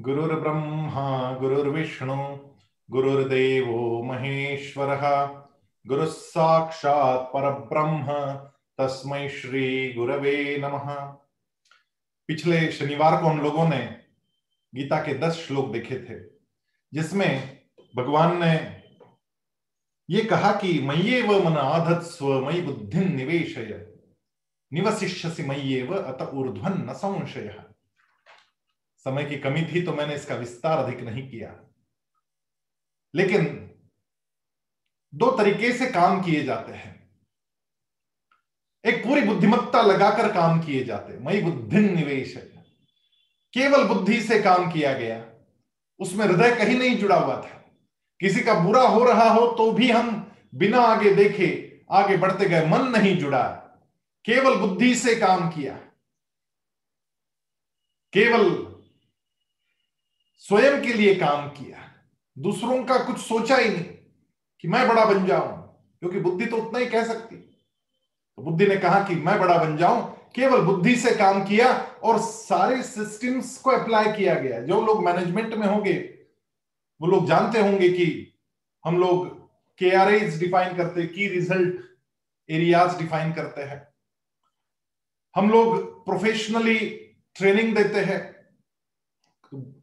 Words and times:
गुरुर्ब्रह्मा, 0.00 1.38
गुरुर्विष्णु, 1.38 2.16
गुरुर्देवो 2.90 4.02
महेश्वरः 4.02 5.24
गुरुः 5.86 6.06
साक्षात् 6.06 7.34
परब्रह्म, 7.34 8.06
तस्मै 8.78 9.28
श्री 9.28 9.92
गुरवे 9.92 10.56
नमः। 10.58 10.94
पिछले 12.28 12.72
शनिवार 12.72 13.22
को 13.22 13.26
हम 13.26 13.40
लोगों 13.40 13.68
ने 13.68 14.00
गीता 14.74 14.98
के 15.00 15.14
दस 15.14 15.32
श्लोक 15.32 15.72
देखे 15.72 15.98
थे, 16.00 16.20
जिसमें 16.94 17.60
भगवान 17.96 18.40
ने 18.44 18.82
ये 20.10 20.24
कहा 20.24 20.52
कि 20.52 20.80
मये 20.82 21.22
व 21.22 21.44
मन 21.44 21.56
आधत्स्व 21.56 22.46
मई 22.46 22.60
बुद्धि 22.60 23.04
निवेशय 23.04 23.86
निवशिष्यसि 24.72 25.42
मये 25.42 25.82
व 25.82 25.96
अत 25.96 26.30
ऊर्ध्वन 26.34 26.86
न 26.90 26.92
संशय। 26.92 27.64
समय 29.06 29.24
की 29.24 29.36
कमी 29.36 29.62
थी 29.62 29.82
तो 29.82 29.92
मैंने 29.92 30.14
इसका 30.14 30.34
विस्तार 30.34 30.78
अधिक 30.78 31.00
नहीं 31.00 31.28
किया। 31.30 31.54
लेकिन 33.14 33.44
दो 35.14 35.30
तरीके 35.30 35.72
से 35.72 35.86
काम 35.86 36.22
किए 36.22 36.42
जाते 36.44 36.72
हैं। 36.72 36.94
एक 38.84 39.04
पूरी 39.04 39.20
बुद्धिमत्ता 39.20 39.82
लगाकर 39.82 40.32
काम 40.32 40.60
किए 40.60 40.84
जाते 40.84 41.18
मई 41.18 41.40
बुद्धि 41.42 41.80
निवेश 41.80 42.34
केवल 43.54 43.84
बुद्धि 43.84 44.20
से 44.22 44.42
काम 44.42 44.70
किया 44.72 44.92
गया। 44.92 45.24
उसमें 46.00 46.24
हृदय 46.26 46.54
कहीं 46.56 46.78
नहीं 46.78 46.96
जुड़ा 46.98 47.16
हुआ 47.16 47.36
था। 47.36 47.62
किसी 48.20 48.40
का 48.40 48.54
बुरा 48.54 48.82
हो 48.82 49.04
रहा 49.04 49.28
हो 49.30 49.46
तो 49.52 49.72
भी 49.72 49.90
हम 49.90 50.32
बिना 50.54 50.78
आगे 50.78 51.14
देखे 51.14 51.48
आगे 51.90 52.16
बढ़ते 52.16 52.48
गए, 52.48 52.66
मन 52.66 52.88
नहीं 52.88 53.16
जुड़ा। 53.18 53.42
केवल 54.24 54.56
बुद्धि 54.56 54.94
से 54.94 55.14
काम 55.14 55.50
किया। 55.50 55.74
केवल 58.12 58.75
स्वयं 60.48 60.82
के 60.82 60.92
लिए 60.92 61.14
काम 61.14 61.48
किया। 61.48 61.78
दूसरों 62.38 62.84
का 62.84 62.98
कुछ 62.98 63.18
सोचा 63.18 63.56
ही 63.56 63.68
नहीं 63.68 63.84
कि 64.60 64.68
मैं 64.68 64.88
बड़ा 64.88 65.04
बन 65.04 65.26
जाऊँ, 65.26 65.78
क्योंकि 66.00 66.20
बुद्धि 66.20 66.46
तो 66.46 66.56
उतना 66.56 66.78
ही 66.78 66.86
कह 66.86 67.04
सकती। 67.04 67.36
तो 67.36 68.42
बुद्धि 68.42 68.66
ने 68.66 68.76
कहा 68.76 69.04
कि 69.04 69.14
मैं 69.14 69.38
बड़ा 69.38 69.58
बन 69.58 69.76
जाऊँ, 69.76 70.30
केवल 70.34 70.60
बुद्धि 70.60 70.96
से 70.96 71.14
काम 71.14 71.44
किया 71.44 71.72
और 72.04 72.18
सारे 72.18 72.82
सिस्टम्स 72.82 73.58
को 73.58 73.70
अप्लाई 73.70 74.12
किया 74.12 74.34
गया। 74.34 74.60
जो 74.60 74.86
लोग 74.86 75.04
मैनेजमेंट 75.04 75.54
में 75.54 75.66
होंगे, 75.66 75.92
वो 77.00 77.06
लोग 77.06 77.26
जानते 77.26 77.60
होंगे 77.60 77.88
कि 77.88 78.34
हम 78.84 78.98
लोग 78.98 79.48
के 79.78 79.90
आर 79.90 80.14
एज 80.14 80.40
डिफाइन 80.40 80.76
करते 80.76 81.06
की 81.06 81.28
रिज़ल्ट 81.28 81.80
एरियाज़ 82.50 82.98
डिफाइन 82.98 83.32
करते 83.32 83.62
हैं। 83.62 83.88
हम 85.36 85.50
लोग 85.50 86.04
प्रोफेशनली 86.04 86.78
ट्रेनिंग 87.34 87.76
देते 87.76 88.00
हैं। 88.00 88.35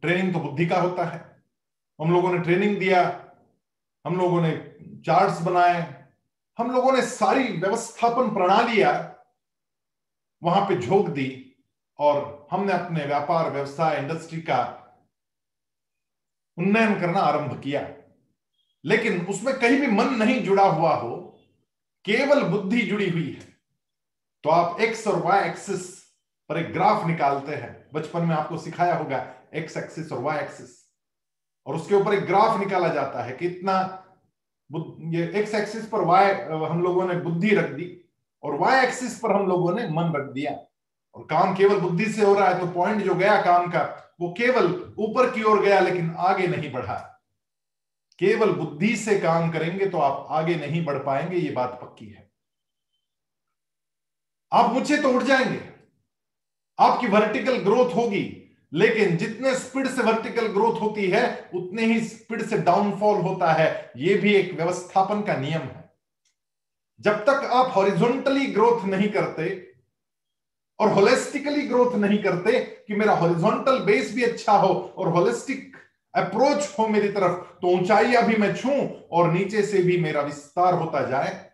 ट्रेनिंग 0.04 0.32
तो 0.32 0.40
बुद्धि 0.40 0.66
का 0.66 0.80
होता 0.80 1.04
है। 1.04 1.20
हम 1.98 2.12
लोगों 2.12 2.32
ने 2.32 2.38
ट्रेनिंग 2.38 2.78
दिया, 2.78 3.02
हम 4.04 4.16
लोगों 4.16 4.40
ने 4.42 4.52
चार्ट्स 5.06 5.40
बनाए, 5.42 5.82
हम 6.58 6.70
लोगों 6.70 6.92
ने 6.92 7.02
सारी 7.02 7.44
व्यवस्थापन 7.52 8.34
प्रणालियाँ 8.34 8.92
वहाँ 10.42 10.64
पे 10.68 10.76
झोंक 10.76 11.08
दी 11.08 11.28
और 11.98 12.46
हमने 12.50 12.72
अपने 12.72 13.04
व्यापार, 13.04 13.50
व्यवसाय 13.50 13.98
इंडस्ट्री 13.98 14.40
का 14.40 14.60
उन्नयन 16.58 17.00
करना 17.00 17.20
आरंभ 17.20 17.60
किया। 17.60 17.86
लेकिन 18.84 19.20
उसमें 19.26 19.54
कहीं 19.54 19.80
भी 19.80 19.86
मन 19.86 20.14
नहीं 20.14 20.42
जुड़ा 20.44 20.64
हुआ 20.64 20.94
हो, 20.94 21.16
केवल 22.04 22.42
बुद्धि 22.44 22.80
जुड़ी 22.82 23.08
हुई 23.10 23.30
है 23.30 23.52
तो 24.44 24.50
आप 24.50 24.80
एक्स 24.80 25.06
और 25.06 25.22
वाई 25.22 25.48
एक्सिस 25.48 25.92
पर 26.50 26.58
एक 26.58 26.72
ग्राफ 26.72 27.06
निकालते 27.06 27.54
हैं। 27.54 27.72
बचपन 27.92 28.24
में 28.24 28.34
आपको 28.36 28.58
सिखाया 28.58 28.96
होगा 28.96 29.18
एक्स 29.54 29.76
एक्सिस 29.76 30.12
और 30.12 30.20
वाई 30.20 30.38
एक्सिस 30.38 30.70
और 31.66 31.76
उसके 31.76 31.94
ऊपर 31.94 32.14
एक 32.14 32.24
ग्राफ 32.26 32.58
निकाला 32.60 32.88
जाता 32.88 33.22
है 33.24 33.32
कि 33.32 33.46
इतना 33.46 33.76
ये 35.10 35.26
एक्स 35.40 35.54
एक्सिस 35.54 35.86
पर 35.88 36.00
वाई 36.00 36.30
हम 36.68 36.82
लोगों 36.82 37.06
ने 37.08 37.14
बुद्धि 37.20 37.54
रख 37.54 37.70
दी, 37.70 37.86
और 38.42 38.54
वाई 38.54 38.84
एक्सिस 38.84 39.18
पर 39.18 39.32
हम 39.32 39.46
लोगों 39.46 39.74
ने 39.74 39.88
मन 39.88 40.12
रख 40.16 40.30
दिया। 40.32 40.52
और 41.14 41.26
काम 41.30 41.54
केवल 41.54 41.80
बुद्धि 41.80 42.06
से 42.06 42.24
हो 42.24 42.34
रहा 42.34 42.48
है 42.48 42.58
तो 42.60 42.66
पॉइंट 42.66 43.02
जो 43.02 43.14
गया 43.14 43.40
काम 43.42 43.70
का, 43.70 43.82
वो 44.20 44.32
केवल 44.38 44.72
ऊपर 44.98 45.30
की 45.30 45.42
ओर 45.42 45.60
गया, 45.60 45.80
लेकिन 45.80 46.14
आगे 46.18 46.46
नहीं 46.46 46.72
बढ़ा। 46.72 46.96
केवल 48.18 48.52
बुद्धि 48.52 48.96
से 48.96 49.18
काम 49.20 49.50
करेंगे 49.50 49.86
तो 49.86 49.98
आप 49.98 50.26
आगे 50.30 50.54
नहीं 50.56 50.84
बढ़ 50.84 50.98
पाएँगे, 50.98 51.36
ये 51.36 51.50
बात 51.50 51.78
पक्की 51.82 52.06
है। 52.06 52.30
आप 54.52 54.76
ऊँचे 54.76 54.96
तो 55.02 55.12
उठ 55.12 55.22
जाएँगे। 55.22 55.60
आपकी 56.78 57.06
वर्टिकल 57.06 57.58
ग्रोथ 57.58 57.94
होगी। 57.94 58.43
लेकिन 58.74 59.16
जितने 59.16 59.54
स्पीड 59.54 59.86
से 59.88 60.02
वर्टिकल 60.02 60.46
ग्रोथ 60.46 60.80
होती 60.80 61.10
है, 61.10 61.50
उतने 61.54 61.84
ही 61.84 62.00
स्पीड 62.00 62.42
से 62.42 62.58
डाउनफॉल 62.58 63.20
होता 63.20 63.52
है। 63.52 63.92
यह 63.96 64.20
भी 64.20 64.34
एक 64.34 64.54
व्यवस्थापन 64.54 65.22
का 65.22 65.36
नियम 65.36 65.60
है। 65.60 65.92
जब 67.00 67.24
तक 67.24 67.50
आप 67.52 67.72
हॉरिजोंटली 67.76 68.46
ग्रोथ 68.46 68.84
नहीं 68.84 69.08
करते 69.08 69.46
और 70.78 70.88
होलिस्टिकली 70.88 71.62
ग्रोथ 71.62 71.94
नहीं 71.94 72.18
करते 72.18 72.58
कि 72.60 72.94
मेरा 72.94 73.12
हॉरिजोंटल 73.12 73.78
बेस 73.78 74.14
भी 74.14 74.22
अच्छा 74.22 74.52
हो 74.52 74.74
और 74.98 75.08
होलिस्टिक 75.08 75.76
अप्रोच 76.14 76.74
हो 76.78 76.86
मेरी 76.88 77.08
तरफ़ 77.08 77.60
तो 77.60 77.68
ऊंचाई 77.68 78.16
भी 78.16 78.36
मैं 78.36 78.54
छू 78.56 78.70
और 79.12 79.32
नीचे 79.32 79.62
से 79.62 79.82
भी 79.82 79.96
मेरा 79.96 80.20
विस्तार 80.20 80.74
होता 80.74 81.04
जाए, 81.06 81.50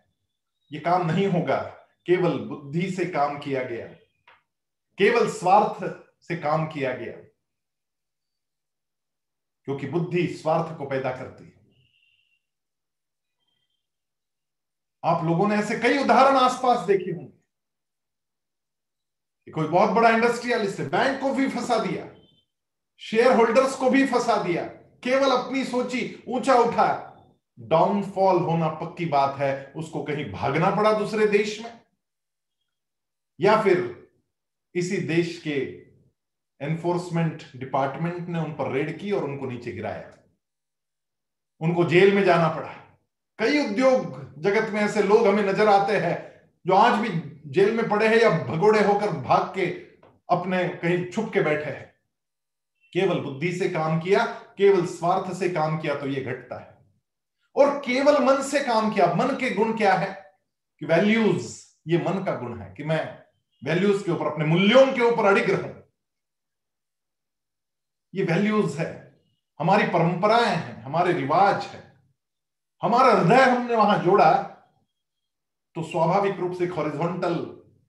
ये 0.71 0.79
काम 0.79 1.11
नहीं 1.11 1.27
होगा। 1.27 1.57
केवल 2.05 2.37
बुद्धि 2.39 2.89
से 2.91 3.05
काम 3.05 3.37
किया 3.37 3.63
गया। 3.63 3.85
केवल 4.97 5.29
स्वार्थ 5.29 5.83
से 6.21 6.35
काम 6.35 6.67
किया 6.67 6.93
गया। 6.93 7.13
क्योंकि 9.65 9.87
बुद्धि 9.87 10.27
स्वार्थ 10.27 10.77
को 10.77 10.85
पैदा 10.85 11.11
करती 11.11 11.43
है। 11.43 11.61
आप 15.05 15.23
लोगों 15.25 15.47
ने 15.47 15.55
ऐसे 15.55 15.79
कई 15.79 16.03
उदाहरण 16.03 16.37
आसपास 16.37 16.87
देखे 16.87 17.11
होंगे 17.11 17.41
कोई 19.51 19.67
बहुत 19.67 19.89
बड़ा 19.89 20.09
इंडस्ट्रियलिस्ट 20.09 20.79
है, 20.79 20.89
बैंक 20.89 21.21
को 21.21 21.33
भी 21.33 21.49
फंसा 21.49 21.85
दिया 21.85 22.15
शेयर 22.99 23.31
होल्डर्स 23.37 23.75
को 23.75 23.89
भी 23.89 24.07
फंसा 24.07 24.43
दिया, 24.43 24.65
केवल 25.03 25.31
अपनी 25.31 25.65
सोची 25.65 26.23
ऊँचा 26.27 26.53
उठा 26.53 27.07
डाउनफॉल 27.59 28.37
होना 28.37 28.67
पक्की 28.67 29.05
बात 29.05 29.37
है, 29.37 29.73
उसको 29.75 30.03
कहीं 30.03 30.31
भागना 30.31 30.75
पड़ा 30.75 30.93
दूसरे 30.93 31.27
देश 31.27 31.59
में? 31.61 31.81
या 33.39 33.61
फिर 33.63 34.07
इसी 34.75 34.97
देश 34.97 35.41
के 35.41 35.90
एनफोर्समेंट 36.61 37.43
डिपार्टमेंट 37.55 38.27
ने 38.29 38.39
उन 38.39 38.51
पर 38.51 38.71
रेड 38.71 38.99
की 38.99 39.11
और 39.11 39.23
उनको 39.23 39.45
नीचे 39.45 39.71
गिराया। 39.71 40.11
उनको 41.61 41.83
जेल 41.83 42.15
में 42.15 42.23
जाना 42.23 42.49
पड़ा। 42.49 42.73
कई 43.39 43.65
उद्योग 43.65 44.21
जगत 44.41 44.69
में 44.69 44.81
ऐसे 44.81 45.03
लोग 45.03 45.27
हमें 45.27 45.43
नज़र 45.43 45.67
आते 45.67 45.97
हैं 45.97 46.41
जो 46.67 46.73
आज 46.73 46.99
भी 46.99 47.09
जेल 47.51 47.75
में 47.75 47.89
पड़े 47.89 48.07
हैं 48.07 48.21
या 48.21 48.29
भगोड़े 48.43 48.83
होकर 48.83 49.09
भाग 49.09 49.41
के 49.55 49.65
अपने 50.29 50.67
कहीं 50.69 51.05
छुप 51.05 51.31
के 51.33 51.41
बैठे 51.41 51.71
हैं। 51.71 51.91
केवल 52.93 53.19
बुद्धि 53.19 53.51
से 53.51 53.69
काम 53.69 53.99
किया, 53.99 54.25
केवल 54.57 54.85
स्वार्थ 54.85 55.33
से 55.33 55.49
काम 55.49 55.77
किया 55.77 55.95
तो 55.95 56.07
यह 56.07 56.23
घटता 56.23 56.59
है। 56.59 56.77
और 57.55 57.79
केवल 57.79 58.23
मन 58.23 58.41
से 58.41 58.59
काम 58.59 58.93
किया, 58.93 59.13
मन 59.13 59.27
के 59.27 59.55
गुण 59.55 59.77
क्या 59.77 59.93
है? 59.93 60.31
कि 60.79 60.85
वैल्यूज़ 60.85 61.65
ये 61.87 61.97
मन 61.97 62.23
का 62.23 62.35
गुण 62.35 62.59
है 62.59 62.73
कि 62.77 62.83
मैं 62.83 63.19
वैल्यूज़ 63.63 64.05
के 64.05 64.11
ऊपर, 64.11 64.25
अपने 64.25 64.45
मूल्यों 64.45 64.87
के 64.87 65.01
ऊपर 65.01 65.25
अड़िग 65.25 65.49
रहूँ। 65.49 65.80
ये 68.13 68.23
वैल्यूज़ 68.23 68.77
है। 68.77 68.89
हमारी 69.59 69.83
परंपराएँ 69.83 70.45
हैं, 70.45 70.81
हमारे 70.83 71.13
रिवाज 71.13 71.63
है। 71.63 71.83
हमारा 72.81 73.13
हृदय 73.13 73.41
हमने 73.41 73.75
वहाँ 73.75 73.97
जोड़ा 74.03 74.31
तो 75.75 75.83
स्वाभाविक 75.83 76.39
रूप 76.39 76.53
से 76.53 76.65
हॉरिजॉन्टल 76.67 77.35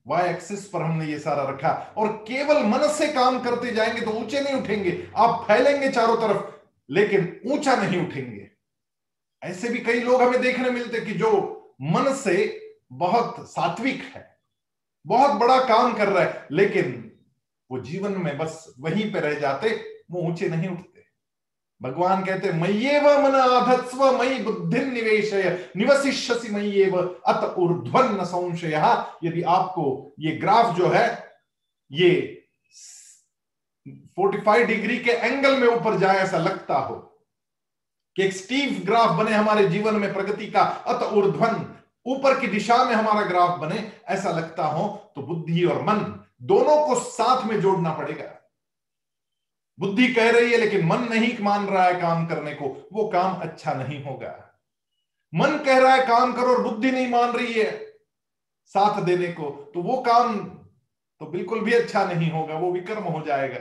वाई 0.06 0.28
एक्सिस 0.30 0.66
पर 0.68 0.82
हमने 0.82 1.06
ये 1.06 1.18
सारा 1.18 1.48
रखा। 1.48 1.94
और 1.96 2.12
केवल 2.28 2.62
मन 2.62 2.86
से 2.88 3.08
काम 3.08 3.40
करते 3.42 3.72
जाएँगे 3.72 4.00
तो 4.00 4.10
ऊँचे 4.10 4.40
नहीं 4.40 4.54
उठेंगे। 4.54 5.08
आप 5.16 5.44
फैलेंगे 5.48 5.90
चारों 5.90 6.16
तरफ़, 6.16 6.42
लेकिन 6.90 7.40
ऊँचा 7.46 7.74
नहीं 7.76 8.06
उठेंगे। 8.06 8.50
ऐसे 9.42 9.68
भी 9.68 9.78
कई 9.78 10.00
लोग 10.00 10.22
हमें 10.22 10.40
देखने 10.40 10.70
मिलते 10.70 11.00
कि 11.00 11.14
जो 11.14 11.30
मन 11.82 12.12
से 12.14 12.36
बहुत 12.92 13.50
सात्विक 13.50 14.02
है, 14.14 14.38
बहुत 15.06 15.30
बड़ा 15.30 15.58
काम 15.58 15.94
कर 15.94 16.08
रहा 16.08 16.24
है, 16.24 16.46
लेकिन 16.52 17.12
वो 17.70 17.80
जीवन 17.80 18.12
में 18.12 18.38
बस 18.38 18.74
वहीं 18.78 19.12
पे 19.12 19.20
रह 19.20 19.34
जाते 19.34 19.68
वो 20.12 20.22
ऊँचे 20.22 20.48
नहीं 20.48 20.68
उठते। 20.68 21.04
भगवान 21.80 22.24
कहते 22.24 22.52
मय्येव 22.52 23.08
मन 23.20 23.34
आधत्स्व 23.34 24.04
मई 24.18 24.38
बुद्धि 24.42 24.80
निवेश 24.80 25.32
निवशिष्यसि 25.76 26.48
मय्येव 26.48 26.96
अत 27.26 27.54
ऊर्ध्वन 27.58 28.24
संशय। 28.24 28.74
यदि 29.24 29.42
आपको 29.42 30.14
ये 30.18 30.36
ग्राफ 30.36 30.76
जो 30.76 30.88
है, 30.88 31.06
ये 31.90 32.38
45 34.16 34.66
डिग्री 34.66 34.98
के 34.98 35.10
एंगल 35.10 35.56
में 35.56 35.66
ऊपर 35.68 35.98
जाए 35.98 36.18
ऐसा 36.18 36.38
लगता 36.38 36.74
हो 36.78 36.96
कि 38.16 38.22
एक 38.22 38.32
स्टीव 38.32 38.82
ग्राफ 38.86 39.10
बने 39.18 39.32
हमारे 39.32 39.68
जीवन 39.68 39.94
में 39.94 40.12
प्रगति 40.14 40.46
का, 40.46 40.62
अत 40.62 41.02
ऊर्ध्वन, 41.12 41.66
ऊपर 42.06 42.38
की 42.40 42.46
दिशा 42.46 42.84
में 42.84 42.94
हमारा 42.94 43.22
ग्राफ 43.22 43.58
बने 43.58 43.92
ऐसा 44.08 44.30
लगता 44.30 44.66
हो 44.66 44.86
तो 45.16 45.22
बुद्धि 45.22 45.64
और 45.64 45.82
मन 45.82 45.98
दोनों 46.42 46.76
को 46.86 47.00
साथ 47.00 47.44
में 47.46 47.60
जोड़ना 47.60 47.92
पड़ेगा। 47.94 48.24
बुद्धि 49.82 50.06
कह 50.08 50.30
रही 50.30 50.50
है, 50.52 50.58
लेकिन 50.58 50.86
मन 50.86 51.06
नहीं 51.10 51.36
मान 51.40 51.66
रहा 51.66 51.84
है 51.84 52.00
काम 52.00 52.26
करने 52.26 52.52
को, 52.54 52.66
वो 52.92 53.08
काम 53.08 53.40
अच्छा 53.40 53.72
नहीं 53.74 54.02
होगा। 54.04 54.34
मन 55.32 55.56
कह 55.66 55.78
रहा 55.78 55.94
है 55.94 56.06
काम 56.06 56.32
करो 56.32 56.54
और 56.54 56.62
बुद्धि 56.62 56.90
नहीं 56.90 57.08
मान 57.10 57.30
रही 57.30 57.52
है, 57.52 57.70
साथ 58.74 59.02
देने 59.02 59.28
को 59.32 59.50
तो 59.74 59.82
वो 59.82 59.96
काम 60.02 60.38
तो 61.20 61.26
बिल्कुल 61.26 61.60
भी 61.60 61.72
अच्छा 61.72 62.04
नहीं 62.04 62.30
होगा, 62.30 62.54
वो 62.54 62.70
विकर्म 62.72 63.02
हो 63.04 63.22
जाएगा। 63.26 63.58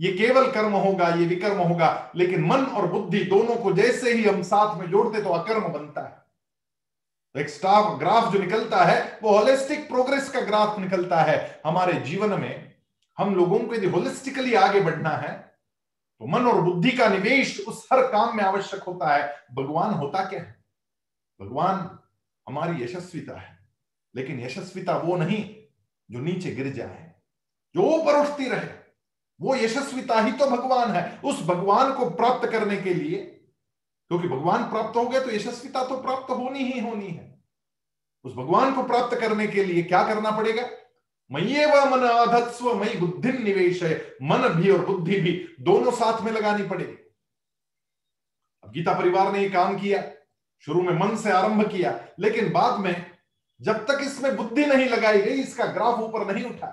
ये 0.00 0.12
केवल 0.12 0.50
कर्म 0.52 0.72
होगा, 0.74 1.08
ये 1.08 1.26
विकर्म 1.26 1.58
होगा, 1.58 2.12
लेकिन 2.16 2.44
मन 2.44 2.64
और 2.66 2.86
बुद्धि 2.86 3.18
दोनों 3.24 3.56
को 3.56 3.72
जैसे 3.72 4.12
ही 4.12 4.24
हम 4.24 4.42
साथ 4.42 4.78
में 4.78 4.90
जोड़ते 4.90 5.22
तो 5.22 5.30
अकर्म 5.30 5.68
बनता 5.68 6.00
है। 6.00 6.18
तो 7.34 7.40
एक 7.40 7.48
स्टाफ, 7.48 7.98
ग्राफ 7.98 8.32
जो 8.32 8.38
निकलता 8.38 8.84
है, 8.84 9.18
वो 9.22 9.36
होलिस्टिक 9.38 9.88
प्रोग्रेस 9.88 10.30
का 10.30 10.40
ग्राफ 10.40 10.78
निकलता 10.78 11.20
है। 11.22 11.60
हमारे 11.66 11.92
जीवन 12.02 12.40
में 12.40 12.69
हम 13.20 13.34
लोगों 13.36 13.58
को 13.58 13.74
यदि 13.74 13.86
होलिस्टिकली 13.88 14.54
आगे 14.56 14.80
बढ़ना 14.80 15.10
है 15.18 15.32
तो 16.20 16.26
मन 16.26 16.46
और 16.46 16.60
बुद्धि 16.62 16.90
का 16.90 17.08
निवेश 17.08 17.58
उस 17.68 17.86
हर 17.92 18.00
काम 18.12 18.36
में 18.36 18.42
आवश्यक 18.44 18.82
होता 18.82 19.14
है। 19.14 19.46
भगवान 19.54 19.94
होता 19.94 20.24
क्या 20.24 20.40
है? 20.40 20.56
भगवान 21.40 21.98
हमारी 22.46 22.82
यशस्विता 22.84 23.38
है, 23.40 23.58
लेकिन 24.14 24.40
यशस्विता 24.40 24.96
वो 24.98 25.16
नहीं 25.16 25.44
जो 26.08 26.20
नीचे 26.20 26.50
गिर 26.50 26.72
जाए, 26.72 27.14
जो 27.74 27.82
ऊपर 27.90 28.20
उठती 28.20 28.48
रहे, 28.48 28.68
वो 29.40 29.54
यशस्विता 29.56 30.20
ही 30.20 30.32
तो 30.32 30.46
भगवान 30.46 30.90
है। 30.90 31.20
उस 31.24 31.42
भगवान 31.46 31.92
को 31.94 32.08
प्राप्त 32.10 32.48
करने 32.50 32.76
के 32.76 32.94
लिए, 32.94 33.18
क्योंकि 34.10 34.28
भगवान 34.28 34.68
प्राप्त 34.70 34.96
हो 34.96 35.04
गए 35.08 35.20
तो 35.20 35.30
यशस्विता 35.30 35.84
तो 35.84 36.00
प्राप्त 36.02 36.30
होनी 36.30 36.64
ही 36.64 36.80
होनी 36.80 37.08
है। 37.08 37.42
उस 38.24 38.34
भगवान 38.34 38.74
को 38.74 38.82
प्राप्त 38.82 39.16
करने 39.20 39.46
के 39.46 39.64
लिए 39.64 39.82
क्या 39.82 40.02
करना 40.04 40.30
पड़ेगा? 40.30 40.68
मये 41.30 41.66
व 41.66 41.84
मन 41.84 42.06
अधत्स्व 42.06 42.74
मई 42.74 42.96
बुद्धि 42.96 43.32
निवेश 43.32 43.82
है 43.82 44.16
मन 44.22 44.48
भी 44.48 44.70
और 44.70 44.84
बुद्धि 44.86 45.20
भी 45.20 45.32
दोनों 45.60 45.90
साथ 45.90 46.22
में 46.22 46.32
लगानी 46.32 46.62
पड़ेगी। 46.62 46.92
अब 48.64 48.72
गीता 48.72 48.94
परिवार 48.94 49.32
ने 49.32 49.42
ये 49.42 49.50
काम 49.50 49.78
किया, 49.78 50.02
शुरू 50.60 50.82
में 50.82 50.92
मन 50.92 51.16
से 51.16 51.30
आरंभ 51.30 51.70
किया, 51.70 51.98
लेकिन 52.20 52.50
बाद 52.52 52.80
में 52.80 53.06
जब 53.60 53.86
तक 53.86 53.98
इसमें 54.02 54.36
बुद्धि 54.36 54.66
नहीं 54.66 54.88
लगाई 54.88 55.20
गई, 55.20 55.40
इसका 55.40 55.66
ग्राफ 55.66 55.98
ऊपर 55.98 56.34
नहीं 56.34 56.44
उठा। 56.44 56.66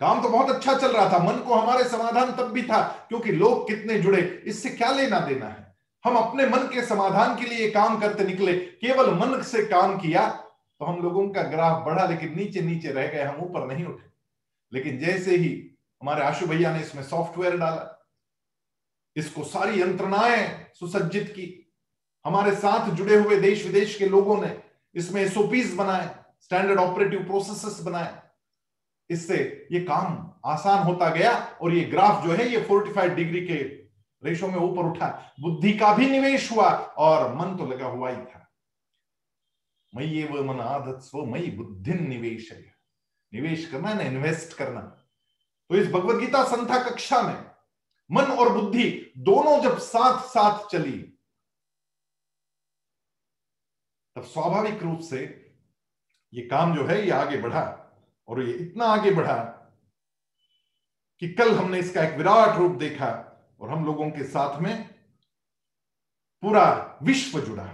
काम 0.00 0.22
तो 0.22 0.28
बहुत 0.28 0.50
अच्छा 0.50 0.78
चल 0.78 0.92
रहा 0.92 1.12
था, 1.12 1.18
मन 1.18 1.38
को 1.38 1.54
हमारे 1.54 1.84
समाधान 1.84 2.32
तब 2.32 2.52
भी 2.52 2.62
था, 2.62 2.82
क्योंकि 3.08 3.32
लोग 3.32 3.68
कितने 3.68 3.98
जुड़े, 3.98 4.42
इससे 4.46 4.70
क्या 4.70 4.90
लेना 4.92 5.20
देना 5.20 5.46
है? 5.46 5.76
हम 6.04 6.16
अपने 6.16 6.46
मन 6.46 6.68
के 6.74 6.82
समाधान 6.82 7.36
के 7.36 7.46
लिए 7.46 7.70
काम 7.70 8.00
करते 8.00 8.24
निकले, 8.24 8.52
केवल 8.52 9.10
मन 9.14 9.42
से 9.42 9.64
काम 9.66 9.98
किया 9.98 10.28
तो 10.80 10.86
हम 10.86 11.02
लोगों 11.02 11.28
का 11.28 11.42
ग्राफ 11.42 11.86
बढ़ा, 11.86 12.04
लेकिन 12.06 12.34
नीचे 12.36 12.60
नीचे 12.60 12.92
रह 12.92 13.06
गए, 13.06 13.22
हम 13.22 13.40
ऊपर 13.40 13.66
नहीं 13.66 13.84
उठे। 13.84 14.08
लेकिन 14.72 14.98
जैसे 14.98 15.36
ही 15.36 15.70
हमारे 16.02 16.22
आशु 16.22 16.46
भैया 16.46 16.72
ने 16.72 16.80
इसमें 16.80 17.02
सॉफ्टवेयर 17.02 17.56
डाला, 17.56 18.08
इसको 19.16 19.44
सारी 19.44 19.80
यंत्रणाएँ 19.82 20.66
सुसज्जित 20.74 21.28
की, 21.28 21.72
हमारे 22.24 22.54
साथ 22.54 22.90
जुड़े 22.90 23.16
हुए 23.16 23.40
देश 23.40 23.66
विदेश 23.66 23.98
के 23.98 24.06
लोगों 24.06 24.40
ने 24.42 24.62
इसमें 24.94 25.22
एसओपीज 25.22 25.74
बनाए 25.74 26.08
स्टैंडर्ड 26.40 26.78
ऑपरेटिव 26.78 27.24
प्रोसेसेस 27.24 27.80
बनाए। 27.80 28.18
इससे 29.10 29.68
ये 29.72 29.80
काम 29.80 30.32
आसान 30.44 30.82
होता 30.82 31.08
गया 31.10 31.32
और 31.62 31.72
ये 31.72 31.84
ग्राफ 31.84 32.24
जो 32.24 32.32
है, 32.32 32.48
ये 32.48 32.60
45 32.70 33.14
डिग्री 33.14 33.46
के 33.46 33.62
रेशो 34.22 34.48
में 34.48 34.58
ऊपर 34.58 34.82
उठा। 34.82 35.34
बुद्धि 35.40 35.72
का 35.72 35.92
भी 35.94 36.10
निवेश 36.10 36.52
हुआ 36.52 36.70
और 36.98 37.34
मन 37.34 37.56
तो 37.56 37.66
लगा 37.66 37.86
हुआ 37.86 38.10
ही 38.10 38.16
था। 38.16 38.39
मई 39.92 40.22
वो 40.24 40.42
मन 40.44 40.60
आदत 40.60 41.00
स्व 41.02 41.24
मई 41.26 41.50
बुद्धि 41.50 41.94
निवेश 41.94 42.50
निवेश 43.32 43.68
करना 43.70 43.92
ना 43.94 44.02
इन्वेस्ट 44.02 44.56
करना। 44.56 44.80
तो 44.80 45.76
इस 45.76 45.88
भगवदगीता 45.88 46.42
संथा 46.44 46.82
कक्षा 46.82 47.20
में 47.22 47.50
मन 48.10 48.30
और 48.32 48.52
बुद्धि 48.52 49.12
दोनों 49.18 49.60
जब 49.62 49.78
साथ 49.78 50.22
साथ 50.28 50.66
चली, 50.68 50.98
तब 54.16 54.22
स्वाभाविक 54.24 54.82
रूप 54.82 55.00
से 55.00 55.20
ये 56.32 56.42
काम 56.46 56.74
जो 56.76 56.84
है, 56.86 57.04
ये 57.04 57.10
आगे 57.10 57.36
बढ़ा 57.36 57.62
और 58.28 58.42
ये 58.42 58.52
इतना 58.54 58.84
आगे 58.84 59.10
बढ़ा 59.10 59.36
कि 61.22 61.28
कल 61.34 61.54
हमने 61.54 61.78
इसका 61.78 62.02
एक 62.04 62.16
विराट 62.16 62.56
रूप 62.58 62.72
देखा 62.78 63.08
और 63.60 63.70
हम 63.70 63.84
लोगों 63.84 64.10
के 64.10 64.24
साथ 64.24 64.60
में 64.60 64.88
पूरा 66.42 66.98
विश्व 67.02 67.40
जुड़ा। 67.40 67.66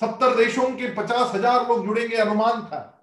सत्तर 0.00 0.36
देशों 0.36 0.68
के 0.76 0.92
पचास 0.94 1.34
हज़ार 1.34 1.66
लोग 1.68 1.84
जुड़ेंगे, 1.86 2.16
अनुमान 2.16 2.62
था। 2.62 2.94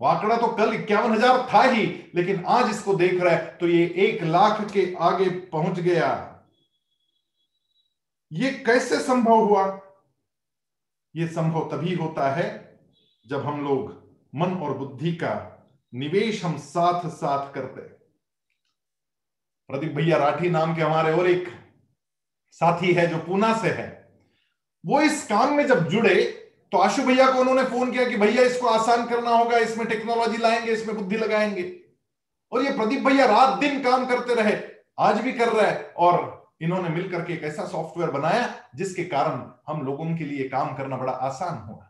वो 0.00 0.06
आंकड़ा 0.08 0.36
तो 0.36 0.46
कल 0.48 0.72
इक्यावन 0.74 1.12
हज़ार 1.12 1.46
था 1.52 1.62
ही, 1.62 1.86
लेकिन 2.14 2.44
आज 2.48 2.70
इसको 2.70 2.94
देख 2.94 3.20
रहा 3.20 3.34
है 3.34 3.56
तो 3.60 3.66
ये 3.68 3.86
एक 4.00 4.22
लाख 4.24 4.60
के 4.72 4.94
आगे 5.00 5.28
पहुँच 5.52 5.80
गया। 5.80 6.10
ये 8.30 8.50
कैसे 8.66 8.98
संभव 9.00 9.44
हुआ? 9.44 9.64
ये 11.14 11.26
संभव 11.28 11.68
तभी 11.70 11.94
होता 11.94 12.30
है 12.30 12.50
जब 13.26 13.44
हम 13.46 13.64
लोग 13.64 13.90
मन 14.34 14.54
और 14.56 14.76
बुद्धि 14.78 15.12
का 15.14 15.34
निवेश 15.92 16.44
हम 16.44 16.56
साथ 16.58 17.08
साथ 17.10 17.52
करते 17.54 17.80
प्रदीप 19.68 19.92
भैया 19.92 20.16
राठी 20.18 20.50
नाम 20.50 20.74
के 20.76 20.82
हमारे 20.82 21.12
और 21.12 21.28
एक 21.28 21.48
साथी 22.56 22.92
है 22.94 23.06
जो 23.06 23.18
पूना 23.18 23.56
से 23.58 23.68
है। 23.70 24.01
वो 24.84 25.00
इस 25.00 25.26
काम 25.26 25.54
में 25.54 25.66
जब 25.66 25.88
जुड़े 25.88 26.14
तो 26.72 26.78
आशु 26.78 27.02
भैया 27.02 27.30
को 27.32 27.40
उन्होंने 27.40 27.64
फ़ोन 27.64 27.90
किया 27.92 28.04
कि 28.04 28.16
भैया 28.16 28.42
इसको 28.42 28.66
आसान 28.66 29.04
करना 29.06 29.30
होगा, 29.30 29.58
इसमें 29.58 29.86
टेक्नोलॉजी 29.86 30.36
लाएँगे, 30.36 30.72
इसमें 30.72 30.96
बुद्धि 30.96 31.16
लगाएँगे। 31.16 31.64
और 32.52 32.62
ये 32.62 32.72
प्रदीप 32.72 33.04
भैया 33.04 33.26
रात 33.26 33.58
दिन 33.58 33.82
काम 33.82 34.06
करते 34.06 34.34
रहे, 34.34 34.56
आज 34.98 35.20
भी 35.20 35.32
कर 35.32 35.48
रहे 35.48 35.66
हैं, 35.66 35.92
और 35.94 36.54
इन्होंने 36.62 36.88
मिलकर 36.88 37.24
के 37.24 37.32
एक 37.32 37.42
ऐसा 37.44 37.64
सॉफ्टवेयर 37.66 38.10
बनाया, 38.10 38.48
जिसके 38.74 39.04
कारण 39.04 39.42
हम 39.68 39.84
लोगों 39.86 40.04
के 40.16 40.24
लिए 40.24 40.48
काम 40.48 40.74
करना 40.76 40.96
बड़ा 40.96 41.12
आसान 41.12 41.58
हुआ 41.68 41.88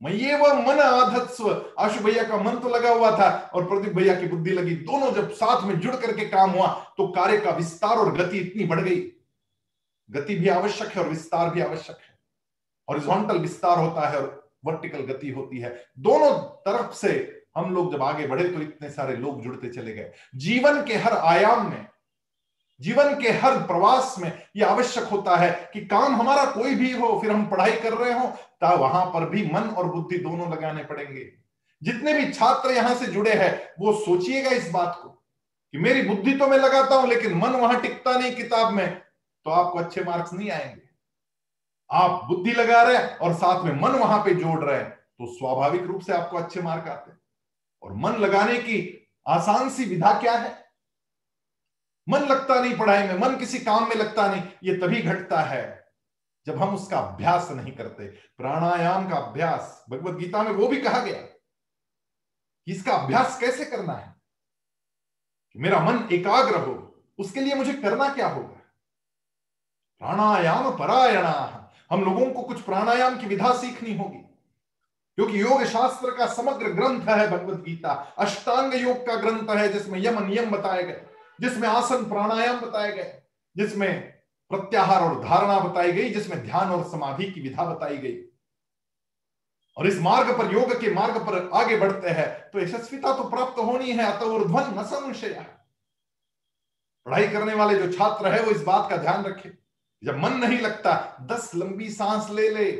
मैं 0.00 0.12
ये 0.12 0.36
वह 0.36 0.54
मन 0.58 0.80
आधत्स्व 0.80 1.50
आशु 1.78 2.00
भैया 2.04 2.22
का 2.22 2.36
मन 2.36 2.56
तो 2.58 2.68
लगा 2.68 2.90
हुआ 2.90 3.10
था, 3.18 3.28
और 3.54 3.64
प्रदीप 3.64 3.92
भैया 3.92 4.14
की 4.14 4.26
बुद्धि 4.26 4.50
लगी। 4.50 4.74
दोनों 4.76 5.12
जब 5.12 5.30
साथ 5.32 5.66
में 5.66 5.78
जुड़ 5.80 5.94
करके 5.96 6.24
काम 6.28 6.50
हुआ 6.50 6.66
तो 6.96 7.06
कार्य 7.08 7.38
का 7.40 7.50
विस्तार 7.50 7.96
और 7.96 8.12
गति 8.16 8.38
इतनी 8.38 8.64
बढ़ 8.64 8.80
गई। 8.80 8.96
गति 10.10 10.34
भी 10.34 10.48
आवश्यक 10.50 10.88
है 10.88 11.02
और 11.02 11.08
विस्तार 11.08 11.50
भी 11.50 11.60
आवश्यक 11.60 11.96
है। 11.98 12.11
हॉरिजॉन्टल 12.88 13.38
विस्तार 13.38 13.78
होता 13.78 14.08
है 14.08 14.18
और 14.18 14.40
वर्टिकल 14.64 15.00
गति 15.04 15.30
होती 15.30 15.58
है। 15.58 15.70
दोनों 16.00 16.32
तरफ़ 16.66 16.94
से 16.96 17.10
हम 17.56 17.74
लोग 17.74 17.92
जब 17.92 18.02
आगे 18.02 18.26
बढ़े 18.26 18.48
तो 18.48 18.60
इतने 18.60 18.90
सारे 18.90 19.16
लोग 19.16 19.42
जुड़ते 19.42 19.68
चले 19.68 19.92
गए। 19.92 20.12
जीवन 20.36 20.82
के 20.84 20.94
हर 20.96 21.12
आयाम 21.12 21.68
में, 21.70 21.86
जीवन 22.80 23.14
के 23.20 23.30
हर 23.30 23.58
प्रवास 23.62 24.14
में 24.18 24.32
यह 24.56 24.68
आवश्यक 24.68 25.04
होता 25.04 25.36
है 25.36 25.50
कि 25.72 25.80
काम 25.86 26.14
हमारा 26.16 26.44
कोई 26.44 26.74
भी 26.74 26.92
हो, 26.92 27.18
फिर 27.20 27.30
हम 27.30 27.44
पढ़ाई 27.46 27.72
कर 27.72 27.92
रहे 27.94 28.12
हो, 28.12 28.26
ता 28.60 28.72
वहाँ 28.74 29.04
पर 29.06 29.28
भी 29.28 29.44
मन 29.46 29.68
और 29.68 29.86
बुद्धि 29.86 30.18
दोनों 30.18 30.50
लगाने 30.52 30.84
पड़ेंगे। 30.84 31.30
जितने 31.82 32.12
भी 32.14 32.30
छात्र 32.32 32.70
यहाँ 32.70 32.94
से 32.94 33.06
जुड़े 33.06 33.32
हैं, 33.32 33.52
वो 33.80 33.92
सोचिएगा 33.94 34.50
इस 34.50 34.70
बात 34.70 34.98
को 35.02 35.08
कि 35.08 35.78
मेरी 35.78 36.02
बुद्धि 36.02 36.32
तो 36.32 36.46
मैं 36.46 36.58
लगाता 36.58 36.96
हूँ, 36.96 37.08
लेकिन 37.08 37.34
मन 37.34 37.50
वहाँ 37.52 37.80
टिकता 37.80 38.18
नहीं 38.18 38.34
किताब 38.34 38.72
में 38.72 38.88
तो 39.46 39.50
आपको 39.50 39.78
अच्छे 39.78 40.04
मार्क्स 40.04 40.32
नहीं 40.32 40.50
आएँगे। 40.50 40.81
आप 41.92 42.24
बुद्धि 42.24 42.52
लगा 42.52 42.82
रहे 42.82 42.96
हैं 42.96 43.16
और 43.16 43.34
साथ 43.34 43.64
में 43.64 43.72
मन 43.72 43.98
वहाँ 43.98 44.18
पे 44.24 44.34
जोड़ 44.34 44.62
रहे 44.64 44.78
हैं 44.78 44.90
तो 44.90 45.26
स्वाभाविक 45.28 45.82
रूप 45.82 46.02
से 46.02 46.12
आपको 46.12 46.36
अच्छे 46.38 46.62
मार्क 46.62 46.88
आते 46.88 47.10
हैं। 47.10 47.18
और 47.82 47.92
मन 47.94 48.16
लगाने 48.16 48.58
की 48.58 48.78
आसान 49.26 49.70
सी 49.70 49.84
विधा 49.84 50.12
क्या 50.20 50.32
है? 50.32 50.50
मन 52.06 52.20
लगता 52.20 52.60
नहीं 52.60 52.76
पढ़ाई 52.78 53.06
में, 53.08 53.14
मन 53.14 53.36
किसी 53.36 53.58
काम 53.58 53.88
में 53.88 53.94
लगता 53.96 54.26
नहीं, 54.28 54.42
ये 54.64 54.76
तभी 54.76 55.02
घटता 55.02 55.40
है 55.40 55.92
जब 56.46 56.62
हम 56.62 56.74
उसका 56.74 56.98
अभ्यास 56.98 57.50
नहीं 57.50 57.72
करते। 57.72 58.06
प्राणायाम 58.06 59.08
का 59.10 59.16
अभ्यास, 59.16 59.84
भगवत 59.90 60.14
गीता 60.14 60.42
में 60.42 60.50
वो 60.50 60.68
भी 60.68 60.80
कहा 60.80 61.00
गया 61.00 61.28
इसका 62.66 62.94
अभ्यास 62.94 63.38
कैसे 63.40 63.64
करना 63.64 63.92
है? 63.92 64.14
मेरा 65.56 65.80
मन 65.80 66.08
एकाग्र 66.12 66.56
हो, 66.56 66.74
उसके 67.18 67.40
लिए 67.40 67.54
मुझे 67.54 67.72
करना 67.74 68.12
क्या 68.14 68.28
होगा? 68.28 68.60
प्राणायाम 70.00 70.76
परायणा। 70.78 71.58
हम 71.92 72.04
लोगों 72.04 72.26
को 72.26 72.42
कुछ 72.42 72.60
प्राणायाम 72.60 73.18
की 73.18 73.26
विधा 73.26 73.52
सीखनी 73.52 73.96
होगी। 73.96 74.18
क्योंकि 75.18 75.40
योग 75.40 75.64
शास्त्र 75.64 76.10
का 76.10 76.26
समग्र 76.26 76.68
ग्रंथ 76.68 77.08
है 77.08 77.30
भगवत 77.30 77.58
गीता। 77.58 77.92
अष्टांग 78.18 78.74
योग 78.74 79.06
का 79.06 79.14
ग्रंथ 79.14 79.56
है 79.58 79.72
जिसमें 79.72 79.98
यम 80.00 80.22
नियम 80.22 80.50
बताए 80.50 80.82
गए, 80.82 81.02
जिसमें 81.40 81.68
आसन 81.68 82.04
प्राणायाम 82.04 82.60
बताए 82.60 82.92
गए, 82.92 83.22
जिसमें 83.56 84.00
प्रत्याहार 84.50 85.02
और 85.02 85.22
धारणा 85.24 85.58
बताई 85.60 85.92
गई, 85.92 86.10
जिसमें 86.10 86.42
ध्यान 86.42 86.70
और 86.70 86.84
समाधि 86.90 87.24
की 87.24 87.40
विधा 87.40 87.64
बताई 87.64 87.96
गई। 87.96 88.18
और 89.76 89.86
इस 89.86 90.00
मार्ग 90.00 90.38
पर, 90.38 90.52
योग 90.52 90.80
के 90.80 90.94
मार्ग 90.94 91.16
पर 91.18 91.50
आगे 91.54 91.76
बढ़ते 91.76 92.08
हैं 92.08 92.28
तो 92.50 92.60
यशस्विता 92.60 93.16
तो 93.16 93.24
प्राप्त 93.24 93.58
होनी 93.58 93.90
है, 93.90 94.04
अत 94.04 94.22
ऊर्ध्वन 94.22 94.78
न 94.78 94.82
संशय। 94.82 95.46
पढ़ाई 97.06 97.28
करने 97.28 97.54
वाले 97.54 97.78
जो 97.78 97.92
छात्र 97.92 98.32
है, 98.32 98.42
वो 98.42 98.50
इस 98.50 98.62
बात 98.62 98.90
का 98.90 98.96
ध्यान 98.96 99.24
रखे। 99.24 99.61
जब 100.04 100.18
मन 100.18 100.32
नहीं 100.32 100.58
लगता, 100.58 101.16
दस 101.20 101.54
लंबी 101.54 101.90
सांस 101.90 102.30
ले 102.30 102.48
ले। 102.48 102.72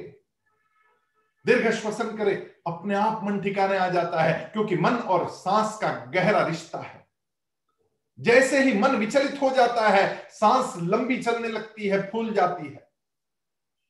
दीर्घ 1.47 1.73
श्वसन 1.73 2.17
करे, 2.17 2.35
अपने 2.67 2.95
आप 2.95 3.25
मन 3.25 3.41
ठिकाने 3.41 3.77
आ 3.79 3.89
जाता 3.89 4.23
है, 4.23 4.51
क्योंकि 4.53 4.77
मन 4.77 4.95
और 4.95 5.29
सांस 5.29 5.79
का 5.79 5.93
गहरा 5.93 6.47
रिश्ता 6.47 6.79
है। 6.79 7.09
जैसे 8.21 8.63
ही 8.63 8.79
मन 8.79 8.97
विचलित 8.97 9.43
हो 9.43 9.51
जाता 9.51 9.89
है, 9.89 10.29
सांस 10.31 10.75
लंबी 10.83 11.23
चलने 11.23 11.49
लगती 11.49 11.89
है, 11.89 12.11
फूल 12.11 12.33
जाती 12.33 12.69
है। 12.69 12.91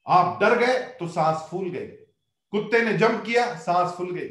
आप 0.07 0.41
डर 0.41 0.59
गए 0.59 0.79
तो 0.79 1.09
सांस 1.09 1.49
फूल 1.51 1.71
गई। 1.71 1.87
कुत्ते 2.53 2.83
ने 2.83 2.93
जंप 2.93 3.25
किया, 3.25 3.55
सांस 3.59 3.95
फूल 3.95 4.11
गई। 4.11 4.29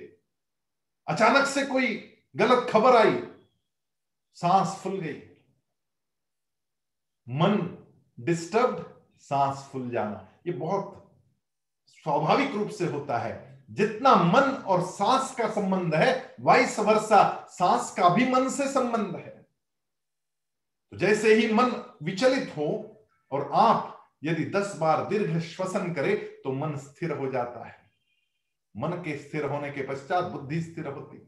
अचानक 1.07 1.45
से 1.45 1.65
कोई 1.65 2.17
गलत 2.35 2.67
खबर 2.69 2.95
आई, 2.95 3.23
सांस 4.33 4.75
फूल 4.83 4.99
गई। 4.99 5.21
मन 7.29 7.77
डिस्टर्ब 8.21 9.03
सांस 9.19 9.67
फूल 9.71 9.89
जाना। 9.89 10.27
ये 10.47 10.53
बहुत 10.53 11.11
स्वाभाविक 11.87 12.51
रूप 12.51 12.69
से 12.69 12.85
होता 12.85 13.17
है। 13.17 13.65
जितना 13.69 14.15
मन 14.15 14.51
और 14.67 14.81
सांस 14.81 15.33
का 15.35 15.47
संबंध 15.49 15.95
है 15.95 16.35
वाइस 16.39 16.79
वर्षा 16.79 17.47
सांस 17.49 17.91
का 17.91 18.09
भी 18.09 18.27
मन 18.29 18.49
से 18.49 18.67
संबंध 18.67 19.15
है। 19.15 19.47
तो 20.91 20.97
जैसे 20.97 21.33
ही 21.33 21.53
मन 21.53 21.71
विचलित 22.03 22.53
हो 22.57 22.67
और 23.31 23.49
आप 23.53 23.97
यदि 24.23 24.45
दस 24.45 24.75
बार 24.77 25.05
दीर्घ 25.07 25.39
श्वसन 25.39 25.93
करे 25.93 26.15
तो 26.43 26.51
मन 26.51 26.75
स्थिर 26.77 27.11
हो 27.11 27.31
जाता 27.31 27.65
है। 27.65 27.75
मन 28.75 28.89
के 28.89 29.17
स्थिर 29.17 29.45
होने 29.45 29.71
के 29.71 29.81
पश्चात 29.81 30.23
बुद्धि 30.23 30.61
स्थिर 30.61 30.87
होती। 30.87 31.17
है 31.17 31.27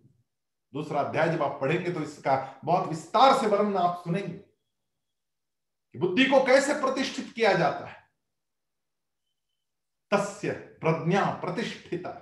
दूसरा 0.74 1.02
अध्याय 1.02 1.30
जब 1.30 1.44
आप 1.44 1.58
पढ़ेंगे 1.62 1.92
तो 1.92 2.02
इसका 2.02 2.62
बहुत 2.66 2.88
विस्तार 2.90 3.34
से 3.38 3.48
वर्णन 3.48 3.78
आप 3.78 4.02
सुनेंगे। 4.04 4.53
बुद्धि 5.96 6.26
को 6.26 6.44
कैसे 6.44 6.74
प्रतिष्ठित 6.74 7.32
किया 7.36 7.54
जाता 7.54 7.86
है? 7.86 8.02
तस्य 10.12 10.52
प्रज्ञा 10.82 11.26
प्रतिष्ठिता। 11.42 12.20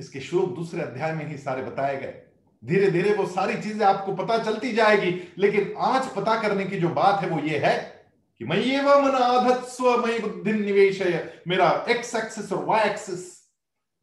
इसके 0.00 0.20
श्लोक 0.20 0.54
दूसरे 0.56 0.82
अध्याय 0.82 1.12
में 1.12 1.26
ही 1.26 1.38
सारे 1.38 1.62
बताए 1.62 1.96
गए। 1.96 2.22
धीरे 2.62 2.90
धीरे 2.90 3.14
वो 3.14 3.26
सारी 3.26 3.60
चीज़ें 3.62 3.84
आपको 3.86 4.14
पता 4.16 4.38
चलती 4.38 4.72
जाएगी, 4.72 5.10
लेकिन 5.38 5.74
आज 5.78 6.08
पता 6.14 6.40
करने 6.42 6.64
की 6.64 6.78
जो 6.80 6.88
बात 6.90 7.20
है 7.20 7.28
वो 7.28 7.38
ये 7.40 7.58
है 7.58 7.76
कि 8.40 8.44
मैं 8.44 8.56
ये 8.56 8.82
मन 8.82 9.16
आधत्स्व 9.16 10.06
मई 10.06 10.18
बुद्धि 10.18 10.52
निवेश 10.52 11.00
मेरा 11.48 11.70
एक्स 11.88 12.14
एक्सिस 12.14 12.52
और 12.52 12.64
वाई 12.64 12.88
एक्सिस 12.90 13.30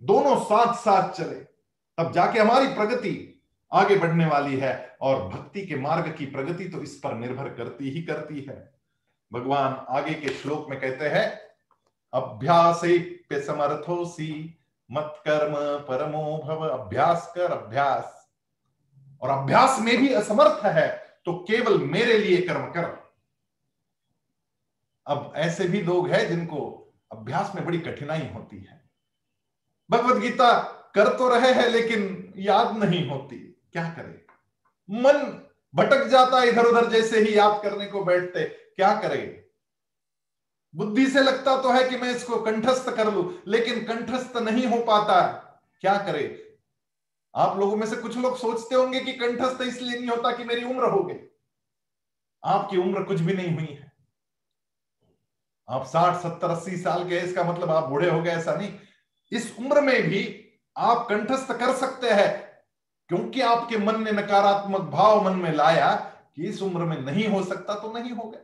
दोनों 0.02 0.36
साथ 0.44 0.74
साथ 0.76 1.12
चले। 1.14 1.36
तब 1.36 2.12
जाके 2.14 2.40
हमारी 2.40 2.68
प्रगति 2.68 3.39
आगे 3.72 3.96
बढ़ने 3.96 4.26
वाली 4.26 4.58
है 4.58 4.98
और 5.02 5.28
भक्ति 5.30 5.66
के 5.68 5.76
मार्ग 5.76 6.14
की 6.16 6.26
प्रगति 6.26 6.66
तो 6.66 6.82
इस 6.82 6.96
पर 6.96 7.14
निर्भर 7.14 7.50
करती 7.50 7.90
ही 7.90 8.02
करती 8.02 8.42
है। 8.42 8.58
भगवान 9.32 9.74
आगे 9.90 10.14
के 10.14 10.30
श्लोक 10.30 10.70
में 10.70 10.80
कहते 10.80 11.10
हैं, 11.10 11.28
अभ्यास 12.14 12.82
पे 13.30 13.42
समर्थोसी 13.42 14.56
मत 14.90 15.22
कर्म 15.28 15.54
परमो 15.88 16.42
भव, 16.46 16.68
अभ्यास 16.68 17.32
कर 17.36 17.52
अभ्यास। 17.52 18.16
और 19.22 19.30
अभ्यास 19.30 19.80
में 19.80 19.98
भी 19.98 20.14
असमर्थ 20.14 20.66
है 20.66 20.88
तो 21.26 21.34
केवल 21.48 21.78
मेरे 21.84 22.18
लिए 22.18 22.42
कर्म 22.42 22.66
कर। 22.68 22.86
अब 25.08 25.32
ऐसे 25.36 25.68
भी 25.68 25.82
लोग 25.82 26.10
हैं 26.10 26.28
जिनको 26.28 26.60
अभ्यास 27.12 27.52
में 27.56 27.66
बड़ी 27.66 27.80
कठिनाई 27.80 28.28
होती 28.34 28.58
है। 28.58 28.82
भगवत 29.90 30.22
गीता 30.22 30.52
कर 30.96 31.08
तो 31.18 31.30
रहे 31.30 31.52
हैं, 31.54 31.70
लेकिन 31.70 32.34
याद 32.38 32.78
नहीं 32.78 33.10
होती। 33.10 33.49
क्या 33.74 33.90
करे? 33.90 34.26
मन 34.90 35.46
भटक 35.76 36.04
जाता 36.04 36.44
इधर 36.44 36.66
उधर 36.66 36.90
जैसे 36.90 37.20
ही 37.20 37.38
याद 37.38 37.64
करने 37.64 37.86
को 37.86 38.04
बैठते। 38.04 38.44
क्या 38.46 39.02
करे? 39.02 39.50
बुद्धि 40.76 41.08
से 41.08 41.20
लगता 41.20 41.62
तो 41.62 41.72
है 41.72 41.90
कि 41.90 41.98
मैं 41.98 42.16
इसको 42.16 42.42
कंठस्थ 42.42 42.90
कर 42.90 43.14
लू, 43.14 43.40
लेकिन 43.48 43.86
कंठस्थ 43.86 44.38
नहीं 44.38 44.68
हो 44.68 44.78
पाता। 44.78 45.22
क्या 45.82 45.98
करे? 45.98 46.58
आप 47.36 47.60
लोगों 47.60 47.76
में 47.76 47.88
से 47.88 47.96
कुछ 47.96 48.18
लोग 48.18 48.38
सोचते 48.38 48.76
होंगे 48.76 49.00
कि 49.00 49.14
कंठस्थ 49.14 49.62
इसलिए 49.62 50.00
नहीं 50.00 50.10
होता 50.10 50.32
कि 50.32 50.44
मेरी 50.44 50.64
उम्र 50.64 50.84
हो 50.84 51.04
गई। 51.04 51.16
आपकी 52.44 52.78
उम्र 52.78 53.04
कुछ 53.04 53.20
भी 53.20 53.34
नहीं 53.34 53.56
हुई 53.56 53.66
है। 53.66 53.92
आप 55.70 55.86
साठ, 55.86 56.16
सत्तर, 56.16 56.50
अस्सी 56.50 56.78
साल 56.78 57.10
के 57.10 57.18
इसका 57.18 57.44
मतलब 57.44 57.70
आप 57.70 57.84
बूढ़े 57.84 58.10
हो 58.10 58.22
गए, 58.22 58.32
ऐसा 58.32 58.56
नहीं। 58.56 58.80
इस 59.32 59.56
उम्र 59.60 59.82
में 59.82 60.04
भी 60.04 60.52
आप 60.78 61.08
कंठस्थ 61.10 61.52
कर 61.52 61.76
सकते 61.76 62.10
हैं 62.10 62.49
क्योंकि 63.10 63.42
आपके 63.42 63.78
मन 63.78 64.02
ने 64.04 64.12
नकारात्मक 64.12 64.82
भाव 64.92 65.24
मन 65.26 65.38
में 65.38 65.52
लाया 65.54 65.94
कि 66.36 66.48
इस 66.48 66.62
उम्र 66.62 66.86
में 66.86 67.00
नहीं 67.02 67.28
हो 67.28 67.44
सकता 67.44 67.74
तो 67.74 67.92
नहीं 67.94 68.12
हो 68.12 68.30
गए 68.30 68.42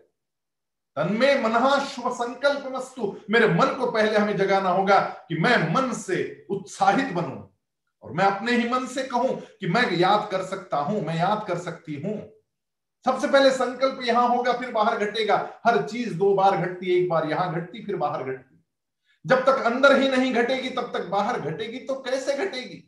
तन्मे 0.98 1.34
मनहा 1.42 1.78
शुभ 1.86 2.12
संकल्प 2.14 2.68
वस्तु। 2.74 3.16
मेरे 3.30 3.48
मन 3.48 3.76
को 3.80 3.92
पहले 3.92 4.18
हमें 4.18 4.38
जगाना 4.38 4.70
होगा 4.70 5.00
कि 5.30 5.36
मैं 5.36 5.58
मन 5.74 5.92
से 5.94 6.48
उत्साहित 6.50 7.12
बनूं 7.14 7.42
और 8.04 8.12
मैं 8.12 8.26
अपने 8.26 8.56
ही 8.56 8.70
मन 8.70 8.86
से 8.86 9.04
कहूँ 9.04 9.36
कि 9.60 9.68
मैं 9.68 9.92
याद 9.92 10.28
कर 10.32 10.44
सकता 10.44 10.78
हूँ, 10.78 11.02
मैं 11.06 11.18
याद 11.18 11.46
कर 11.48 11.58
सकती 11.58 11.96
हूँ। 11.96 12.16
सबसे 13.06 13.28
पहले 13.28 13.50
संकल्प 13.52 14.00
यहाँ 14.04 14.28
होगा, 14.28 14.54
फिर 14.54 14.72
बाहर 14.72 15.06
घटेगा। 15.06 15.36
हर 15.68 15.82
चीज़ 15.84 16.14
दो 16.14 16.34
बार 16.36 16.58
घटती, 16.58 16.92
एक 16.92 17.10
बार 17.10 17.30
यहाँ 17.30 17.54
घटती, 17.54 17.84
फिर 17.86 17.96
बाहर 17.96 18.24
घटती। 18.24 18.64
जब 19.26 19.46
तक 19.46 19.64
अंदर 19.66 20.00
ही 20.00 20.10
नहीं 20.10 20.34
घटेगी, 20.34 20.70
तब 20.70 20.92
तक 20.94 21.06
बाहर 21.10 21.40
घटेगी 21.42 21.80
तो 21.80 21.96
कैसे 22.02 22.36
घटेगी? 22.36 22.84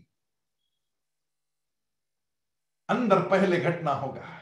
अंदर 2.89 3.19
पहले 3.29 3.57
घटना 3.59 3.91
होगा। 3.93 4.33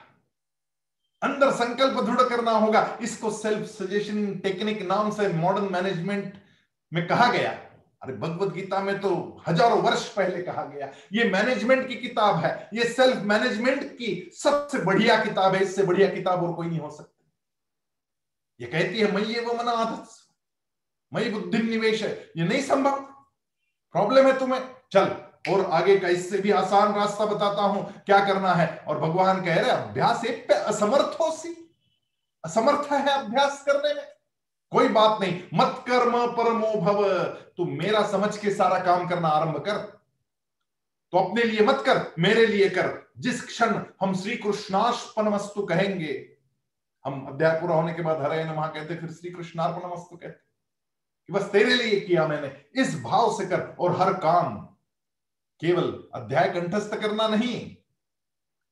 अंदर 1.22 1.52
संकल्प 1.52 2.02
दृढ़ 2.02 2.22
करना 2.30 2.52
होगा। 2.52 2.98
इसको 3.02 3.32
सेल्फ 3.32 3.68
सजेशन 3.68 4.34
टेक्निक 4.40 4.82
नाम 4.82 5.12
से 5.12 5.28
मॉडर्न 5.34 5.72
मैनेजमेंट 5.74 6.34
में 6.92 7.08
कहा 7.08 7.32
गया। 7.32 7.52
अरे 8.02 8.14
भगवत 8.14 8.54
गीता 8.54 8.80
में 8.80 9.00
तो 9.02 9.12
हज़ारों 9.48 9.82
वर्ष 9.82 10.08
पहले 10.10 10.42
कहा 10.44 10.64
गया। 10.66 10.92
ये 11.14 11.24
मैनेजमेंट 11.30 11.88
की 11.88 11.96
किताब 11.96 12.36
है। 12.36 12.70
ये 12.74 12.84
सेल्फ 12.90 13.24
मैनेजमेंट 13.24 13.84
की 13.92 14.30
सबसे 14.34 14.80
बढ़िया 14.80 15.24
किताब 15.24 15.56
है। 15.56 15.64
इससे 15.64 15.84
बढ़िया 15.84 16.10
किताब 16.10 16.44
और 16.44 16.54
कोई 16.54 16.68
नहीं 16.68 16.80
हो 16.80 16.90
सकती। 16.92 17.14
ये 18.60 18.68
कहती 18.68 19.00
है 19.00 19.12
मई 19.12 19.24
ये 19.24 19.42
वो 19.42 19.54
मना 19.54 19.72
आदत 19.74 20.14
मई 21.12 21.30
बुद्धि 21.32 21.58
निवेश 21.60 22.02
है। 22.04 22.12
ये 22.38 22.44
नहीं 22.44 22.62
संभव। 22.62 23.00
प्रॉब्लम 23.96 24.28
है 24.28 24.38
तुम्हें। 24.40 24.62
चल। 24.92 25.16
और 25.50 25.66
आगे 25.66 26.00
का 26.00 26.08
इससे 26.08 26.38
भी 26.38 26.52
आसान 26.52 26.94
रास्ता 26.94 27.26
बताता 27.26 27.62
हूँ, 27.62 28.02
क्या 28.06 28.26
करना 28.26 28.54
है? 28.54 28.78
और 28.88 29.00
भगवान 29.00 29.46
कह 29.46 29.56
रहे 29.56 29.70
अभ्यास 29.70 30.26
एक 30.26 30.48
पे 30.48 30.54
असमर्थ 30.54 31.18
हो 31.22 31.32
सी। 31.32 31.78
असमर्थ 32.46 32.92
है 32.92 33.26
अभ्यास 33.26 33.64
करने 33.70 33.94
में। 33.94 34.04
कोई 34.72 34.88
बात 34.88 35.22
नहीं। 35.22 35.44
मत 35.54 35.86
कर्म 35.88 36.28
परमो 36.28 36.82
भव। 36.82 37.24
तू 37.58 37.66
मेरा 37.66 38.08
समझ 38.08 38.38
के 38.38 38.52
सारा 38.52 38.80
काम 38.80 39.08
करना 39.10 39.28
आरंभ 39.28 39.58
कर। 39.58 39.78
तो 41.12 41.18
अपने 41.18 41.44
लिए 41.44 41.66
मत 41.66 41.84
कर, 41.86 42.14
मेरे 42.20 42.46
लिए 42.46 42.70
कर। 42.70 43.12
जिस 43.20 43.46
क्षण 43.46 43.84
हम 44.02 44.16
श्री 44.16 44.36
कृष्णार्पण 44.38 45.28
वस्तु 45.28 45.62
कहेंगे, 45.62 46.32
हम 47.06 47.26
अध्याय 47.26 47.62
पूरा 47.62 47.76
होने 47.76 47.94
के 47.94 48.02
बाद 48.02 48.22
हरे 48.22 48.44
नमः 48.44 48.68
कहते 48.68 48.96
फिर 48.96 49.12
श्री 49.12 49.32
कृष्णार्पण 49.32 49.90
वस्तु 49.90 50.18
कहते 50.18 51.34
बस 51.34 51.44
तेरे 51.44 51.74
लिए 51.74 52.00
किया 52.00 52.28
मैंने। 52.28 52.82
इस 52.82 53.02
भाव 53.04 53.38
से 53.38 53.46
कर 53.46 53.76
और 53.80 54.02
हर 54.02 54.14
काम 54.14 54.70
केवल 55.60 56.10
अध्याय 56.14 56.50
कंठस्थ 56.50 56.96
करना 56.96 57.28
नहीं। 57.28 57.78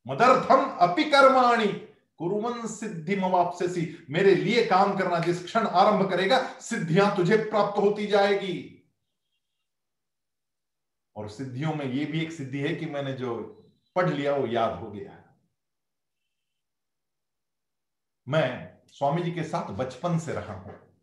मदर्थम 0.08 0.78
अपि 0.78 1.04
कर्माणी। 1.04 1.88
कुरुमन 2.18 2.68
सिद्धि 2.68 3.16
मवापसी 3.16 4.08
मेरे 4.10 4.36
लिए 4.36 4.66
काम 4.66 4.98
करना 4.98 5.20
जिस 5.20 5.46
क्षण 5.46 5.68
आरंभ 5.68 6.10
करेगा, 6.10 6.60
सिद्धियाँ 6.60 7.16
तुझे 7.16 7.38
प्राप्त 7.38 7.80
होती 7.80 8.08
जाएगी। 8.08 8.86
और 11.16 11.30
सिद्धियों 11.30 11.74
में 11.74 11.86
यह 11.86 12.12
भी 12.12 12.22
एक 12.22 12.32
सिद्धि 12.32 12.60
है 12.60 12.75
कि 12.75 12.86
मैंने 12.86 13.13
जो 13.13 13.36
पढ़ 13.96 14.10
लिया, 14.10 14.36
वो 14.36 14.48
याद 14.48 14.80
हो 14.80 14.92
गया। 14.92 15.36
मैं 18.28 18.78
स्वामी 18.88 19.24
जी 19.24 19.32
के 19.32 19.44
साथ 19.44 19.72
बचपन 19.72 20.20
से 20.20 20.34
रहा 20.34 20.54
हूँ। 20.54 20.98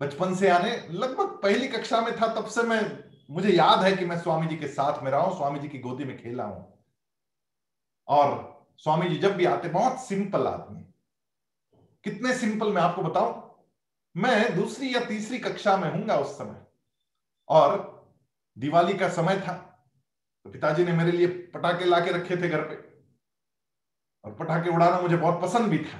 बचपन 0.00 0.34
से 0.34 0.48
आने, 0.48 0.88
लगभग 0.90 1.42
पहली 1.42 1.68
कक्षा 1.68 2.00
में 2.00 2.16
था, 2.16 2.34
तब 2.34 2.46
से 2.46 2.62
मैं 2.62 3.11
मुझे 3.28 3.50
याद 3.50 3.82
है 3.82 3.96
कि 3.96 4.04
मैं 4.04 4.18
स्वामी 4.18 4.46
जी 4.46 4.56
के 4.56 4.68
साथ 4.68 5.02
में 5.02 5.10
रहा 5.10 5.20
हूँ, 5.20 5.36
स्वामी 5.36 5.58
जी 5.58 5.68
की 5.68 5.78
गोदी 5.78 6.04
में 6.04 6.16
खेला 6.18 6.44
हूँ। 6.44 6.66
और 8.08 8.50
स्वामी 8.76 9.08
जी 9.08 9.16
जब 9.16 9.36
भी 9.36 9.44
आते, 9.44 9.68
बहुत 9.68 10.00
सिंपल 10.00 10.46
आदमी। 10.46 10.80
कितने 12.04 12.34
सिंपल 12.34 12.72
मैं 12.72 12.82
आपको 12.82 13.02
बताऊँ? 13.02 13.40
मैं 14.14 14.54
दूसरी 14.56 14.94
या 14.94 15.04
तीसरी 15.04 15.38
कक्षा 15.38 15.76
में 15.76 15.90
हूँगा 15.90 16.16
उस 16.16 16.36
समय। 16.38 16.66
और 17.48 17.90
दिवाली 18.56 18.94
का 18.94 19.08
समय 19.08 19.40
था 19.40 19.52
तो 20.46 20.50
पिताजी 20.50 20.84
ने 20.84 20.92
मेरे 20.92 21.12
लिए 21.12 21.26
पटाखे 21.54 21.84
लाके 21.84 22.10
रखे 22.10 22.36
थे 22.36 22.48
घर 22.48 22.60
पे। 22.62 22.74
और 24.24 24.34
पटाखे 24.34 24.70
उड़ाना 24.70 25.00
मुझे 25.00 25.16
बहुत 25.16 25.40
पसंद 25.42 25.68
भी 25.68 25.78
था। 25.78 25.98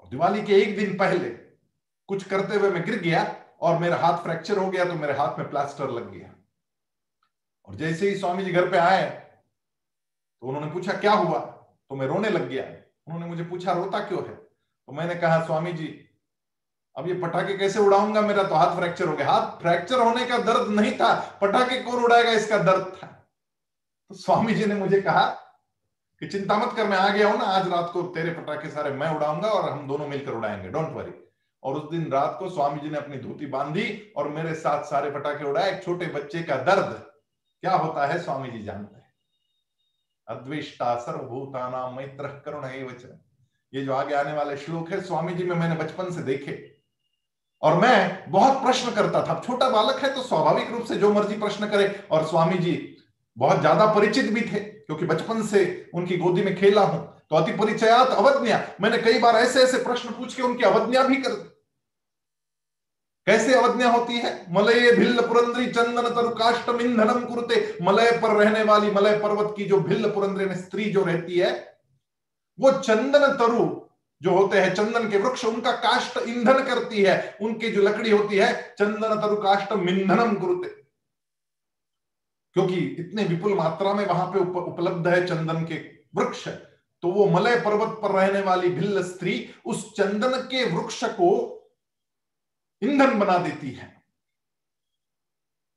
और 0.00 0.08
दिवाली 0.08 0.42
के 0.42 0.54
एक 0.54 0.76
दिन 0.76 0.96
पहले, 0.98 1.28
कुछ 2.08 2.24
करते 2.24 2.56
हुए 2.56 2.70
मैं 2.70 2.84
गिर 2.84 2.98
गया 2.98 3.22
और 3.60 3.78
मेरा 3.78 3.96
हाथ 3.96 4.18
फ्रैक्चर 4.18 4.58
हो 4.58 4.70
गया 4.70 4.84
तो 4.84 4.94
मेरे 4.94 5.12
हाथ 5.12 5.38
में 5.38 5.48
प्लास्टर 5.50 5.90
लग 5.90 6.10
गया। 6.12 6.34
और 7.68 7.74
जैसे 7.74 8.08
ही 8.10 8.18
स्वामी 8.18 8.44
जी 8.44 8.52
घर 8.52 8.70
पे 8.70 8.78
आए 8.78 9.08
तो 10.42 10.48
उन्होंने 10.48 10.70
पूछा, 10.72 10.92
क्या 10.92 11.12
हुआ? 11.12 11.38
तो 11.38 11.96
मैं 11.96 12.06
रोने 12.06 12.28
लग 12.28 12.48
गया। 12.48 12.64
उन्होंने 13.06 13.26
मुझे 13.26 13.44
पूछा, 13.44 13.72
रोता 13.72 13.98
क्यों 13.98 14.22
है? 14.24 14.34
तो 14.34 14.92
मैंने 14.92 15.14
कहा, 15.14 15.44
स्वामी 15.46 15.72
जी, 15.72 15.86
अब 16.96 17.08
ये 17.08 17.14
पटाखे 17.14 17.56
कैसे 17.58 17.80
उड़ाऊँगा 17.80 18.20
मेरा 18.20 18.42
तो 18.42 18.54
हाथ 18.54 18.76
फ्रैक्चर 18.76 19.08
हो 19.08 19.16
गया। 19.16 19.30
हाथ 19.30 19.60
फ्रैक्चर 19.60 20.00
होने 20.00 20.24
का 20.26 20.38
दर्द 20.38 20.70
नहीं 20.70 20.92
था, 20.92 21.38
पटाखे 21.42 21.82
कौन 21.82 22.04
उड़ाएगा 22.04 22.30
इसका 22.30 22.58
दर्द 22.58 22.86
था। 22.96 23.06
तो 24.10 24.14
स्वामी 24.14 24.54
जी 24.54 24.66
ने 24.66 24.74
मुझे 24.74 25.00
कहा 25.02 25.26
कि, 26.22 26.26
चिंता 26.26 26.56
मत 26.56 26.76
कर, 26.76 26.88
मैं 26.88 26.96
आ 26.96 27.08
गया 27.08 27.28
हूँ 27.30 27.38
ना, 27.38 27.44
आज 27.44 27.68
रात 27.68 27.90
को 27.92 28.02
तेरे 28.02 28.32
पटाखे 28.32 28.70
सारे 28.70 28.90
मैं 28.90 29.08
उड़ाऊँगा 29.08 29.48
और 29.48 29.70
हम 29.70 29.86
दोनों 29.88 30.06
मिलकर 30.06 30.32
उड़ाएँगे, 30.32 30.68
डोंट 30.68 30.88
वरी। 30.88 31.12
और 31.62 31.74
उस 31.74 31.90
दिन 31.90 32.10
रात 32.12 32.36
को 32.38 32.48
स्वामी 32.50 32.80
जी 32.80 32.90
ने 32.90 32.98
अपनी 32.98 33.16
धोती 33.18 33.46
बांधी 33.46 34.12
और 34.16 34.28
मेरे 34.28 34.54
साथ 34.56 34.84
सारे 34.84 35.10
पटाखे 35.10 35.44
उड़ाए। 35.44 35.80
छोटे 35.84 36.06
बच्चे 36.08 36.42
का 36.42 36.56
दर्द। 36.64 36.92
क्या 37.62 37.74
होता 37.74 38.06
है? 38.06 38.18
स्वामी 38.20 38.50
जी 38.50 38.62
जानते 38.62 38.94
हैं। 38.94 39.08
अद्वेष्टा 40.28 40.94
सर्वभूताना 40.98 41.88
मैत्र 41.90 42.28
करुण 42.44 42.64
वचन 42.84 43.20
ये 43.72 43.82
जो 43.84 43.92
आगे 43.94 44.14
आने 44.14 44.32
वाले 44.32 44.56
श्लोक 44.56 44.90
है, 44.90 45.00
स्वामी 45.00 45.34
जी 45.34 45.44
में 45.44 45.54
मैंने 45.56 45.74
बचपन 45.76 46.10
से 46.10 46.22
देखे। 46.22 46.58
और 47.62 47.74
मैं 47.76 48.30
बहुत 48.30 48.62
प्रश्न 48.62 48.92
करता 48.92 49.22
था। 49.22 49.40
छोटा 49.40 49.68
बालक 49.70 50.02
है 50.02 50.14
तो 50.14 50.22
स्वाभाविक 50.22 50.70
रूप 50.70 50.84
से 50.84 50.96
जो 50.96 51.12
मर्ज़ी 51.12 51.38
प्रश्न 51.38 51.68
करे। 51.68 51.88
और 52.10 52.24
स्वामी 52.26 52.58
जी 52.58 52.74
बहुत 53.36 53.60
ज़्यादा 53.60 53.86
परिचित 53.94 54.32
भी 54.32 54.40
थे, 54.42 54.58
क्योंकि 54.58 55.06
बचपन 55.06 55.42
से 55.46 55.90
उनकी 55.94 56.16
गोदी 56.16 56.42
में 56.42 56.54
खेला 56.56 56.82
हूँ। 56.82 57.06
तो 57.30 57.36
अति 57.36 57.52
परिचयात 57.54 58.08
अवज्ञा। 58.10 58.64
मैंने 58.80 58.98
कई 58.98 59.18
बार 59.18 59.36
ऐसे 59.36 59.62
ऐसे 59.62 59.82
प्रश्न 59.84 60.10
पूछ 60.10 60.34
के 60.34 60.42
उनकी 60.42 60.64
अवज्ञा 60.64 61.02
भी 61.02 61.16
कर 61.16 61.30
कैसे 63.30 63.54
अवज्ञा 63.54 63.88
होती 63.90 64.14
है? 64.14 64.30
मलय 64.50 64.90
भिल्ल 64.92 65.22
पुरंद्री 65.22 65.66
चंदन 65.66 66.08
तरु 66.14 66.28
काष्टम 66.36 66.80
ईंधनम 66.80 67.20
कुरते। 67.24 67.58
मलय 67.82 68.10
पर 68.22 68.30
रहने 68.36 68.62
वाली 68.62 68.90
मलय 68.90 69.18
पर्वत 69.18 69.52
की 69.56 69.64
जो 69.64 69.76
भिल्ल 69.80 70.10
पुरंद्री 70.10 70.54
स्त्री 70.54 70.84
जो 70.92 71.04
रहती 71.04 71.38
है 71.38 71.50
वो 72.58 72.70
चंदन 72.72 73.26
तरु 73.38 73.66
जो 74.22 74.30
होते 74.30 74.60
हैं 74.60 74.74
चंदन 74.74 75.08
के 75.10 75.18
वृक्ष 75.18 75.44
उनका 75.44 75.72
काष्ट 75.76 76.18
ईंधन 76.28 76.62
करती 76.64 77.02
है। 77.02 77.36
उनकी 77.42 77.70
जो 77.70 77.82
लकड़ी 77.82 78.10
होती 78.10 78.36
है 78.36 78.52
चंदन 78.78 79.20
तरु 79.20 79.36
काष्ट 79.36 79.72
मिंधनम 79.74 80.34
कुरते। 80.34 80.68
क्योंकि 82.56 82.76
इतने 83.00 83.24
विपुल 83.24 83.54
मात्रा 83.54 83.94
में 83.94 84.06
वहाँ 84.06 84.26
पे 84.26 84.38
उप, 84.38 84.56
उपलब्ध 84.56 85.08
है 85.08 85.26
चंदन 85.26 85.64
के 85.64 85.80
वृक्ष 86.16 86.46
तो 87.02 87.10
वो 87.10 87.26
मलय 87.28 87.60
पर्वत 87.60 87.98
पर 88.02 88.10
रहने 88.10 88.40
वाली 88.40 88.68
भिल्ल 88.70 89.02
स्त्री 89.04 89.48
उस 89.66 89.90
चंदन 89.96 90.38
के 90.50 90.64
वृक्ष 90.70 91.02
को 91.04 91.30
ईंधन 92.82 93.18
बना 93.18 93.38
देती 93.38 93.70
है। 93.70 93.88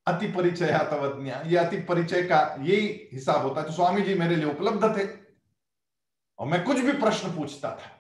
अति 0.08 0.28
परिचय 0.28 0.78
तवज्ञा 0.92 1.42
ये 1.46 1.58
अति 1.58 1.78
परिचय 1.80 2.24
का 2.24 2.40
यही 2.62 2.88
हिसाब 3.14 3.42
होता 3.42 3.62
है। 3.62 3.68
तो 3.68 3.74
स्वामी 3.74 4.02
जी 4.02 4.16
मेरे 4.16 4.36
लिए 4.36 4.46
उपलब्ध 4.46 4.98
थे 4.98 5.08
और 6.40 6.48
मैं 6.48 6.64
कुछ 6.64 6.80
भी 6.80 6.92
प्रश्न 6.94 7.36
पूछता 7.36 7.70
था। 7.72 7.92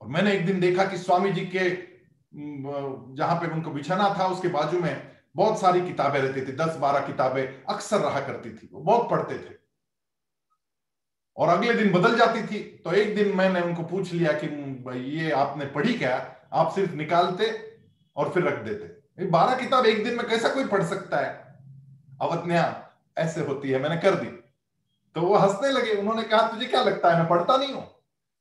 और 0.00 0.08
मैंने 0.08 0.32
एक 0.32 0.46
दिन 0.46 0.60
देखा 0.60 0.84
कि 0.84 0.98
स्वामी 0.98 1.32
जी 1.32 1.46
के 1.46 1.70
जहाँ 3.16 3.36
पे 3.36 3.46
उनको 3.46 3.70
बिछाना 3.70 4.08
था, 4.18 4.26
उसके 4.26 4.48
बाजू 4.48 4.80
में 4.80 5.16
बहुत 5.36 5.60
सारी 5.60 5.80
किताबें 5.80 6.20
रहती 6.20 6.40
थी। 6.40 6.52
दस 6.56 6.76
बारह 6.76 7.06
किताबें 7.06 7.42
अक्सर 7.74 8.00
रहा 8.00 8.20
करती 8.20 8.50
थी। 8.50 8.68
वो 8.72 8.80
बहुत 8.80 9.10
पढ़ते 9.10 9.38
थे। 9.38 9.54
और 11.36 11.48
अगले 11.48 11.74
दिन 11.74 11.92
बदल 11.92 12.16
जाती 12.16 12.42
थी। 12.46 12.62
तो 12.84 12.92
एक 12.92 13.14
दिन 13.16 13.36
मैंने 13.36 13.60
उनको 13.60 13.82
पूछ 13.82 14.12
लिया 14.12 14.32
कि 14.34 14.46
ये 15.14 15.30
आपने 15.30 15.66
पढ़ी 15.66 15.94
क्या? 15.94 16.16
आप 16.52 16.72
सिर्फ़ 16.74 16.92
निकालते 16.94 17.50
और 18.16 18.30
फिर 18.30 18.42
रख 18.42 18.62
देते। 18.64 19.26
बारह 19.26 19.54
किताब 19.54 19.86
एक 19.86 20.04
दिन 20.04 20.16
में 20.16 20.26
कैसा 20.28 20.48
कोई 20.48 20.64
पढ़ 20.66 20.82
सकता 20.84 21.16
है? 21.16 21.30
अवज्ञा 22.22 22.64
ऐसे 23.16 23.40
होती 23.40 23.70
है 23.70 23.78
मैंने 23.82 23.96
कर 23.96 24.14
दी। 24.14 24.26
तो 25.16 25.20
वो 25.20 25.36
हंसने 25.36 25.70
लगे। 25.70 25.92
उन्होंने 25.92 26.22
कहा 26.22 26.46
तुझे 26.48 26.66
क्या 26.66 26.82
लगता 26.82 27.10
है? 27.10 27.18
मैं 27.18 27.28
पढ़ता 27.28 27.56
नहीं 27.56 27.72
हूँ? 27.72 27.86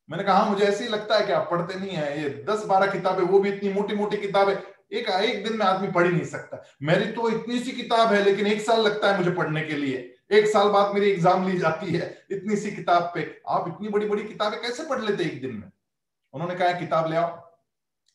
मैंने 0.10 0.24
कहा 0.24 0.38
हाँ, 0.38 0.50
मुझे 0.50 0.65
ऐसे 0.65 0.84
ही 0.84 0.89
लगता 0.89 1.17
है 1.17 1.25
कि 1.25 1.32
आप 1.32 1.48
पढ़ते 1.51 1.79
नहीं 1.79 1.89
है। 1.89 2.22
ये 2.22 2.29
दस 2.50 2.65
बारह 2.65 2.91
किताबें 2.91 3.24
वो 3.24 3.39
भी 3.39 3.50
इतनी 3.50 3.74
मोटी 3.74 3.96
मोटी 3.96 4.17
किताबें। 4.17 4.55
एक 4.94 5.08
एक 5.10 5.44
दिन 5.44 5.58
में 5.58 5.65
आदमी 5.65 5.88
पढ़ 5.91 6.05
ही 6.05 6.12
नहीं 6.12 6.25
सकता। 6.25 6.62
मेरी 6.84 7.05
तो 7.12 7.29
इतनी 7.29 7.60
सी 7.60 7.72
किताब 7.72 8.13
है 8.13 8.24
लेकिन 8.24 8.48
एक 8.48 8.62
साल 8.62 8.82
लगता 8.82 9.12
है 9.12 9.17
मुझे 9.17 9.32
पढ़ने 9.32 9.62
के 9.62 9.75
लिए। 9.75 10.12
एक 10.32 10.48
साल 10.48 10.70
बाद 10.70 10.94
मेरी 10.94 11.10
एग्ज़ाम 11.12 11.48
ली 11.48 11.58
जाती 11.58 11.94
है 11.94 12.10
इतनी 12.32 12.55
सी 12.55 12.72
किताब 12.72 13.12
पे। 13.15 13.24
आप 13.48 13.65
इतनी 13.67 13.89
बड़ी 13.89 14.08
बड़ी 14.08 14.24
किताबें 14.24 14.62
कैसे 14.62 14.84
पढ़ 14.84 15.01
लेते 15.01 15.24
एक 15.24 15.41
दिन 15.41 15.55
में? 15.55 15.72
उन्होंने 16.34 16.55
कहा 16.55 16.72
किताब 16.79 17.10
ले 17.10 17.15
आओ। 17.15 17.45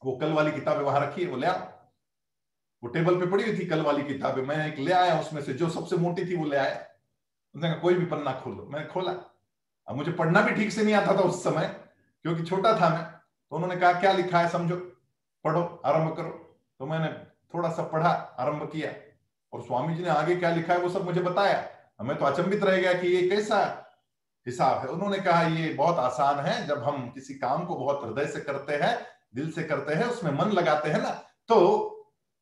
वो 0.04 0.16
कल 0.16 0.32
वाली 0.32 0.52
किताबें 0.52 0.82
वहाँ 0.82 1.00
रखी 1.00 1.22
है, 1.22 1.28
वो 1.28 1.36
ले 1.36 1.46
आओ। 1.46 1.58
वो 2.82 2.88
टेबल 2.88 3.20
पे 3.20 3.26
पड़ी 3.26 3.44
हुई 3.44 3.58
थी 3.58 3.66
कल 3.66 3.82
वाली 3.82 4.02
किताबें, 4.02 4.42
मैं 4.42 4.72
एक 4.72 4.78
ले 4.78 4.92
आया 4.92 5.20
उसमें 5.20 5.42
से, 5.42 5.52
जो 5.52 5.68
सबसे 5.70 5.96
मोटी 5.96 6.24
थी 6.24 6.36
वो 6.36 6.44
ले 6.44 6.56
आया। 6.56 6.86
उसने 7.54 7.68
कहा, 7.68 7.78
कोई 7.78 7.94
भी 7.94 8.06
पन्ना 8.06 8.32
खोलो 8.32 8.66
मैंने 8.70 8.86
खोला। 8.86 9.12
अब 9.88 9.96
मुझे 9.96 10.12
पढ़ना 10.12 10.42
भी 10.42 10.54
ठीक 10.54 10.72
से 10.72 10.82
नहीं 10.82 10.94
आता 10.94 11.16
था 11.16 11.20
उस 11.20 11.44
समय, 11.44 11.66
क्योंकि 12.22 12.42
छोटा 12.42 12.80
था 12.80 12.88
मैं। 12.88 13.04
तो 13.50 13.56
उन्होंने 13.56 13.76
कहा, 13.76 13.92
क्या 13.92 14.12
लिखा 14.12 14.40
है, 14.40 14.48
समझो। 14.48 14.76
पढ़ो, 15.44 15.82
आरंभ 15.84 16.16
करो। 16.16 16.58
तो 16.78 16.86
मैंने 16.86 17.08
थोड़ा 17.54 17.70
सा 17.70 17.82
पढ़ा, 17.82 18.10
आरंभ 18.10 18.70
किया। 18.72 18.92
और 19.52 19.62
स्वामी 19.62 19.94
जी 19.94 20.02
ने 20.02 20.08
आगे 20.08 20.36
क्या 20.36 20.50
लिखा 20.50 20.74
है, 20.74 20.80
वो 20.80 20.88
सब 20.88 21.04
मुझे 21.04 21.20
बताया। 21.20 21.68
हमें 22.00 22.16
तो 22.16 22.24
अचंबित 22.24 22.64
रह 22.64 22.76
गया 22.76 22.92
कि 22.92 23.08
ये 23.08 23.28
कैसा 23.28 23.86
हिसाब 24.46 24.78
है। 24.78 24.86
उन्होंने 24.86 25.18
कहा, 25.18 25.42
ये 25.42 25.74
बहुत 25.74 25.96
आसान 25.96 26.40
है, 26.40 26.66
जब 26.66 26.82
हम 26.82 27.10
किसी 27.10 27.34
काम 27.34 27.64
को 27.64 27.76
बहुत 27.76 28.04
हृदय 28.04 28.26
से 28.26 28.40
करते 28.40 28.72
हैं 28.72 29.19
दिल 29.34 29.50
से 29.52 29.62
करते 29.62 29.94
हैं, 29.94 30.04
उसमें 30.04 30.30
मन 30.34 30.50
लगाते 30.52 30.90
हैं 30.90 31.02
ना 31.02 31.10
तो 31.48 31.96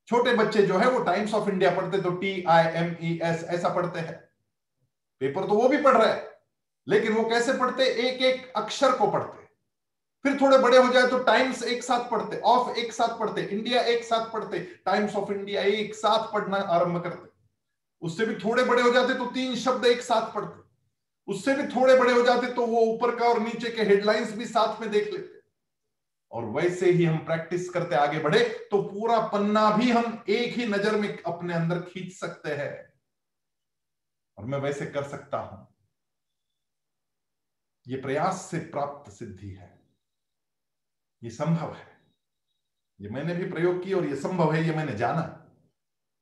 छोटे 0.09 0.33
बच्चे 0.35 0.63
जो 0.63 0.79
है, 0.79 0.89
वो 0.91 1.03
टाइम्स 1.05 1.35
ऑफ़ 1.35 1.49
इंडिया 1.51 1.71
पढ़ते 1.71 2.01
तो 2.03 2.11
T 2.13 2.43
I 2.49 2.65
M 2.77 2.95
E 3.03 3.19
S 3.25 3.45
ऐसा 3.47 3.69
पढ़ते 3.69 3.99
हैं। 4.01 4.17
पेपर 5.21 5.47
तो 5.47 5.55
वो 5.55 5.69
भी 5.69 5.77
पढ़ 5.79 5.97
रहे 5.97 6.13
हैं, 6.13 6.23
लेकिन 6.87 7.13
वो 7.13 7.29
कैसे 7.31 7.53
पढ़ते? 7.55 7.85
एक 7.85 8.23
एक 8.23 8.53
अक्षर 8.57 8.93
को 8.93 9.11
पढ़ते। 9.11 9.47
फिर 10.25 10.37
थोड़े 10.41 10.59
बड़े 10.59 10.79
हो 10.79 10.93
जाए 10.93 11.09
तो 11.09 11.19
टाइम्स 11.25 11.63
एक 11.65 11.83
साथ 11.83 12.11
पढ़ते 12.11 12.41
ऑफ़ 12.47 12.79
एक 12.79 12.93
साथ 12.93 13.19
पढ़ते 13.19 13.43
इंडिया 13.43 13.83
एक 13.85 14.05
साथ 14.05 14.33
पढ़ते 14.33 14.59
टाइम्स 14.87 15.17
ऑफ़ 15.17 15.33
इंडिया 15.33 15.63
एक 15.63 15.95
साथ 15.95 16.33
पढ़ना 16.33 16.57
आरंभ 16.57 17.03
करते। 17.03 17.29
उससे 18.03 18.27
भी 18.27 18.35
थोड़े 18.37 18.65
बड़े 18.65 18.83
हो 18.83 18.91
जाते 18.93 19.15
तो 19.15 19.27
तीन 19.33 19.55
शब्द 19.57 19.85
एक 19.87 20.03
साथ 20.03 20.35
पढ़ते। 20.35 20.67
उससे 21.29 21.55
भी 21.55 21.67
थोड़े 21.67 21.97
बड़े 21.97 22.13
हो 22.13 22.23
जाते 22.23 22.53
तो 22.55 22.67
वो 22.67 22.81
ऊपर 22.85 23.15
का 23.17 23.27
और 23.27 23.41
नीचे 23.41 23.71
के 23.71 23.83
हेडलाइंस 23.85 24.33
भी 24.33 24.47
साथ 24.47 24.81
में 24.81 24.91
देख 24.91 25.13
लेते। 25.13 25.38
और 26.33 26.45
वैसे 26.45 26.91
ही 26.91 27.05
हम 27.05 27.19
प्रैक्टिस 27.19 27.71
करते 27.71 27.95
आगे 27.95 28.19
बढ़े 28.19 28.69
तो 28.71 28.83
पूरा 28.83 29.21
पन्ना 29.29 29.71
भी 29.71 29.91
हम 29.91 30.25
एक 30.29 30.55
ही 30.55 30.67
नज़र 30.67 30.97
में 30.97 31.23
अपने 31.23 31.55
अंदर 31.55 31.81
खींच 31.81 32.13
सकते 32.13 32.55
हैं। 32.55 32.93
और 34.39 34.45
मैं 34.45 34.59
वैसे 34.59 34.87
कर 34.87 35.03
सकता 35.03 35.39
हूँ। 35.39 35.67
ये 37.87 38.01
प्रयास 38.01 38.43
से 38.51 38.59
प्राप्त 38.59 39.13
सिद्धि 39.13 39.51
है। 39.51 39.81
ये 41.23 41.31
संभव 41.31 41.75
है। 41.75 41.87
ये 43.01 43.09
मैंने 43.09 43.35
भी 43.35 43.51
प्रयोग 43.51 43.85
किया 43.85 43.97
और 43.97 44.07
ये 44.07 44.17
संभव 44.17 44.53
है, 44.53 44.67
ये 44.67 44.75
मैंने 44.75 44.95
जाना। 44.95 45.23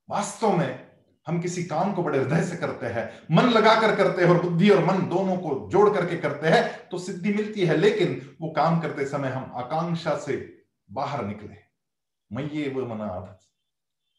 वास्तव 0.09 0.57
में 0.57 0.86
हम 1.27 1.41
किसी 1.41 1.63
काम 1.65 1.93
को 1.93 2.03
बड़े 2.03 2.19
हृदय 2.19 2.43
से 2.43 2.57
करते 2.57 2.87
हैं, 2.87 3.11
मन 3.31 3.49
लगाकर 3.51 3.95
करते 3.97 4.23
हैं 4.23 4.31
और 4.31 4.43
बुद्धि 4.43 4.71
और 4.71 4.85
मन 4.85 4.99
दोनों 5.09 5.37
को 5.37 5.69
जोड़ 5.73 5.89
करके 5.95 6.17
करते 6.17 6.49
हैं 6.49 6.89
तो 6.89 6.99
सिद्धि 6.99 7.33
मिलती 7.33 7.67
है, 7.67 7.77
लेकिन 7.77 8.37
वो 8.41 8.49
काम 8.49 8.81
करते 8.81 9.05
समय 9.05 9.29
हम 9.29 9.53
आकांक्षा 9.57 10.17
से 10.17 10.37
बाहर 10.91 11.25
निकले। 11.25 11.57
मैं 12.31 12.51
ये 12.51 12.69
वो 12.69 12.87
मना 12.87 13.07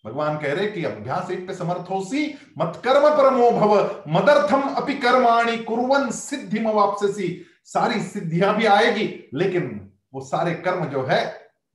भगवान 0.05 0.37
कह 0.37 0.53
रहे 0.53 0.67
कि 0.67 0.83
अभ्यास 0.85 1.31
एक 1.31 1.47
पे 1.47 1.53
समर्थ 1.53 1.89
हो 1.89 2.03
सी 2.03 2.27
मत 2.57 2.81
कर्म 2.83 3.09
परमो 3.17 3.49
भव, 3.51 4.03
मदर्थम 4.07 4.61
अपि 4.61 4.93
कर्माणी 4.93 5.57
कुरवन 5.57 6.09
सिद्धि 6.11 6.59
वापसी 6.59 7.45
सारी 7.65 7.99
सिद्धियाँ 8.01 8.55
भी 8.57 8.65
आएगी, 8.65 9.29
लेकिन 9.33 9.91
वो 10.13 10.21
सारे 10.21 10.53
कर्म 10.55 10.85
जो 10.85 11.03
है, 11.05 11.25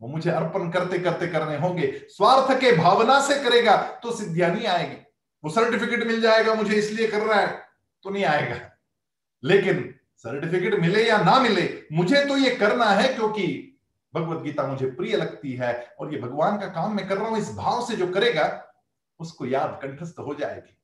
वो 0.01 0.09
मुझे 0.09 0.31
अर्पण 0.31 0.71
करते 0.71 0.99
करते 0.99 1.27
करने 1.27 1.57
होंगे। 1.59 1.93
स्वार्थ 2.09 2.61
के 2.61 2.73
भावना 2.77 3.21
से 3.21 3.43
करेगा 3.45 3.77
तो 4.03 4.13
सिद्धियाँ 4.13 4.51
नहीं 4.51 4.67
आएगी। 4.67 5.02
वो 5.45 5.51
सर्टिफिकेट 5.51 6.07
मिल 6.07 6.21
जाएगा, 6.21 6.55
मुझे 6.55 6.75
इसलिए 6.75 7.07
कर 7.09 7.21
रहा 7.21 7.41
है 7.41 7.47
तो 8.05 8.11
नहीं 8.11 8.25
आएगा। 8.25 8.57
लेकिन 9.43 9.95
सर्टिफिकेट 10.19 10.75
मिले 10.81 11.05
या 11.05 11.17
ना 11.19 11.39
मिले, 11.41 11.69
मुझे 11.93 12.25
तो 12.25 12.37
ये 12.37 12.51
करना 12.57 12.85
है 12.87 13.13
क्योंकि 13.15 13.47
भगवत 14.15 14.43
गीता 14.43 14.67
मुझे 14.67 14.87
प्रिय 14.91 15.17
लगती 15.17 15.53
है 15.53 15.73
और 16.01 16.13
ये 16.15 16.21
भगवान 16.21 16.59
का 16.59 16.67
काम 16.67 16.95
मैं 16.97 17.07
कर 17.09 17.19
रहा 17.19 17.29
हूँ, 17.29 17.39
इस 17.39 17.53
भाव 17.55 17.87
से 17.87 17.97
जो 17.97 18.07
करेगा, 18.07 18.75
उसको 19.21 19.47
याद 19.47 19.79
कंठस्थ 19.83 20.19
हो 20.19 20.35
जाएगी। 20.35 20.77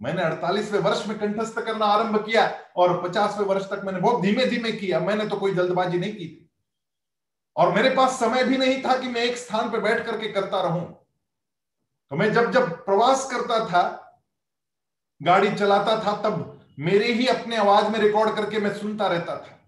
मैंने 0.00 0.22
अड़तालीसवें 0.22 0.80
वर्ष 0.80 1.06
में 1.08 1.18
कंठस्थ 1.18 1.58
करना 1.58 1.86
आरंभ 1.86 2.24
किया 2.26 2.46
और 2.76 3.02
पचासवें 3.02 3.46
वर्ष 3.46 3.64
तक 3.64 3.82
मैंने 3.84 4.00
बहुत 4.00 4.22
धीमे 4.22 4.46
धीमे 4.46 4.72
किया, 4.72 5.00
मैंने 5.00 5.26
तो 5.26 5.36
कोई 5.36 5.54
जल्दबाजी 5.54 5.98
नहीं 5.98 6.12
की 6.12 6.26
थी। 6.26 6.50
और 7.56 7.72
मेरे 7.74 7.90
पास 7.90 8.18
समय 8.20 8.44
भी 8.44 8.56
नहीं 8.58 8.82
था 8.84 8.98
कि 8.98 9.08
मैं 9.08 9.20
एक 9.20 9.36
स्थान 9.36 9.70
पर 9.70 9.80
बैठ 9.80 10.04
करके 10.06 10.28
करता 10.28 10.60
रहूँ। 10.60 11.05
तो 12.10 12.16
मैं 12.16 12.32
जब 12.32 12.50
जब 12.52 12.70
प्रवास 12.84 13.28
करता 13.30 13.64
था 13.66 13.82
गाड़ी 15.20 15.54
चलाता 15.54 15.96
था 16.04 16.16
तब 16.22 16.66
मेरे 16.78 17.12
ही 17.12 17.26
अपने 17.26 17.56
आवाज़ 17.56 17.90
में 17.90 17.98
रिकॉर्ड 17.98 18.34
करके 18.36 18.58
मैं 18.58 18.72
सुनता 18.74 19.06
रहता 19.06 19.36
था। 19.36 19.58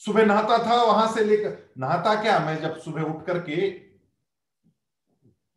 सुबह 0.00 0.26
नहाता 0.26 0.58
था 0.58 0.82
वहाँ 0.82 1.12
से 1.12 1.24
लेकर 1.24 1.56
नहाता 1.78 2.14
क्या? 2.22 2.38
मैं 2.38 2.60
जब 2.60 2.78
सुबह 2.80 3.02
उठ 3.02 3.24
करके 3.26 3.56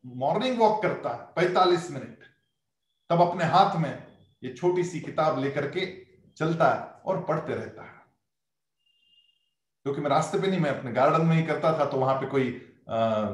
मॉर्निंग 0.05 0.59
वॉक 0.59 0.81
करता 0.83 1.09
पैतालीस 1.35 1.89
मिनट 1.91 2.25
तब 3.09 3.21
अपने 3.21 3.45
हाथ 3.45 3.75
में 3.75 4.07
ये 4.43 4.53
छोटी 4.53 4.83
सी 4.83 4.99
किताब 4.99 5.39
लेकर 5.39 5.67
के 5.67 5.85
चलता 6.37 6.69
है 6.69 7.01
और 7.05 7.23
पढ़ते 7.23 7.55
रहता। 7.55 7.83
है 7.83 7.95
क्योंकि 9.85 10.01
मैं 10.01 10.09
रास्ते 10.09 10.39
पे 10.39 10.47
नहीं 10.47 10.59
मैं 10.59 10.69
अपने 10.69 10.91
गार्डन 10.91 11.25
में 11.25 11.35
ही 11.35 11.43
करता 11.43 11.77
था 11.79 11.85
तो 11.85 11.97
वहाँ 11.97 12.15
पे 12.15 12.25
कोई 12.25 12.49
आ, 12.89 13.25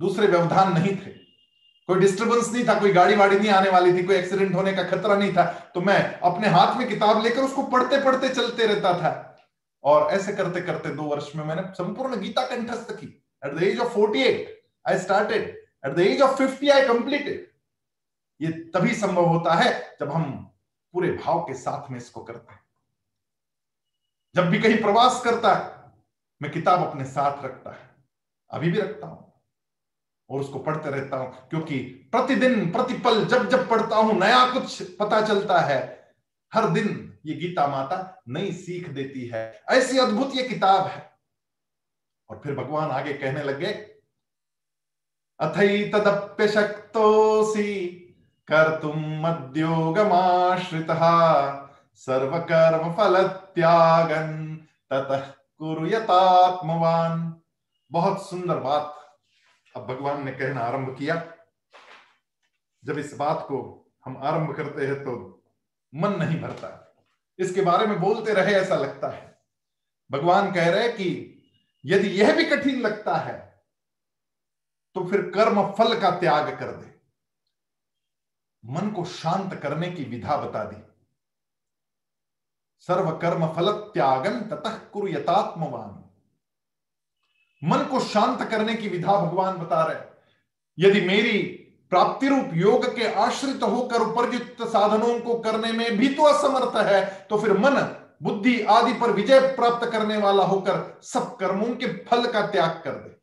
दूसरे 0.00 0.26
व्यवधान 0.26 0.72
नहीं 0.72 0.96
थे। 0.96 1.25
कोई 1.88 2.00
डिस्टरबेंस 2.00 2.52
नहीं 2.52 2.66
था, 2.68 2.78
कोई 2.80 2.92
गाड़ी 2.92 3.16
वाड़ी 3.16 3.38
नहीं 3.38 3.50
आने 3.50 3.70
वाली 3.70 3.92
थी, 3.92 4.02
कोई 4.02 4.16
एक्सीडेंट 4.16 4.54
होने 4.54 4.72
का 4.72 4.82
खतरा 4.84 5.16
नहीं 5.16 5.32
था 5.34 5.44
तो 5.74 5.80
मैं 5.80 5.98
अपने 6.20 6.48
हाथ 6.48 6.76
में 6.78 6.88
किताब 6.88 7.22
लेकर 7.24 7.42
उसको 7.42 7.62
पढ़ते 7.68 8.02
पढ़ते 8.04 8.28
चलते 8.30 8.66
रहता 8.66 8.92
था। 8.94 9.12
और 9.84 10.10
ऐसे 10.12 10.32
करते 10.32 10.60
करते 10.60 10.94
दो 10.94 11.02
वर्ष 11.04 11.30
में 11.36 11.44
मैंने 11.44 11.62
संपूर्ण 11.74 12.20
गीता 12.20 12.46
कंठस्थ 12.46 12.90
की। 12.92 13.06
At 13.42 13.52
the 13.54 13.62
age 13.62 13.78
of 13.80 13.92
forty 13.94 14.22
eight 14.22 14.64
I 14.84 14.98
started 14.98 15.42
at 15.86 15.92
the 15.92 16.00
age 16.00 16.22
of 16.22 16.36
fifty 16.38 16.68
I 16.68 16.86
completed 16.86 17.46
ये 18.40 18.50
तभी 18.74 18.94
संभव 18.94 19.26
होता 19.26 19.54
है 19.54 19.70
जब 20.00 20.10
हम 20.12 20.24
पूरे 20.94 21.10
भाव 21.14 21.40
के 21.40 21.54
साथ 21.54 21.90
में 21.90 21.98
इसको 21.98 22.22
करते 22.22 22.52
हैं। 22.52 22.60
जब 24.34 24.48
भी 24.50 24.58
कहीं 24.60 24.80
प्रवास 24.82 25.20
करता 25.24 25.54
है, 25.54 25.92
मैं 26.40 26.50
किताब 26.52 26.86
अपने 26.86 27.04
साथ 27.06 27.44
रखता 27.44 27.70
है। 27.70 27.88
अभी 28.50 28.70
भी 28.70 28.78
रखता 28.78 29.06
हूँ। 29.06 29.25
और 30.30 30.40
उसको 30.40 30.58
पढ़ते 30.58 30.90
रहता 30.90 31.16
हूँ, 31.16 31.48
क्योंकि 31.50 31.78
प्रतिदिन 32.12 32.70
प्रतिपल 32.72 33.24
जब 33.24 33.48
जब 33.48 33.68
पढ़ता 33.68 33.96
हूँ, 33.96 34.18
नया 34.20 34.44
कुछ 34.52 34.82
पता 34.92 35.20
चलता 35.20 35.58
है। 35.60 35.80
हर 36.52 36.66
दिन 36.70 37.12
ये 37.26 37.34
गीता 37.34 37.66
माता 37.66 38.22
नई 38.28 38.52
सीख 38.54 38.88
देती 38.90 39.26
है। 39.26 39.62
ऐसी 39.70 39.98
अद्भुत 39.98 40.36
ये 40.36 40.42
किताब 40.42 40.86
है। 40.86 41.10
और 42.30 42.40
फिर 42.44 42.54
भगवान 42.54 42.90
आगे 42.90 43.12
कहने 43.12 43.42
लगे, 43.42 43.72
अथई 45.40 45.84
तदप्य 45.90 46.48
शक्तोसी 46.48 47.74
कर 48.48 48.68
तुम 48.82 49.02
मद्योगमाश्रित 49.22 50.86
सर्वकर्म 52.00 52.92
फल 52.92 53.22
त्यागन 53.54 54.32
ततः 54.90 55.20
कुरुयतात्मवान 55.60 57.34
बहुत 57.90 58.28
सुंदर 58.28 58.58
बात। 58.60 58.92
अब 59.76 59.86
भगवान 59.86 60.24
ने 60.24 60.32
कहना 60.32 60.60
आरंभ 60.60 60.96
किया, 60.98 61.14
जब 62.84 62.98
इस 62.98 63.14
बात 63.16 63.44
को 63.48 63.58
हम 64.04 64.16
आरंभ 64.18 64.54
करते 64.56 64.86
हैं 64.86 65.02
तो 65.04 65.14
मन 65.92 66.12
नहीं 66.12 66.40
भरता। 66.40 66.70
इसके 67.38 67.62
बारे 67.62 67.86
में 67.86 67.98
बोलते 68.00 68.34
रहे 68.34 68.54
ऐसा 68.54 68.76
लगता 68.76 69.08
है। 69.08 69.24
भगवान 70.10 70.52
कह 70.52 70.70
रहे 70.70 70.88
कि 70.92 71.08
यदि 71.84 72.08
यह 72.10 72.34
भी 72.36 72.44
कठिन 72.46 72.80
लगता 72.80 73.16
है 73.16 73.34
तो 74.96 75.04
फिर 75.06 75.22
कर्म 75.30 75.62
फल 75.72 75.98
का 76.00 76.10
त्याग 76.10 76.48
कर 76.58 76.72
दे। 76.72 76.94
मन 78.64 78.90
को 78.90 79.04
शांत 79.04 79.54
करने 79.54 79.90
की 79.90 80.04
विधा 80.04 80.36
बता 80.36 80.64
दी। 80.64 80.82
सर्व 82.88 83.10
कर्म 83.18 83.46
फल 83.54 83.72
त्यागन 83.94 84.40
ततः 84.48 84.78
कुरु 84.88 85.08
यथात्मवान 85.08 85.90
मन 87.62 87.84
को 87.84 88.00
शांत 88.00 88.42
करने 88.50 88.74
की 88.74 88.88
विधा 88.88 89.16
भगवान 89.20 89.58
बता 89.58 89.84
रहे 89.84 90.86
यदि 90.86 91.00
मेरी 91.00 91.38
प्राप्ति 91.92 92.28
रूप 92.28 92.50
योग 92.54 92.84
के 92.96 93.12
आश्रित 93.14 93.62
होकर 93.62 94.02
उपर्युक्त 94.02 94.62
साधनों 94.62 95.18
को 95.20 95.38
करने 95.40 95.72
में 95.72 95.96
भी 95.98 96.08
तो 96.14 96.22
असमर्थ 96.22 96.76
है 96.86 97.04
तो 97.26 97.38
फिर 97.38 97.52
मन, 97.52 97.80
बुद्धि 98.22 98.60
आदि 98.60 98.92
पर 98.92 99.10
विजय 99.10 99.40
प्राप्त 99.56 99.86
करने 99.92 100.16
वाला 100.16 100.44
होकर 100.44 101.00
सब 101.02 101.36
कर्मों 101.36 101.74
के 101.76 101.86
फल 102.04 102.26
का 102.32 102.46
त्याग 102.46 102.80
कर 102.84 102.94
दे। 102.94 103.14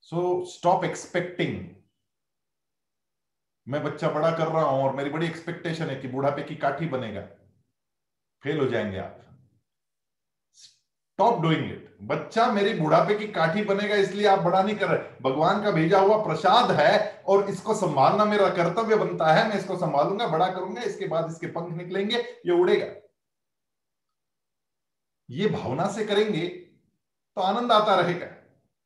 सो 0.00 0.44
स्टॉप 0.44 0.84
एक्सपेक्टिंग 0.84 1.68
मैं 3.66 3.82
बच्चा 3.84 4.08
बड़ा 4.10 4.30
कर 4.30 4.48
रहा 4.48 4.62
हूँ 4.62 4.82
और 4.84 4.94
मेरी 4.94 5.10
बड़ी 5.10 5.26
एक्सपेक्टेशन 5.26 5.84
है 5.84 5.96
कि 5.96 6.08
बुढ़ापे 6.08 6.42
की 6.42 6.56
काठी 6.56 6.86
बनेगा। 6.86 7.20
फेल 8.42 8.58
हो 8.60 8.66
जाएँगे 8.66 8.98
आप। 8.98 9.23
स्टॉप 11.14 11.40
डूइंग 11.42 11.64
इट 11.64 11.82
बच्चा 12.02 12.46
मेरी 12.52 12.72
बुढ़ापे 12.74 13.14
की 13.14 13.26
काठी 13.28 13.62
बनेगा, 13.64 13.94
इसलिए 13.96 14.26
आप 14.26 14.38
बड़ा 14.40 14.62
नहीं 14.62 14.74
कर 14.76 14.88
रहे। 14.88 15.20
भगवान 15.22 15.62
का 15.64 15.70
भेजा 15.70 15.98
हुआ 15.98 16.16
प्रसाद 16.24 16.70
है 16.72 17.22
और 17.26 17.48
इसको 17.50 17.74
संभालना 17.76 18.24
मेरा 18.24 18.48
कर्तव्य 18.50 18.96
बनता 18.96 19.32
है, 19.32 19.48
मैं 19.48 19.58
इसको 19.58 19.76
संभालूँगा, 19.76 20.26
बड़ा 20.28 20.48
करूँगा, 20.48 20.82
इसके 20.82 21.06
बाद 21.08 21.30
इसके 21.30 21.46
पंख 21.48 21.76
निकलेंगे, 21.76 22.16
ये 22.16 22.52
उड़ेगा। 22.52 22.86
ये 25.28 25.48
भावना 25.50 25.86
से 25.88 26.04
करेंगे 26.04 26.46
तो 26.46 27.42
आनंद 27.42 27.72
आता 27.72 27.94
रहेगा, 27.96 28.26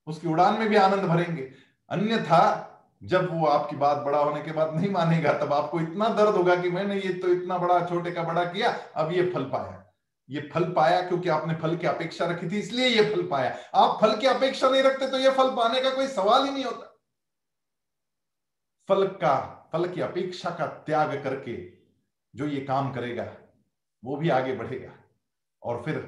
उसकी 0.06 0.28
उड़ान 0.28 0.58
में 0.58 0.68
भी 0.68 0.76
आनंद 0.78 1.04
भरेंगे। 1.06 1.50
अन्यथा 1.90 2.44
जब 3.04 3.28
वो 3.32 3.46
आपकी 3.46 3.76
बात 3.78 4.04
बड़ा 4.04 4.18
होने 4.18 4.40
के 4.42 4.52
बाद 4.52 4.74
नहीं 4.76 4.90
मानेगा, 4.92 5.32
तब 5.34 5.52
आपको 5.54 5.80
इतना 5.80 6.08
दर्द 6.10 6.36
होगा 6.36 6.56
कि 6.56 6.70
मैंने 6.70 6.96
ये 6.96 7.12
तो 7.14 7.28
इतना 7.30 7.58
बड़ा, 7.58 7.84
छोटे 7.86 8.10
का 8.12 8.22
बड़ा 8.24 8.44
किया, 8.46 8.78
अब 8.96 9.12
ये 9.12 9.30
फल 9.30 9.50
पाया। 9.50 9.84
ये 10.28 10.40
फल 10.54 10.64
पाया 10.72 11.00
क्योंकि 11.02 11.28
आपने 11.28 11.54
फल 11.54 11.76
की 11.76 11.86
अपेक्षा 11.86 12.26
रखी 12.26 12.50
थी, 12.50 12.58
इसलिए 12.58 12.86
ये 12.86 13.02
फल 13.10 13.22
पाया। 13.28 13.56
आप 13.74 13.98
फल 14.00 14.16
की 14.16 14.26
अपेक्षा 14.26 14.68
नहीं 14.70 14.82
रखते 14.82 15.10
तो 15.10 15.18
ये 15.18 15.30
फल 15.30 15.50
पाने 15.56 15.80
का 15.80 15.90
कोई 15.90 16.06
सवाल 16.08 16.44
ही 16.44 16.50
नहीं 16.50 16.64
होता। 16.64 16.84
फल 18.88 19.06
का, 19.16 19.68
फल 19.72 19.88
की 19.88 20.00
अपेक्षा 20.00 20.50
का 20.50 20.66
त्याग 20.86 21.12
करके 21.24 21.56
जो 22.34 22.46
ये 22.46 22.60
काम 22.62 22.92
करेगा, 22.92 23.26
वो 24.02 24.16
भी 24.16 24.28
आगे 24.30 24.54
बढ़ेगा। 24.54 24.92
और 25.62 25.82
फिर 25.84 25.98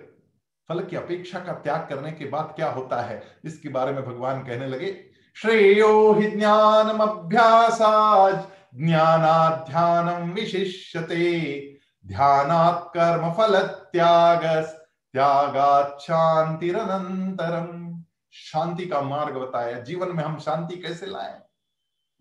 फल 0.69 0.85
की 0.85 0.97
अपेक्षा 0.97 1.39
का 1.39 1.53
त्याग 1.55 1.87
करने 1.89 2.13
के 2.13 2.25
बाद 2.27 2.53
क्या 2.57 2.71
होता 2.71 3.01
है, 3.03 3.23
इसके 3.45 3.69
बारे 3.69 3.93
में 3.93 4.05
भगवान 4.05 4.43
कहने 4.45 4.67
लगे, 4.67 4.93
श्रेयो 5.37 6.13
ही 6.13 6.31
ज्ञानम 6.31 6.99
अभ्यासाज 7.01 8.35
ज्ञानाध्यानम 8.77 10.31
विशिष्यते। 10.33 11.70
ध्यानात् 12.07 13.93
त्याग 13.93 14.77
त्यागात 15.15 16.01
शांतिरनंतरम 16.01 18.03
शांति 18.33 18.87
का 18.87 19.01
मार्ग 19.01 19.37
बताया, 19.37 19.81
जीवन 19.81 20.09
में 20.09 20.25
हम 20.25 20.39
शांति 20.39 20.77
कैसे 20.77 21.07
लाए? 21.07 21.43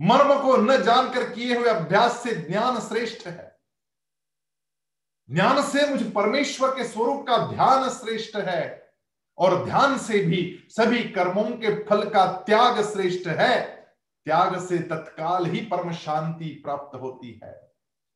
मर्म 0.02 0.42
को 0.42 0.58
न 0.58 0.84
जानकर 0.84 1.30
किए 1.30 1.58
हुए 1.58 1.70
अभ्यास 1.70 2.24
से 2.24 2.36
ज्ञान 2.36 2.80
श्रेष्ठ 2.80 3.28
है। 3.28 3.58
ज्ञान 5.32 5.62
से 5.62 5.90
मुझे 5.90 6.10
परमेश्वर 6.10 6.70
के 6.70 6.84
स्वरूप 6.84 7.28
का 7.28 7.38
ध्यान 7.38 7.90
श्रेष्ठ 7.90 8.36
है, 8.36 8.94
और 9.38 9.66
ध्यान 9.66 9.98
से 9.98 10.20
भी 10.20 10.66
सभी 10.70 11.04
कर्मों 11.04 11.44
के 11.44 11.84
फल 11.84 12.10
का 12.10 12.32
त्याग 12.32 12.82
श्रेष्ठ 12.82 13.28
है। 13.28 13.88
त्याग 14.26 14.60
से 14.60 14.78
तत्काल 14.78 15.46
ही 15.46 15.62
परम 15.62 15.92
शांति 15.92 16.46
प्राप्त 16.46 17.02
होती 17.02 17.40
है। 17.44 17.72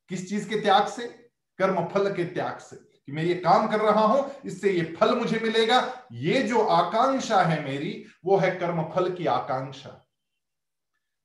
किस 0.09 0.29
चीज़ 0.29 0.49
के 0.49 0.61
त्याग 0.61 0.87
से? 0.87 1.22
कर्म 1.63 1.83
फल 1.93 2.13
के 2.13 2.25
त्याग 2.27 2.57
से 2.59 2.75
कि 2.75 3.11
मैं 3.11 3.23
ये 3.23 3.35
काम 3.37 3.67
कर 3.67 3.79
रहा 3.81 4.05
हूँ, 4.05 4.31
इससे 4.45 4.71
ये 4.71 4.83
फल 4.99 5.15
मुझे 5.15 5.39
मिलेगा। 5.39 5.81
ये 6.13 6.41
जो 6.43 6.59
आकांक्षा 6.61 7.41
है 7.41 7.63
मेरी, 7.63 8.05
वो 8.25 8.37
है 8.37 8.51
कर्म 8.51 8.81
फल 8.93 9.09
की 9.13 9.25
आकांक्षा। 9.27 9.99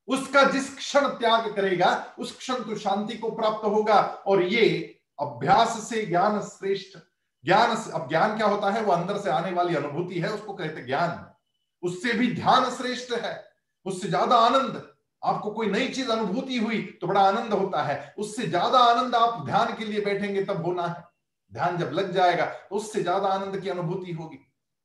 उसका 0.09 0.42
जिस 0.44 0.74
क्षण 0.77 1.07
त्याग 1.09 1.53
करेगा, 1.57 2.14
उस 2.18 2.37
क्षण 2.38 2.62
तो 2.64 2.77
शांति 2.77 3.16
को 3.16 3.31
प्राप्त 3.31 3.64
होगा। 3.66 4.01
और 4.27 4.42
ये 4.44 4.66
अभ्यास 5.18 5.79
से 5.88 6.05
ज्ञान 6.07 6.40
श्रेष्ठ, 6.42 6.98
ज्ञान 7.44 7.77
अब 7.92 8.09
ज्ञान 8.09 8.37
क्या 8.37 8.46
होता 8.46 8.70
है? 8.70 8.83
वो 8.83 8.92
अंदर 8.92 9.18
से 9.18 9.31
आने 9.31 9.51
वाली 9.53 9.74
अनुभूति 9.77 10.20
है, 10.20 10.31
उसको 10.31 10.53
कहते 10.53 10.87
ज्ञान। 10.87 11.24
उससे 11.83 12.12
भी 12.12 12.35
ध्यान 12.35 12.70
श्रेष्ठ 12.70 13.12
है, 13.14 13.44
उससे 13.87 14.09
ज़्यादा 14.09 14.37
आनंद। 14.38 14.83
आपको 15.29 15.51
कोई 15.51 15.67
नई 15.69 15.88
चीज़ 15.88 16.11
अनुभूति 16.11 16.59
हुई 16.59 16.81
तो 17.01 17.07
बड़ा 17.07 17.21
आनंद 17.23 17.53
होता 17.53 17.83
है। 17.83 18.14
उससे 18.19 18.47
ज़्यादा 18.47 18.79
आनंद 18.81 19.14
आप 19.14 19.45
ध्यान 19.47 19.75
के 19.77 19.85
लिए 19.85 20.01
बैठेंगे 20.01 20.45
तब 20.45 20.64
होना 20.64 20.87
है। 20.87 21.05
ध्यान 21.53 21.77
जब 21.79 21.91
लग 21.93 22.12
जाएगा 22.12 22.45
तो 22.45 22.77
उससे 22.77 23.03
ज़्यादा 23.03 23.29
आनंद 23.29 23.61
की 23.61 23.69
अनुभूति 23.69 24.12
होगी। 24.12 24.38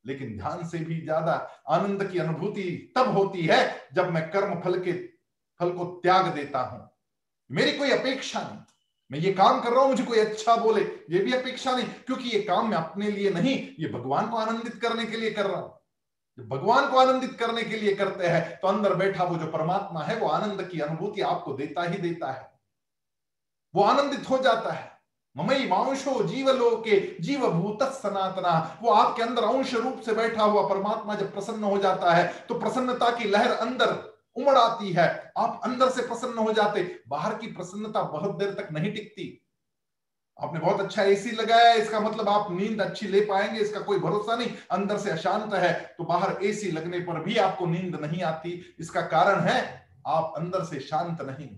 लेकिन 0.06 0.36
ध्यान 0.38 0.66
से 0.68 0.78
भी 0.80 1.00
ज़्यादा 1.02 1.34
आनंद 1.70 2.04
की 2.04 2.20
अनुभूति 2.20 2.64
तब 2.96 3.18
होती 3.18 3.46
है 3.46 3.90
जब 3.96 4.10
मैं 4.12 4.30
कर्म 4.32 4.60
फल 4.62 4.80
के, 4.80 4.94
फल 5.60 5.70
को 5.70 5.86
त्याग 6.04 6.34
देता 6.36 6.62
हूँ। 6.62 6.90
मेरी 7.50 7.72
कोई 7.72 7.92
अपेक्षा 7.92 8.40
नहीं। 8.42 8.60
मैं 9.12 9.20
ये 9.20 9.32
काम 9.34 9.62
कर 9.62 9.70
रहा 9.70 9.82
हूँ, 9.82 9.90
मुझे 9.90 10.04
कोई 10.04 10.20
अच्छा 10.20 10.56
बोले, 10.56 10.82
ये 11.10 11.20
भी 11.20 11.34
अपेक्षा 11.34 11.76
नहीं, 11.76 11.86
क्योंकि 12.06 12.30
ये 12.30 12.40
काम 12.42 12.70
मैं 12.70 12.78
अपने 12.78 13.10
लिए 13.12 13.30
नहीं, 13.30 13.56
ये 13.80 13.90
भगवान 13.90 14.30
को 14.30 14.38
आनंदित 14.38 14.76
करने 14.82 15.06
के 15.06 15.18
लिए 15.18 15.32
कर 15.32 15.46
रहा 15.46 15.60
हूँ। 15.60 15.74
जब 16.38 16.48
भगवान 16.50 16.90
को 16.92 16.98
आनंदित 16.98 17.34
करने 17.40 17.64
के 17.64 17.78
लिए 17.78 17.94
करते 17.96 18.28
हैं 18.28 18.60
तो 18.60 18.68
अंदर 18.68 18.96
बैठा 18.96 19.24
वो 19.24 19.36
जो 19.38 19.48
परमात्मा 19.48 20.04
है, 20.04 20.16
वो 20.20 20.28
आनंद 20.30 20.68
की 20.70 20.80
अनुभूति 20.80 21.22
आपको 21.24 21.54
देता 21.54 21.84
ही 21.84 21.98
देता 21.98 22.32
है। 22.32 22.52
वो 23.74 23.84
आनंदित 23.84 24.30
हो 24.30 24.38
जाता 24.38 24.72
है। 24.72 24.92
ममई 25.36 25.68
मांशो 25.68 26.24
जीवलोके 26.24 27.00
जीव 27.22 27.48
भूत 27.50 27.84
सनातना। 27.94 28.80
वो 28.84 28.92
आपके 28.92 29.24
अंदर 29.24 29.44
अंश 29.44 29.74
रूप 29.74 30.02
से 30.02 30.14
बैठा 30.14 30.44
हुआ 30.44 30.68
परमात्मा 30.70 31.16
जब 31.16 31.34
प्रसन्न 31.34 31.64
हो 31.64 31.78
जाता 31.78 32.14
है 32.14 32.28
तो 32.50 32.60
प्रसन्नता 32.60 33.10
की 33.10 33.30
लहर 33.30 33.52
अंदर 33.52 33.96
उमड़ 34.36 34.58
आती 34.58 34.92
है। 34.92 35.08
आप 35.38 35.60
अंदर 35.64 35.90
से 35.90 36.02
प्रसन्न 36.02 36.38
हो 36.38 36.54
जाते, 36.54 36.84
बाहर 37.08 37.38
की 37.38 37.48
प्रसन्नता 37.48 38.04
बहुत 38.04 38.38
देर 38.38 38.54
तक 38.54 38.72
नहीं 38.72 38.92
टिकती। 38.94 39.43
आपने 40.40 40.60
बहुत 40.60 40.80
अच्छा 40.82 41.04
एसी 41.04 41.32
लगाया 41.32 41.74
इसका 41.74 42.00
मतलब 42.00 42.30
आप 42.30 42.48
नींद 42.52 42.82
अच्छी 42.82 43.08
ले 43.08 43.20
पाएँगे, 43.22 43.60
इसका 43.60 43.80
कोई 43.82 44.00
भरोसा 44.00 44.36
नहीं, 44.36 44.56
अंदर 44.72 44.98
से 44.98 45.10
अशांत 45.12 45.54
है 45.54 45.74
तो 45.98 46.04
बाहर 46.04 46.44
एसी 46.44 46.72
लगने 46.72 47.00
पर 47.00 47.20
भी 47.24 47.38
आपको 47.40 47.66
नींद 47.66 47.96
नहीं 47.96 48.22
आती। 48.24 48.52
इसका 48.80 49.02
कारण 49.08 49.40
है, 49.42 49.88
आप 50.08 50.34
अंदर 50.38 50.64
से 50.66 50.80
शांत 50.82 51.22
नहीं। 51.22 51.50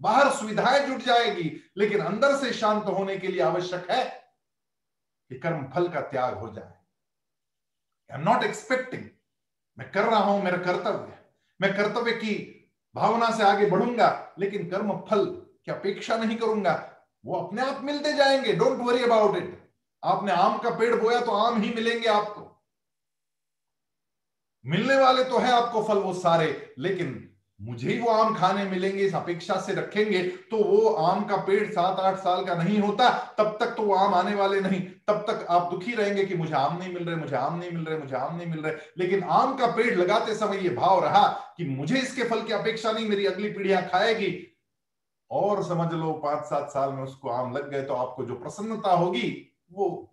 बाहर 0.00 0.30
सुविधाएँ 0.32 0.86
जुट 0.86 1.02
जाएगी, 1.02 1.50
लेकिन 1.78 2.00
अंदर 2.00 2.36
से 2.36 2.52
शांत 2.52 2.86
होने 2.88 3.16
के 3.16 3.28
लिए 3.28 3.40
आवश्यक 3.42 3.90
है 3.90 4.04
कि 5.30 5.38
कर्म 5.38 5.62
फल 5.74 5.88
का 5.88 6.00
त्याग 6.02 6.34
हो 6.34 6.48
जाए। 6.48 6.74
आई 8.10 8.18
एम 8.18 8.24
नॉट 8.24 8.44
एक्सपेक्टिंग 8.44 9.02
मैं 9.78 9.90
कर 9.92 10.04
रहा 10.04 10.18
हूँ, 10.20 10.42
मेरा 10.42 10.58
कर्तव्य 10.58 11.14
मैं 11.60 11.72
कर्तव्य 11.74 12.12
की 12.14 12.34
भावना 12.94 13.30
से 13.30 13.42
आगे 13.44 13.66
बढ़ूँगा, 13.66 14.34
लेकिन 14.38 14.68
कर्म 14.70 14.92
फल 15.08 15.24
की 15.24 15.72
अपेक्षा 15.72 16.16
नहीं 16.16 16.36
करूँगा। 16.38 16.74
वो 17.26 17.36
अपने 17.36 17.62
आप 17.62 17.80
मिलते 17.84 18.12
जाएँगे 18.12 18.52
डोंट 18.52 18.80
वरी 18.80 19.02
अबाउट 19.02 19.36
इट 19.36 19.54
आपने 20.02 20.32
आम 20.32 20.58
का 20.58 20.70
पेड़ 20.70 20.94
बोया 20.94 21.20
तो 21.20 21.32
आम 21.32 21.60
ही 21.62 21.72
मिलेंगे 21.74 22.08
आपको। 22.08 22.42
मिलने 24.64 24.96
वाले 24.96 25.24
तो 25.24 25.38
है 25.38 25.50
आपको 25.52 25.82
फल 25.82 25.98
वो 25.98 26.12
सारे, 26.14 26.74
लेकिन 26.78 27.22
मुझे 27.60 27.88
ही 27.88 27.98
वो 28.00 28.10
आम 28.10 28.34
खाने 28.34 28.64
मिलेंगे, 28.64 29.04
इस 29.04 29.14
अपेक्षा 29.14 29.54
से 29.60 29.74
रखेंगे 29.74 30.22
तो 30.50 30.56
वो 30.56 30.88
आम 30.88 31.24
का 31.24 31.36
पेड़ 31.36 31.66
सात 31.72 32.00
आठ 32.00 32.16
साल 32.18 32.44
का 32.44 32.54
नहीं 32.54 32.78
होता, 32.78 33.08
तब 33.38 33.56
तक 33.60 33.66
तो 33.66 33.82
वो 33.82 33.94
आम 33.94 34.14
आने 34.14 34.34
वाले 34.34 34.60
नहीं। 34.60 34.80
तब 35.08 35.24
तक 35.28 35.46
आप 35.50 35.70
दुखी 35.70 35.94
रहेंगे 35.94 36.24
कि 36.24 36.34
मुझे 36.34 36.54
आम 36.54 36.76
नहीं 36.78 36.92
मिल 36.94 37.04
रहे, 37.04 37.16
मुझे 37.16 37.36
आम 37.36 37.58
नहीं 37.58 37.70
मिल 37.70 37.84
रहे, 37.84 37.98
मुझे 37.98 38.16
आम 38.16 38.36
नहीं 38.36 38.46
मिल 38.46 38.60
रहे। 38.60 38.74
लेकिन 38.98 39.22
आम 39.22 39.56
का 39.56 39.66
पेड़ 39.66 39.94
लगाते 39.94 40.34
समय 40.34 40.64
ये 40.64 40.70
भाव 40.70 41.04
रहा 41.04 41.26
कि 41.56 41.64
मुझे 41.66 41.98
इसके 41.98 42.24
फल 42.24 42.42
की 42.42 42.52
अपेक्षा 42.52 42.92
नहीं, 42.92 43.08
मेरी 43.08 43.26
अगली 43.26 43.52
पीढ़ियाँ 43.52 43.82
खाएगी। 43.88 44.32
और 45.30 45.62
समझ 45.64 45.92
लो 45.92 46.12
पाँच 46.24 46.44
सात 46.44 46.68
साल 46.70 46.92
में 46.92 47.02
उसको 47.02 47.28
आम 47.30 47.52
लग 47.52 47.70
गए 47.70 47.82
तो 47.82 47.94
आपको 47.94 48.24
जो 48.24 48.34
प्रसन्नता 48.34 48.90
होगी, 48.90 49.30
वो 49.72 50.12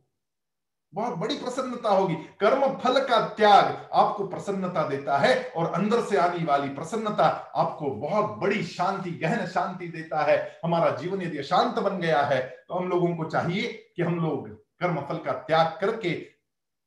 बहुत 0.94 1.18
बड़ी 1.18 1.36
प्रसन्नता 1.36 1.90
होगी। 1.90 2.16
कर्म 2.40 2.66
फल 2.80 3.00
का 3.02 3.20
त्याग 3.28 3.90
आपको 3.94 4.28
प्रसन्नता 4.28 4.88
देता 4.88 5.18
है 5.18 5.36
और 5.48 5.72
अंदर 5.74 6.02
से 6.02 6.18
आने 6.18 6.44
वाली 6.46 6.70
प्रसन्नता 6.70 7.26
आपको 7.56 7.90
बहुत 7.92 8.38
बड़ी 8.40 8.64
शांति, 8.64 9.12
गहन 9.14 9.46
शांति 9.46 9.88
देता 9.88 10.24
है। 10.24 10.60
हमारा 10.64 10.90
जीवन 10.98 11.22
यदि 11.22 11.38
अशांत 11.38 11.80
बन 11.80 11.98
गया 12.00 12.22
है 12.24 12.42
तो 12.42 12.74
हम 12.74 12.90
लोगों 12.90 13.16
को 13.16 13.26
चाहिए 13.26 13.72
कि 13.96 14.04
हम 14.04 14.20
लोग 14.20 14.50
कर्म 14.50 15.00
फल 15.00 15.18
का 15.18 15.34
त्याग 15.42 15.78
करके 15.82 16.10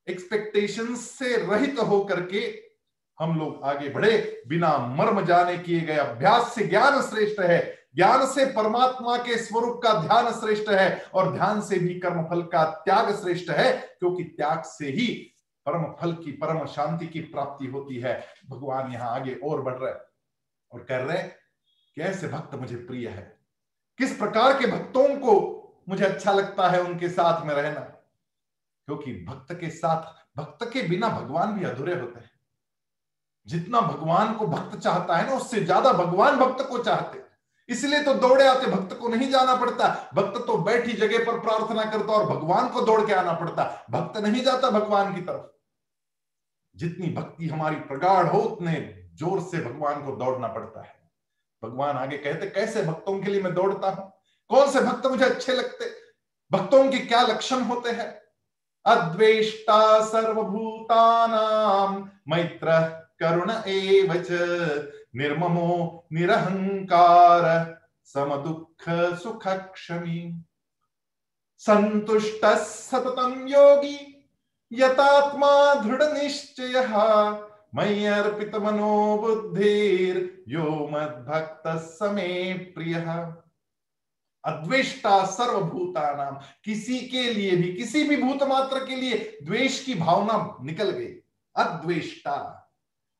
एक्सपेक्टेशन 0.08 0.94
से 0.96 1.36
रहित 1.38 1.78
होकर 1.80 2.20
के 2.26 2.40
हम 3.18 3.38
लोग 3.38 3.62
आगे 3.64 3.88
बढ़े। 3.88 4.42
बिना 4.48 4.76
मर्म 4.78 5.24
जाने 5.26 5.56
किए 5.58 5.80
गए 5.80 5.96
अभ्यास 5.98 6.54
से 6.54 6.66
ज्ञान 6.66 7.00
श्रेष्ठ 7.02 7.40
है। 7.40 7.60
ज्ञान 7.96 8.26
से 8.26 8.44
परमात्मा 8.46 9.16
के 9.16 9.36
स्वरूप 9.38 9.80
का 9.82 9.92
ध्यान 10.00 10.30
श्रेष्ठ 10.32 10.68
है 10.70 11.04
और 11.14 11.32
ध्यान 11.32 11.60
से 11.60 11.78
भी 11.78 11.98
कर्म 12.00 12.22
फल 12.22 12.42
का 12.42 12.64
त्याग 12.84 13.14
श्रेष्ठ 13.16 13.50
है, 13.50 13.72
क्योंकि 13.98 14.24
त्याग 14.24 14.62
से 14.62 14.86
ही 14.86 15.06
परम 15.66 15.84
फल 16.00 16.12
की, 16.14 16.32
परम 16.32 16.66
शांति 16.66 17.06
की 17.06 17.20
प्राप्ति 17.20 17.66
होती 17.66 18.00
है। 18.00 18.22
भगवान 18.50 18.92
यहाँ 18.92 19.10
आगे 19.10 19.34
और 19.44 19.62
बढ़ 19.62 19.74
रहे 19.74 19.92
और 20.72 20.84
कह 20.84 20.98
रहे 20.98 21.22
कैसे 21.96 22.28
भक्त 22.28 22.54
मुझे 22.54 22.76
प्रिय 22.76 23.08
है? 23.08 23.22
किस 23.98 24.16
प्रकार 24.16 24.58
के 24.58 24.66
भक्तों 24.66 25.08
को 25.16 25.34
मुझे 25.88 26.04
अच्छा 26.04 26.32
लगता 26.32 26.68
है 26.68 26.82
उनके 26.82 27.08
साथ 27.08 27.44
में 27.46 27.54
रहना? 27.54 27.80
क्योंकि 27.80 29.12
भक्त 29.28 29.52
के 29.52 29.70
साथ, 29.70 30.02
भक्त 30.36 30.70
के 30.72 30.82
बिना 30.82 31.08
भगवान 31.10 31.52
भी 31.52 31.64
अधूरे 31.64 31.94
होते 31.94 32.20
हैं। 32.20 32.30
जितना 33.46 33.80
भगवान 33.80 34.34
को 34.34 34.46
भक्त 34.46 34.78
चाहता 34.78 35.16
है 35.16 35.26
ना, 35.26 35.32
उससे 35.32 35.60
ज़्यादा 35.60 35.92
भगवान 35.92 36.36
भक्त 36.36 36.66
को 36.68 36.78
चाहते 36.78 37.18
इसलिए 37.68 38.02
तो 38.02 38.14
दौड़े 38.14 38.46
आते 38.46 38.66
भक्त 38.66 38.96
को 38.96 39.08
नहीं 39.08 39.30
जाना 39.30 39.56
पड़ता। 39.56 40.10
भक्त 40.14 40.46
तो 40.46 40.58
बैठी 40.58 40.92
जगह 40.92 41.24
पर 41.24 41.40
प्रार्थना 41.40 41.84
करता 41.84 42.12
और 42.12 42.36
भगवान 42.36 42.68
को 42.68 42.80
दौड़ 42.80 43.06
के 43.06 43.12
आना 43.12 43.32
पड़ता। 43.32 43.86
भक्त 43.90 44.20
नहीं 44.20 44.42
जाता 44.42 44.70
भगवान 44.70 45.14
की 45.14 45.20
तरफ़। 45.20 45.50
जितनी 46.78 47.06
भक्ति 47.06 47.48
हमारी 47.48 47.76
प्रगाढ़ 47.76 48.26
हो, 48.26 48.38
उतने 48.38 49.04
ज़ोर 49.14 49.40
से 49.40 49.58
भगवान 49.58 50.04
को 50.04 50.12
दौड़ना 50.12 50.48
पड़ता 50.48 50.82
है। 50.82 51.10
भगवान 51.62 51.96
आगे 51.96 52.16
कहते, 52.16 52.46
कैसे 52.46 52.82
भक्तों 52.82 53.18
के 53.18 53.30
लिए 53.30 53.42
मैं 53.42 53.54
दौड़ता 53.54 53.90
हूँ? 53.90 54.12
कौन 54.48 54.70
से 54.70 54.80
भक्त 54.80 55.06
मुझे 55.06 55.24
अच्छे 55.24 55.52
लगते? 55.52 55.84
भक्तों 56.52 56.90
के 56.90 56.98
क्या 56.98 57.22
लक्षण 57.22 57.60
होते 57.60 57.90
हैं? 57.90 58.22
अद्वेष्टा 58.86 60.04
सर्वभूतानाम 60.04 62.10
मैत्र 62.28 63.02
करुण 63.22 63.50
एवच। 63.50 64.26
निर्ममो 65.16 66.06
निरहंकार 66.12 67.44
सम 68.04 68.34
दुख 68.36 68.84
सुख 69.18 69.46
क्षमी 69.48 70.42
संतुष्ट 71.58 72.44
सततम 72.58 73.46
योगी, 73.48 73.98
यतात्मा 74.72 75.74
दृढ़ 75.74 76.02
निश्चय 76.02 76.86
मयि 77.74 78.04
अर्पित 78.06 78.54
मनो 78.54 79.16
बुद्धिर 79.18 80.44
यो 80.48 80.88
मद 80.92 81.24
भक्त 81.28 81.62
समे 81.78 82.52
प्रिय। 82.74 82.94
अद्वेष्टा 84.44 85.24
सर्वभूता 85.26 86.14
नाम 86.16 86.38
किसी 86.64 86.98
के 87.00 87.22
लिए 87.32 87.56
भी, 87.56 87.72
किसी 87.74 88.04
भी 88.04 88.16
भूत 88.16 88.42
मात्र 88.42 88.84
के 88.86 88.96
लिए 88.96 89.38
द्वेष 89.42 89.84
की 89.84 89.94
भावना 89.94 90.56
निकल 90.62 90.90
गई। 90.90 91.12
अद्वेष्टा। 91.56 92.62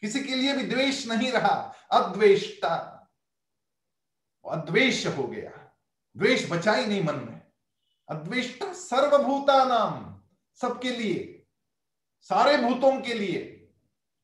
किसी 0.00 0.20
के 0.20 0.35
लिए 0.35 0.56
भी 0.56 0.62
द्वेष 0.62 1.06
नहीं 1.06 1.32
रहा 1.32 1.74
अद्वेष्टा 1.92 2.92
अद्वेष 4.44 5.06
हो 5.06 5.24
गया। 5.24 5.78
द्वेष 6.16 6.50
बचा 6.50 6.72
ही 6.72 6.87
नहीं 6.87 7.04
मन 7.04 7.14
में। 7.14 7.42
अद्वेष्टा 8.09 8.72
सर्वभूता 8.72 9.64
नाम 9.64 10.22
सबके 10.54 10.90
लिए, 10.90 11.46
सारे 12.20 12.56
भूतों 12.56 13.00
के 13.00 13.14
लिए। 13.14 13.52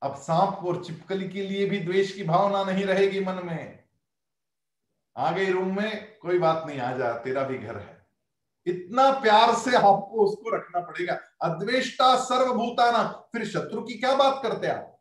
अब 0.02 0.16
सांप 0.16 0.54
और 0.64 0.84
चिपकली 0.84 1.28
के 1.28 1.42
लिए 1.42 1.66
भी 1.66 1.78
द्वेष 1.78 2.14
की 2.14 2.24
भावना 2.24 2.64
नहीं 2.64 2.84
रहेगी 2.84 3.20
मन 3.20 3.40
में। 3.44 3.84
आ 5.16 5.30
गई 5.32 5.50
रूम 5.50 5.76
में 5.76 6.18
कोई 6.18 6.38
बात 6.38 6.66
नहीं, 6.66 6.80
आ 6.80 6.96
जा, 6.96 7.12
तेरा 7.18 7.44
भी 7.44 7.58
घर 7.58 7.76
है। 7.78 8.06
इतना 8.66 9.10
प्यार 9.10 9.54
से 9.54 9.76
आपको 9.76 10.26
उसको 10.26 10.56
रखना 10.56 10.80
पड़ेगा। 10.80 11.18
अद्वेष्टा 11.42 12.16
सर्वभूताना। 12.20 13.02
फिर 13.32 13.46
शत्रु 13.46 13.82
की 13.82 13.94
क्या 13.94 14.14
बात 14.16 14.40
करते 14.42 14.66
आप? 14.66 14.91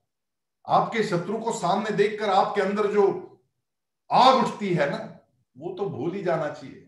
आपके 0.67 1.03
शत्रु 1.03 1.37
को 1.37 1.51
सामने 1.51 1.91
देखकर 1.91 2.29
आपके 2.29 2.61
अंदर 2.61 2.87
जो 2.87 3.05
आग 4.09 4.35
उठती 4.35 4.73
है 4.73 4.89
ना, 4.89 4.97
वो 5.55 5.73
तो 5.73 5.89
भूल 5.89 6.13
ही 6.13 6.23
जाना 6.23 6.49
चाहिए। 6.49 6.87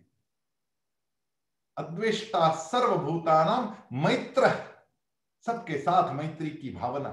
अद्वेष्टा 1.77 2.49
सर्वभूतानाम 2.55 3.73
मैत्र, 4.03 4.49
सबके 5.45 5.77
साथ 5.77 6.13
मैत्री 6.13 6.49
की 6.49 6.69
भावना। 6.69 7.09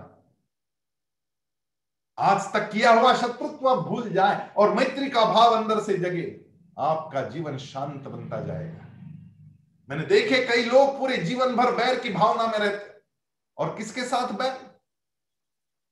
आज 2.19 2.53
तक 2.53 2.71
किया 2.71 2.93
हुआ 2.93 3.15
शत्रुत्व 3.15 3.75
भूल 3.83 4.11
जाए 4.13 4.53
और 4.57 4.75
मैत्री 4.75 5.11
का 5.11 5.25
भाव 5.25 5.55
अंदर 5.57 5.81
से 5.81 5.97
जगे, 5.99 6.41
आपका 6.79 7.23
जीवन 7.29 7.57
शांत 7.59 8.03
बनता 8.03 8.41
जाएगा। 8.41 8.87
मैंने 9.89 10.05
देखे 10.07 10.45
कई 10.47 10.65
लोग 10.65 10.99
पूरे 10.99 11.17
जीवन 11.17 11.55
भर 11.57 11.75
बैर 11.75 11.99
की 12.01 12.13
भावना 12.13 12.47
में 12.47 12.59
रहते 12.59 13.01
और 13.59 13.75
किसके 13.77 14.05
साथ 14.05 14.33
बैर? 14.33 14.70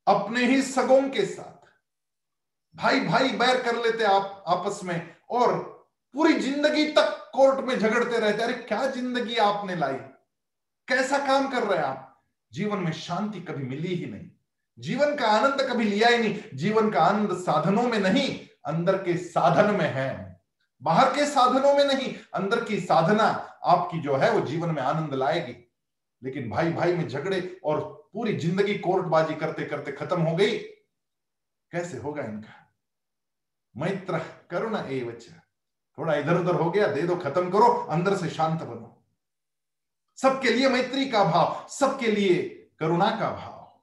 अपने 0.09 0.47
ही 0.47 0.63
सगों 0.63 1.03
के 1.03 1.27
साथ। 1.27 1.67
भाई 2.77 3.01
भाई 3.01 3.29
बैर 3.29 3.63
कर 3.63 3.77
लेते 3.77 4.05
आप, 4.05 4.45
आपस 4.47 4.81
में, 4.85 5.17
और 5.31 5.53
पूरी 6.15 6.33
ज़िंदगी 6.33 6.85
तक 6.85 7.31
कोर्ट 7.35 7.65
में 7.65 7.79
झगड़ते 7.79 8.19
रहते। 8.19 8.43
अरे, 8.43 8.53
क्या 8.53 8.87
ज़िंदगी 8.87 9.37
आपने 9.37 9.77
लाई? 9.77 9.95
कैसा 10.89 11.19
काम 11.19 11.49
कर 11.49 11.63
रहे 11.63 11.79
आप? 11.79 12.25
जीवन 12.53 12.79
में 12.79 12.93
शांति 12.93 13.41
कभी 13.41 13.63
मिली 13.63 13.95
ही 13.95 14.07
नहीं। 14.07 14.31
जीवन 14.79 15.17
का 15.17 15.27
आनंद 15.27 15.63
कभी 15.63 15.85
लिया 15.85 16.09
ही 16.09 16.19
नहीं। 16.19 16.43
जीवन 16.55 16.91
का 16.91 17.01
आनंद 17.01 17.33
साधनों 17.33 17.83
में 17.83 17.99
नहीं, 17.99 18.49
अंदर 18.67 18.97
के 18.97 19.17
साधन 19.17 19.75
में 19.75 19.93
है। 19.95 20.41
बाहर 20.83 21.15
के 21.15 21.27
साधनों 21.27 21.75
में 21.75 21.85
नहीं, 21.85 22.15
अंदर 22.35 22.65
की 22.65 22.81
साधना 22.81 23.25
आपकी 23.65 23.99
जो 23.99 24.17
है, 24.17 24.31
वो 24.31 24.41
जीवन 24.41 24.71
में 24.71 24.83
आनंद 24.83 25.15
लाएगी। 25.15 25.75
लेकिन 26.23 26.51
भाई 26.51 26.73
भाई 26.73 26.93
में 26.93 27.09
झगड़े 27.09 27.61
और 27.65 27.98
पूरी 28.13 28.37
ज़िंदगी 28.37 28.75
कोर्टबाजी 28.75 29.35
करते 29.35 29.65
करते 29.65 29.93
खत्म 29.93 30.21
हो 30.21 30.37
गई। 30.37 30.59
कैसे 31.73 31.99
होगा 31.99 32.23
इनका? 32.23 32.75
मैत्र 33.77 34.19
करुणा 34.51 34.79
बच्चा 34.81 35.43
थोड़ा 35.99 36.15
इधर 36.15 36.37
उधर 36.37 36.55
हो 36.55 36.71
गया, 36.71 36.87
दे 36.87 37.03
दो, 37.03 37.17
खत्म 37.17 37.51
करो, 37.51 37.65
अंदर 37.65 38.17
से 38.17 38.29
शांत 38.29 38.63
बनो। 38.63 39.05
सबके 40.17 40.51
लिए 40.51 40.69
मैत्री 40.69 41.11
का 41.11 41.25
भाव, 41.25 41.67
सबके 41.69 42.07
लिए 42.07 42.43
करुणा 42.79 43.11
का 43.11 43.31
भाव। 43.31 43.81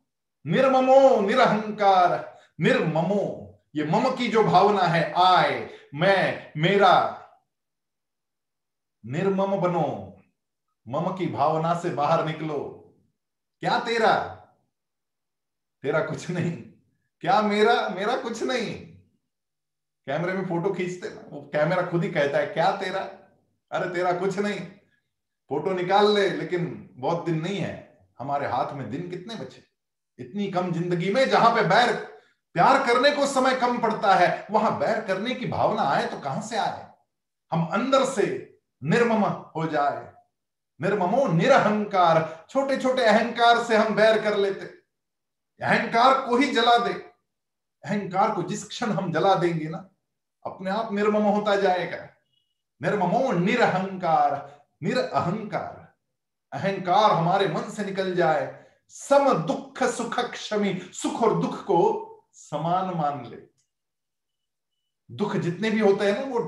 निर्ममो, 0.47 1.21
निरहंकार, 1.21 2.39
निर्ममो। 2.61 3.41
ये 3.75 3.85
मम 3.85 4.15
की 4.15 4.27
जो 4.27 4.43
भावना 4.43 4.81
है, 4.81 5.13
आय, 5.13 5.69
मैं, 5.95 6.53
मेरा। 6.57 7.21
निर्मम 9.05 9.57
बनो। 9.57 10.17
मम 10.87 11.17
की 11.17 11.27
भावना 11.27 11.79
से 11.79 11.89
बाहर 11.89 12.25
निकलो। 12.25 12.84
क्या 13.61 13.79
तेरा? 13.79 14.15
तेरा 15.83 15.99
कुछ 15.99 16.29
नहीं। 16.29 16.51
क्या 17.21 17.41
मेरा 17.41 17.89
मेरा 17.89 18.17
कुछ 18.17 18.43
नहीं? 18.43 18.75
कैमरे 20.07 20.33
में 20.33 20.45
फ़ोटो 20.45 20.73
खींचते 20.73 21.09
ना, 21.09 21.21
वो 21.29 21.41
कैमरा 21.41 21.83
खुद 21.83 22.03
ही 22.03 22.11
कहता 22.11 22.37
है, 22.37 22.45
क्या 22.45 22.71
तेरा? 22.71 22.99
अरे 23.71 23.93
तेरा 23.93 24.11
कुछ 24.13 24.39
नहीं। 24.39 24.59
फ़ोटो 25.49 25.71
निकाल 25.73 26.15
ले, 26.15 26.29
लेकिन 26.29 26.89
बहुत 26.93 27.25
दिन 27.25 27.41
नहीं 27.41 27.57
है। 27.57 27.97
हमारे 28.19 28.47
हाथ 28.47 28.73
में 28.73 28.91
दिन 28.91 29.09
कितने 29.09 29.35
बचे? 29.35 29.63
इतनी 30.19 30.51
कम 30.51 30.71
ज़िंदगी 30.71 31.13
में 31.13 31.29
जहाँ 31.29 31.55
पे 31.55 31.61
बैर, 31.61 31.95
प्यार 32.53 32.87
करने 32.87 33.11
को 33.11 33.25
समय 33.25 33.55
कम 33.55 33.81
पड़ता 33.81 34.15
है, 34.15 34.47
वहाँ 34.51 34.79
बैर 34.79 35.01
करने 35.01 35.35
की 35.35 35.45
भावना 35.45 35.81
आए 35.81 36.07
तो 36.07 36.19
कहाँ 36.19 36.41
से 36.41 36.57
आए? 36.57 36.91
हम 37.51 37.65
अंदर 37.65 38.05
से 38.05 38.57
निर्मम 38.83 39.23
हो 39.25 39.67
जाए। 39.67 40.14
निर्ममो 40.81 41.27
निरहंकार 41.27 42.45
छोटे 42.49 42.77
छोटे 42.77 43.05
अहंकार 43.05 43.63
से 43.63 43.75
हम 43.75 43.95
बैर 43.95 44.21
कर 44.21 44.37
लेते। 44.37 44.65
अहंकार 45.65 46.27
को 46.27 46.35
ही 46.35 46.51
जला 46.51 46.77
दे। 46.77 46.93
अहंकार 47.83 48.35
को 48.35 48.43
जिस 48.43 48.67
क्षण 48.67 48.91
हम 48.91 49.11
जला 49.13 49.35
देंगे 49.35 49.69
ना, 49.69 49.89
अपने 50.45 50.71
आप 50.71 50.93
निर्मम 50.93 51.23
होता 51.23 51.55
जाएगा। 51.55 52.09
निर्ममो 52.81 53.31
निरहंकार, 53.31 54.61
निरअहंकार। 54.83 55.93
अहंकार 56.51 57.11
हमारे 57.11 57.47
मन 57.47 57.69
से 57.69 57.85
निकल 57.85 58.15
जाए। 58.15 58.65
सम 58.89 59.33
दुख 59.33 59.83
सुख 59.83 60.19
क्षमी, 60.19 60.89
सुख 60.93 61.23
और 61.23 61.41
दुख 61.41 61.63
को 61.63 61.79
समान 62.33 62.93
मान 62.95 63.25
ले। 63.25 63.37
दुख 65.11 65.35
जितने 65.35 65.69
भी 65.69 65.79
होते 65.79 66.11
हैं 66.11 66.19
ना, 66.19 66.33
वो 66.33 66.39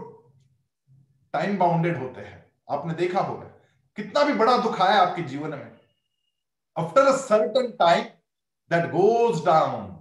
टाइम 1.34 1.58
बाउंडेड 1.58 1.98
होते 1.98 2.22
हैं। 2.22 2.52
आपने 2.70 2.94
देखा 2.94 3.20
होगा। 3.20 3.57
कितना 3.98 4.24
भी 4.24 4.34
बड़ा 4.34 4.58
दुख 4.58 4.82
आया 4.82 5.02
आपके 5.02 5.22
जीवन 5.24 5.50
में 5.50 5.72
after 6.76 7.02
a 7.02 7.16
certain 7.18 7.72
time 7.80 8.04
that 8.72 8.90
goes 8.92 9.44
down 9.46 9.94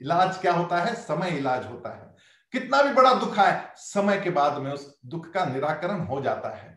इलाज 0.00 0.38
क्या 0.38 0.52
होता 0.52 0.80
है? 0.82 0.94
समय 0.94 1.36
इलाज 1.38 1.66
होता 1.66 1.90
है। 1.90 2.06
कितना 2.54 2.82
भी 2.82 2.92
बड़ा 2.92 3.12
दुख 3.14 3.38
आए, 3.38 3.72
समय 3.76 4.20
के 4.20 4.30
बाद 4.30 4.58
में 4.58 4.70
उस 4.72 4.98
दुख 5.06 5.30
का 5.32 5.44
निराकरण 5.44 6.00
हो 6.00 6.20
जाता 6.20 6.48
है। 6.48 6.70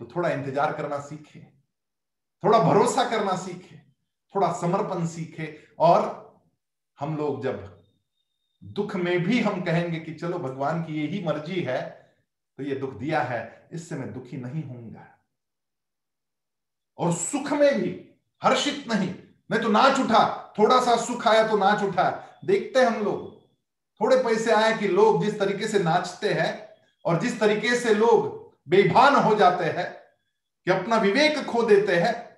तो 0.00 0.06
थोड़ा 0.06 0.28
इंतज़ार 0.28 0.72
करना 0.72 0.98
सीखे, 1.00 1.40
थोड़ा 2.42 2.58
भरोसा 2.58 3.08
करना 3.10 3.36
सीखे, 3.36 3.76
थोड़ा 4.34 4.52
समर्पण 4.52 5.06
सीखे। 5.06 5.56
और 5.78 6.24
हम 6.98 7.16
लोग 7.16 7.42
जब 7.42 7.84
दुख 8.62 8.96
में 8.96 9.18
भी 9.22 9.40
हम 9.40 9.62
कहेंगे 9.64 9.98
कि 10.00 10.14
चलो 10.14 10.38
भगवान 10.38 10.82
की 10.82 11.02
यही 11.02 11.24
मर्ज़ी 11.24 11.60
है 11.62 11.80
तो 12.58 12.62
ये 12.62 12.74
दुख 12.74 12.94
दिया 12.94 13.22
है 13.22 13.55
इससे 13.72 13.94
मैं 13.94 14.12
दुखी 14.12 14.36
नहीं 14.36 14.64
होऊँगा। 14.64 15.18
और 16.98 17.12
सुख 17.12 17.52
में 17.52 17.82
भी 17.82 18.14
हर्षित 18.42 18.92
नहीं। 18.92 19.14
मैं 19.50 19.62
तो 19.62 19.68
नाच 19.68 20.00
उठा, 20.00 20.54
थोड़ा 20.58 20.80
सा 20.80 20.96
सुख 20.96 21.28
आया 21.28 21.48
तो 21.48 21.56
नाच 21.56 21.82
उठा। 21.82 22.40
देखते 22.44 22.84
हम 22.84 23.04
लोग। 23.04 23.36
थोड़े 24.00 24.16
पैसे 24.16 24.52
आए 24.52 24.78
कि 24.78 24.88
लोग 24.88 25.24
जिस 25.24 25.38
तरीके 25.38 25.68
से 25.68 25.78
नाचते 25.78 26.32
हैं 26.32 26.68
और 27.04 27.20
जिस 27.20 27.40
तरीके 27.40 27.76
से 27.76 27.94
लोग 27.94 28.46
बेभान 28.68 29.14
हो 29.14 29.34
जाते 29.34 29.64
हैं 29.64 29.92
कि 30.64 30.70
अपना 30.70 30.96
विवेक 30.96 31.46
खो 31.46 31.62
देते 31.62 31.96
हैं, 31.96 32.36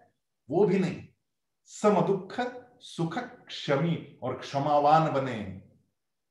वो 0.50 0.66
भी 0.66 0.78
नहीं। 0.78 1.08
सम 1.64 2.00
दुख 2.00 2.34
सुख, 2.80 3.18
क्षमी 3.18 4.18
और 4.22 4.38
क्षमावान 4.38 5.12
बने। 5.12 5.62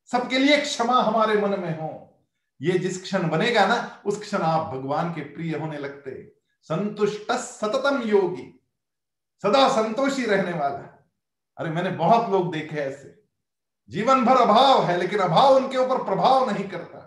सबके 0.06 0.40
लिए 0.40 0.62
क्षमा 0.62 1.02
हमारे 1.02 1.42
मन 1.42 1.50
में 1.50 1.80
हो। 1.80 2.07
ये 2.62 2.78
जिस 2.80 3.02
क्षण 3.04 3.30
बनेगा 3.30 3.65
ना, 3.65 4.02
उस 4.06 4.20
क्षण 4.22 4.41
आप 4.41 4.74
भगवान 4.74 5.13
के 5.13 5.22
प्रिय 5.22 5.58
होने 5.58 5.78
लगते 5.78 6.34
संतुष्ट 6.62 7.32
सततम 7.32 8.02
योगी, 8.02 8.54
सदा 9.43 9.67
संतोषी 9.70 10.26
रहने 10.26 10.54
वाला 10.60 10.78
अरे, 11.58 11.70
मैंने 11.70 11.89
बहुत 11.89 12.30
लोग 12.30 12.52
देखे 12.52 12.76
ऐसे। 12.76 13.24
जीवन 13.89 14.26
भर 14.26 14.38
अभाव 14.38 14.84
है, 14.84 14.98
लेकिन 14.98 15.20
अभाव 15.20 15.56
उनके 15.56 15.78
ऊपर 15.78 16.04
प्रभाव 16.04 16.50
नहीं 16.52 16.70
करता। 16.70 17.04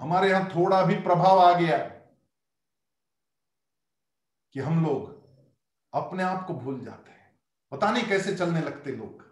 हमारे 0.00 0.30
यहाँ 0.30 0.48
थोड़ा 0.56 0.82
भी 0.82 0.94
प्रभाव 0.94 1.38
आ 1.38 1.52
गया 1.60 1.78
कि 4.54 4.60
हम 4.60 4.84
लोग 4.86 5.16
अपने 5.92 6.22
आप 6.22 6.46
को 6.46 6.54
भूल 6.54 6.80
जाते 6.80 7.10
हैं। 7.10 7.38
पता 7.70 7.90
नहीं 7.90 8.04
कैसे 8.04 8.36
चलने 8.36 8.60
लगते 8.60 8.92
लोग। 8.92 9.24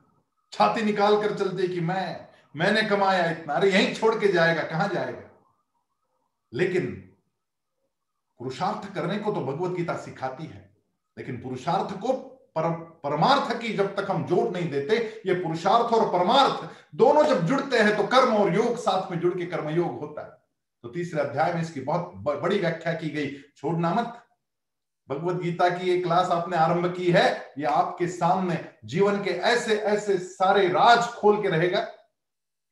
छाती 0.52 0.82
निकाल 0.82 1.22
कर 1.22 1.38
चलते 1.38 1.68
कि 1.68 1.80
मैं 1.80 2.33
मैंने 2.54 2.82
कमाया 2.82 3.30
इतना 3.30 3.54
अरे 3.54 3.70
यहीं 3.70 3.94
छोड़ 3.94 4.14
के 4.14 4.28
जाएगा 4.32 4.62
कहाँ 4.62 4.88
जाएगा? 4.88 5.22
लेकिन 6.52 6.86
पुरुषार्थ 8.40 8.92
करने 8.94 9.16
को 9.18 9.32
तो 9.32 9.40
भगवत 9.40 9.76
गीता 9.76 9.96
सिखाती 9.96 10.44
है 10.44 10.70
लेकिन 11.16 11.40
पुरुषार्थ 11.42 11.98
को 12.00 12.12
पर, 12.56 12.70
परमार्थ 13.04 13.60
की 13.60 13.72
जब 13.76 13.94
तक 13.96 14.10
हम 14.10 14.24
जोड़ 14.26 14.48
नहीं 14.50 14.70
देते 14.70 14.96
ये 15.26 15.34
पुरुषार्थ 15.34 15.92
और 15.94 16.08
परमार्थ 16.08 16.68
दोनों 16.96 17.24
जब 17.24 17.46
जुड़ते 17.46 17.78
हैं 17.78 17.96
तो 17.96 18.06
कर्म 18.06 18.34
और 18.34 18.54
योग 18.54 18.76
साथ 18.76 19.10
में 19.10 19.18
जुड़ 19.20 19.32
के 19.34 19.46
कर्मयोग 19.46 19.98
होता 20.00 20.22
है। 20.22 20.32
तो 20.84 20.88
तीसरे 20.88 21.20
अध्याय 21.20 21.52
में 21.54 21.60
इसकी 21.62 21.80
बहुत 21.80 22.12
बड़ी 22.16 22.58
व्याख्या 22.58 22.92
की 22.92 23.10
गई 23.10 23.30
छोड़ना 23.56 23.92
मत। 23.94 24.20
भगवत 25.08 25.40
गीता 25.42 25.68
की 25.68 25.90
एक 25.90 26.02
क्लास 26.04 26.28
आपने 26.30 26.56
आरंभ 26.56 26.94
की 26.96 27.10
है 27.12 27.26
ये 27.58 27.64
आपके 27.66 28.06
सामने 28.08 28.58
जीवन 28.84 29.22
के 29.24 29.30
ऐसे 29.30 29.76
ऐसे 29.76 30.18
सारे 30.18 30.66
राज 30.68 31.06
खोल 31.10 31.42
के 31.42 31.48
रहेगा। 31.48 31.86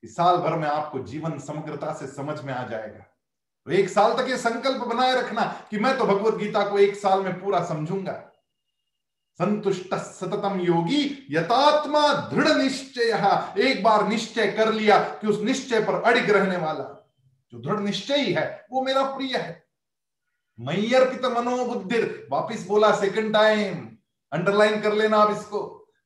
कि 0.02 0.08
साल 0.08 0.36
भर 0.36 0.56
में 0.58 0.68
आपको 0.68 0.98
जीवन 0.98 1.38
समग्रता 1.38 1.92
से 1.94 2.06
समझ 2.06 2.40
में 2.42 2.52
आ 2.54 2.66
जाएगा। 2.66 3.04
तो 3.66 3.70
एक 3.70 3.88
साल 3.88 4.16
तक 4.16 4.28
ये 4.28 4.36
संकल्प 4.38 4.84
बनाए 4.84 5.14
रखना 5.14 5.44
कि 5.70 5.78
मैं 5.78 5.96
तो 5.98 6.04
भगवत 6.04 6.34
गीता 6.34 6.68
को 6.68 6.78
एक 6.78 6.96
साल 6.96 7.20
में 7.20 7.40
पूरा 7.40 7.64
समझूँगा। 7.64 8.12
संतुष्ट 9.40 9.94
सततम 9.94 10.60
योगी 10.60 11.28
यथात्मा 11.30 12.12
दृढ़ 12.30 12.48
निश्चय, 12.48 13.12
एक 13.60 13.82
बार 13.82 14.06
निश्चय 14.08 14.50
कर 14.52 14.72
लिया 14.72 14.98
कि 14.98 15.26
उस 15.26 15.40
निश्चय 15.40 15.80
पर 15.80 16.02
अड़िग 16.02 16.30
रहने 16.30 16.56
वाला। 16.56 16.84
जो 17.52 17.58
दृढ़ 17.58 17.80
निश्चय 17.80 18.16
ही 18.16 18.32
है 18.32 18.66
वो 18.72 18.82
मेरा 18.82 19.02
प्रिय 19.06 19.36
है। 19.36 19.62
मैयर्पित 20.58 21.24
मनोबुद्धि 21.26 21.98
वापिस 22.30 22.66
बोला 22.66 22.90
सेकंड 22.96 23.32
टाइम 23.32 23.88
अंडरलाइन 24.32 24.80
कर 24.80 24.92
लेना 24.92 25.16
आप 25.16 25.30
इसको। 25.30 25.60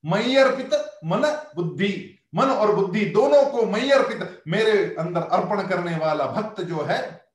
मैयर्पित 0.05 0.75
मन 1.05 1.23
बुद्धि 1.57 2.16
मन 2.35 2.47
और 2.47 2.75
बुद्धि 2.75 3.05
दोनों 3.05 3.45
को 3.51 3.67
मैयर्पित 3.67 4.43
मेरे 4.49 4.97
अंदर 4.99 5.21
अर्पण 5.21 5.69
करने 5.69 5.97
वाला 5.97 6.27
भक्त 6.27 6.61
जो 6.61 6.83
है 6.83 7.27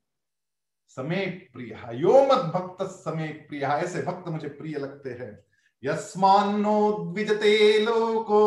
समय 0.87 1.25
प्रिय 1.25 1.89
यो 1.93 2.23
मत 2.23 2.39
भक्त 2.53 2.83
समय 2.85 3.27
प्रिय 3.27 3.61
ऐसे 3.61 4.01
भक्त 4.01 4.27
मुझे 4.27 4.47
प्रिय 4.47 4.77
लगते 4.77 5.09
हैं। 5.09 5.45
यस्मान्नो 5.83 6.91
द्विजते 6.91 7.79
लोको, 7.79 8.41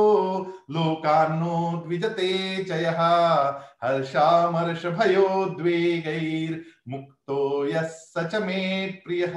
लोकान्नो 0.71 1.83
द्विजते 1.87 2.65
चय 2.65 2.85
हर्षामर्ष 3.85 4.87
भयोद्वेगैर 4.87 6.65
मुक्तो 6.89 7.67
यच 7.67 8.35
मे 8.35 8.87
प्रिय। 8.87 9.35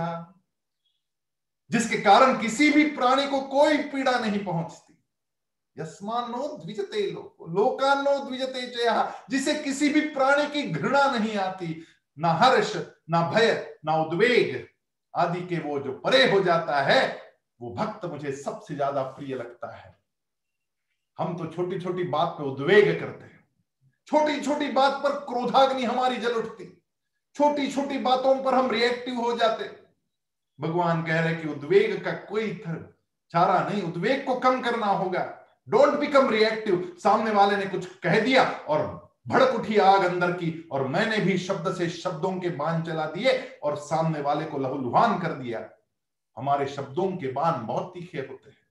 जिसके 1.71 1.97
कारण 1.97 2.37
किसी 2.41 2.69
भी 2.69 2.83
प्राणी 2.83 3.27
को 3.27 3.41
कोई 3.41 3.77
पीड़ा 3.77 4.19
नहीं 4.19 4.45
पहुँचती। 4.45 4.86
यस्मान्नो 5.79 6.47
द्विजते 6.63 7.11
लोको, 7.11 7.45
लोकान्नो 7.47 8.17
द्विजते 8.19 8.61
चय 8.67 9.13
जिसे 9.29 9.53
किसी 9.53 9.89
भी 9.89 10.01
प्राणी 10.01 10.47
की 10.51 10.63
घृणा 10.71 11.03
नहीं 11.11 11.35
आती, 11.37 11.85
ना 12.17 12.31
हर्ष, 12.33 12.75
ना 13.09 13.21
भय, 13.31 13.77
ना 13.85 13.95
उद्वेग 13.95 14.67
आदि 15.13 15.41
के 15.41 15.59
वो 15.59 15.79
जो 15.79 15.91
परे 15.99 16.31
हो 16.31 16.41
जाता 16.43 16.81
है, 16.81 17.21
वो 17.61 17.73
भक्त 17.73 18.05
मुझे 18.05 18.31
सबसे 18.31 18.75
ज़्यादा 18.75 19.03
प्रिय 19.03 19.35
लगता 19.35 19.75
है। 19.75 19.95
हम 21.17 21.37
तो 21.37 21.45
छोटी 21.45 21.79
छोटी 21.79 22.03
बात 22.03 22.35
पे 22.37 22.43
उद्वेग 22.43 22.99
करते 22.99 23.25
हैं। 23.25 23.45
छोटी 24.07 24.41
छोटी 24.41 24.67
बात 24.71 25.01
पर 25.03 25.11
क्रोधाग्नि 25.25 25.83
हमारी 25.83 26.17
जल 26.17 26.33
उठती। 26.33 26.65
छोटी 27.35 27.71
छोटी 27.71 27.97
बातों 27.97 28.35
पर 28.43 28.53
हम 28.53 28.69
रिएक्टिव 28.71 29.15
हो 29.15 29.37
जाते। 29.37 29.69
भगवान 30.59 31.03
कह 31.03 31.19
रहे 31.19 31.35
कि 31.35 31.47
उद्वेग 31.47 32.03
का 32.05 32.11
कोई 32.11 32.53
चारा 33.33 33.59
नहीं, 33.69 33.81
उद्वेग 33.81 34.25
को 34.25 34.35
कम 34.35 34.61
करना 34.61 34.85
होगा। 34.85 35.36
डोंट 35.69 35.99
बिकम 35.99 36.29
रिएक्टिव 36.29 36.95
सामने 37.03 37.31
वाले 37.31 37.57
ने 37.57 37.65
कुछ 37.65 37.85
कह 37.99 38.19
दिया 38.19 38.43
और 38.43 39.07
भड़क 39.27 39.55
उठी 39.55 39.77
आग 39.77 40.05
अंदर 40.05 40.31
की 40.31 40.69
और 40.71 40.87
मैंने 40.87 41.17
भी 41.17 41.37
शब्द 41.37 41.75
से 41.75 41.89
शब्दों 41.89 42.31
के 42.39 42.49
बाण 42.49 42.81
चला 42.83 43.05
दिए 43.05 43.59
और 43.63 43.75
सामने 43.75 44.21
वाले 44.21 44.45
को 44.45 44.57
लहूलुहान 44.57 45.19
कर 45.19 45.33
दिया। 45.33 45.69
हमारे 46.37 46.65
शब्दों 46.65 47.07
के 47.17 47.31
बाण 47.31 47.65
बहुत 47.65 47.91
तीखे 47.93 48.17
होते 48.17 48.49
हैं। 48.49 48.67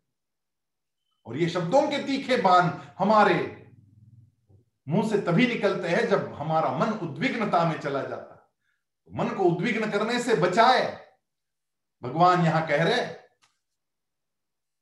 और 1.27 1.37
ये 1.37 1.49
शब्दों 1.49 1.83
के 1.83 1.99
तीखे 1.99 2.37
बाण 2.37 2.71
हमारे 2.99 3.67
मुँह 4.89 5.09
से 5.09 5.19
तभी 5.19 5.47
निकलते 5.47 5.89
हैं 5.89 6.09
जब 6.09 6.33
हमारा 6.35 6.71
मन 6.79 6.93
उद्विग्नता 6.93 7.65
में 7.65 7.79
चला 7.81 8.03
जाता। 8.03 8.33
मन 9.11 9.29
को 9.29 9.45
उद्विग्न 9.45 9.91
करने 9.91 10.19
से 10.19 10.35
बचाए। 10.35 11.07
भगवान 12.03 12.45
यहाँ 12.45 12.67
कह 12.67 12.83
रहे 12.85 13.26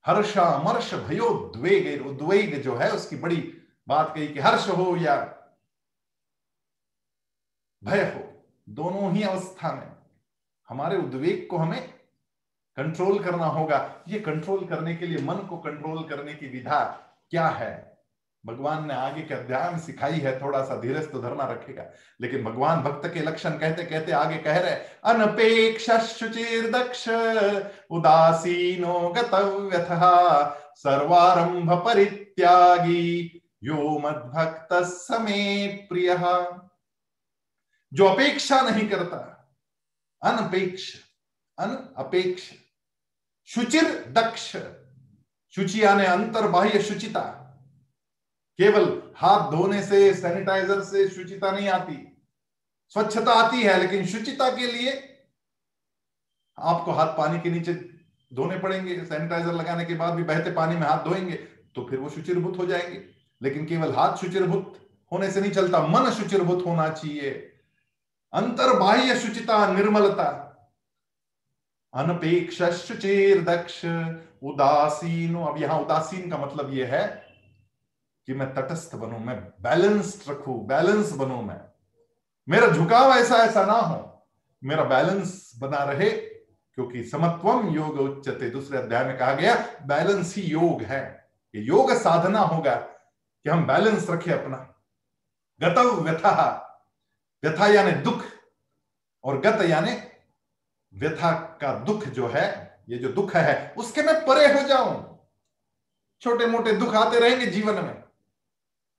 हर्षा 0.06 0.58
मर्ष 0.58 0.94
भयो 0.94 1.52
द्वेग 1.56 2.06
उद्वेग 2.06 2.62
जो 2.62 2.74
है, 2.76 2.90
उसकी 2.90 3.16
बड़ी 3.16 3.36
बात 3.88 4.14
कही 4.14 4.28
कि 4.28 4.40
हर्ष 4.40 4.68
हो 4.68 4.96
या 4.96 5.16
भय 7.84 8.04
हो, 8.04 8.20
दोनों 8.68 9.12
ही 9.12 9.22
अवस्था 9.22 9.72
में 9.72 9.92
हमारे 10.68 10.96
उद्वेग 10.96 11.46
को 11.50 11.56
हमें 11.56 11.88
कंट्रोल 12.76 13.22
करना 13.24 13.46
होगा। 13.46 14.04
ये 14.08 14.20
कंट्रोल 14.20 14.66
करने 14.66 14.94
के 14.96 15.06
लिए 15.06 15.18
मन 15.18 15.34
को 15.34 15.56
कंट्रोल 15.56 16.08
करने 16.08 16.34
की 16.34 16.48
विधा 16.48 16.84
क्या 17.30 17.48
है? 17.48 17.93
भगवान 18.44 18.86
ने 18.86 18.94
आगे 18.94 19.22
के 19.22 19.34
में 19.70 19.78
सिखाई 19.78 20.18
है 20.20 20.40
थोड़ा 20.40 20.62
सा 20.64 20.76
धीरज 20.80 21.10
तो 21.12 21.20
धरना 21.22 21.44
रखेगा। 21.44 21.84
लेकिन 22.20 22.44
भगवान 22.44 22.82
भक्त 22.82 23.06
के 23.14 23.20
लक्षण 23.20 23.58
कहते 23.58 23.84
कहते 23.84 24.12
आगे 24.12 24.38
कह 24.38 24.58
रहे 24.58 24.74
अनपेक्ष 25.04 25.88
दक्ष 26.70 27.08
उदासीनो 27.90 28.98
गतव्यथ, 29.08 29.88
सर्वारंभ 30.76 31.72
परित्यागी, 31.84 33.42
यो 33.64 33.98
मद 33.98 34.30
भक्त 34.34 34.74
समय 34.84 35.66
प्रिय। 35.88 36.16
जो 37.92 38.06
अपेक्षा 38.06 38.60
नहीं 38.60 38.88
करता, 38.88 39.18
अनपेक्ष 40.22 40.92
अन 41.58 41.76
अपेक्ष 41.98 42.50
शुचिर 43.48 43.84
दक्ष 44.12 44.56
शुचि 45.54 45.82
यानी 45.84 46.04
अंतर 46.04 46.48
बाह्य 46.48 46.82
शुचिता 46.82 47.40
केवल 48.58 49.02
हाथ 49.16 49.50
धोने 49.50 49.82
से 49.82 50.14
सैनिटाइजर 50.14 50.80
से 50.80 51.08
शुचिता 51.08 51.50
नहीं 51.50 51.68
आती। 51.68 51.96
स्वच्छता 52.88 53.32
आती 53.32 53.62
है, 53.62 53.80
लेकिन 53.80 54.06
शुचिता 54.06 54.50
के 54.50 54.66
लिए 54.66 54.92
आपको 56.58 56.92
हाथ 56.92 57.06
पानी 57.06 57.40
के 57.40 57.50
नीचे 57.50 57.74
धोने 58.32 58.58
पड़ेंगे 58.58 59.04
सैनिटाइजर 59.04 59.52
लगाने 59.52 59.84
के 59.84 59.94
बाद 59.94 60.14
भी 60.14 60.22
बहते 60.22 60.50
पानी 60.50 60.76
में 60.76 60.86
हाथ 60.86 61.04
धोएँगे 61.04 61.34
तो 61.74 61.86
फिर 61.90 61.98
वो 61.98 62.08
शुचिरभूत 62.08 62.58
हो 62.58 62.66
जाएँगे। 62.66 63.04
लेकिन 63.42 63.66
केवल 63.66 63.92
हाथ 63.94 64.16
शुचिरभूत 64.16 64.78
होने 65.12 65.30
से 65.30 65.40
नहीं 65.40 65.52
चलता, 65.52 65.86
मन 65.86 66.10
शुचिरभूत 66.10 66.64
होना 66.66 66.88
चाहिए। 66.88 67.30
अंतर 68.32 68.78
बाह्य 68.78 69.18
शुचिता, 69.18 69.72
निर्मलता। 69.72 70.40
अनपेक्ष 71.94 72.62
शुचिर 72.62 73.42
दक्ष 73.44 73.84
उदासीन। 74.42 75.36
अब 75.36 75.60
यहाँ 75.62 75.80
उदासीन 75.80 76.30
का 76.30 76.38
मतलब 76.38 76.72
यह 76.74 76.94
है 76.94 77.23
कि 78.26 78.34
मैं 78.34 78.54
तटस्थ 78.54 78.94
बनू, 78.94 79.18
मैं 79.18 79.42
बैलेंस्ड 79.60 80.30
रखू 80.30 80.54
बैलेंस 80.54 81.12
बनू 81.12 81.42
मैं। 81.42 81.60
मेरा 82.48 82.68
झुकाव 82.68 83.12
ऐसा 83.12 83.36
ऐसा 83.36 83.64
ना 83.64 83.72
हो। 83.72 84.26
मेरा 84.64 84.84
बैलेंस 84.84 85.52
बना 85.58 85.84
रहे, 85.84 86.10
क्योंकि 86.10 87.04
समत्वम 87.04 87.68
योग 87.68 88.00
उच्चते 88.00 88.50
दूसरे 88.50 88.78
अध्याय 88.78 89.04
में 89.04 89.18
कहा 89.18 89.34
गया 89.34 89.54
बैलेंस 89.82 90.34
ही 90.36 90.42
योग 90.42 90.82
है। 90.82 91.30
ये 91.54 91.62
योग 91.62 91.92
साधना 91.92 92.38
होगा 92.38 92.74
कि 92.74 93.50
हम 93.50 93.66
बैलेंस 93.66 94.10
रखें 94.10 94.32
अपना। 94.32 94.56
गतव 95.60 96.00
व्यथा 96.00 96.60
व्यथा 97.44 97.66
यानी 97.66 97.92
दुख, 97.92 98.22
और 99.24 99.40
गत 99.40 99.62
यानी 99.62 99.96
व्यथा 100.94 101.58
का 101.60 101.74
दुख 101.78 102.04
जो 102.04 102.28
है, 102.28 102.78
ये 102.88 102.98
जो 102.98 103.08
दुख 103.08 103.34
है, 103.36 103.74
उसके 103.78 104.02
मैं 104.02 104.20
परे 104.26 104.46
हो 104.52 104.68
जाऊँ। 104.68 105.28
छोटे 106.20 106.46
मोटे 106.46 106.72
दुख 106.72 106.94
आते 106.94 107.18
रहेंगे 107.18 107.46
जीवन 107.46 107.74
में। 107.74 108.03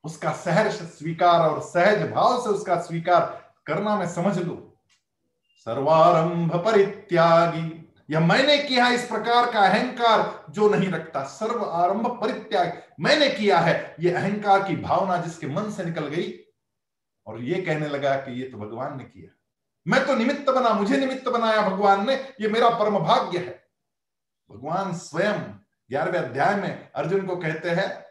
उसका 0.05 0.31
सहर्ष 0.31 0.75
स्वीकार 0.75 1.39
और 1.39 1.61
सहज 1.61 2.11
भाव 2.11 2.43
से 2.43 2.49
उसका 2.49 2.81
स्वीकार 2.81 3.53
करना 3.65 3.95
मैं 3.95 4.07
समझ 4.07 4.37
लू। 4.37 4.73
सर्वारंभ 5.57 6.55
परित्यागी। 6.55 7.81
या 8.09 8.19
मैंने 8.19 8.57
किया 8.57 8.87
इस 8.87 9.05
प्रकार 9.05 9.51
का 9.51 9.59
अहंकार 9.59 10.45
जो 10.49 10.69
नहीं 10.69 10.89
रखता। 10.89 11.23
सर्व 11.23 11.65
आरंभ 11.65 12.07
परित्याग 12.21 12.83
मैंने 12.99 13.29
किया 13.29 13.59
है। 13.59 13.95
ये 13.99 14.11
अहंकार 14.11 14.63
की 14.63 14.75
भावना 14.75 15.17
जिसके 15.17 15.47
मन 15.47 15.71
से 15.71 15.83
निकल 15.83 16.07
गई 16.07 16.33
और 17.27 17.41
ये 17.41 17.61
कहने 17.61 17.87
लगा 17.87 18.15
कि 18.15 18.41
ये 18.41 18.49
तो 18.49 18.57
भगवान 18.57 18.97
ने 18.97 19.03
किया। 19.03 19.35
मैं 19.87 20.07
तो 20.07 20.15
निमित्त 20.15 20.49
बना, 20.49 20.69
मुझे 20.69 20.97
निमित्त 20.97 21.29
बनाया 21.29 21.61
भगवान 21.61 22.07
ने। 22.07 22.15
ये 22.41 22.47
मेरा 22.47 22.69
परम 22.69 22.99
भाग्य 22.99 23.37
है। 23.37 23.67
भगवान 24.51 24.93
स्वयं 24.93 25.39
ग्यारहवें 25.89 26.19
अध्याय 26.19 26.55
में 26.55 26.91
अर्जुन 26.95 27.25
को 27.25 27.35
कहते 27.35 27.69
हैं 27.69 28.04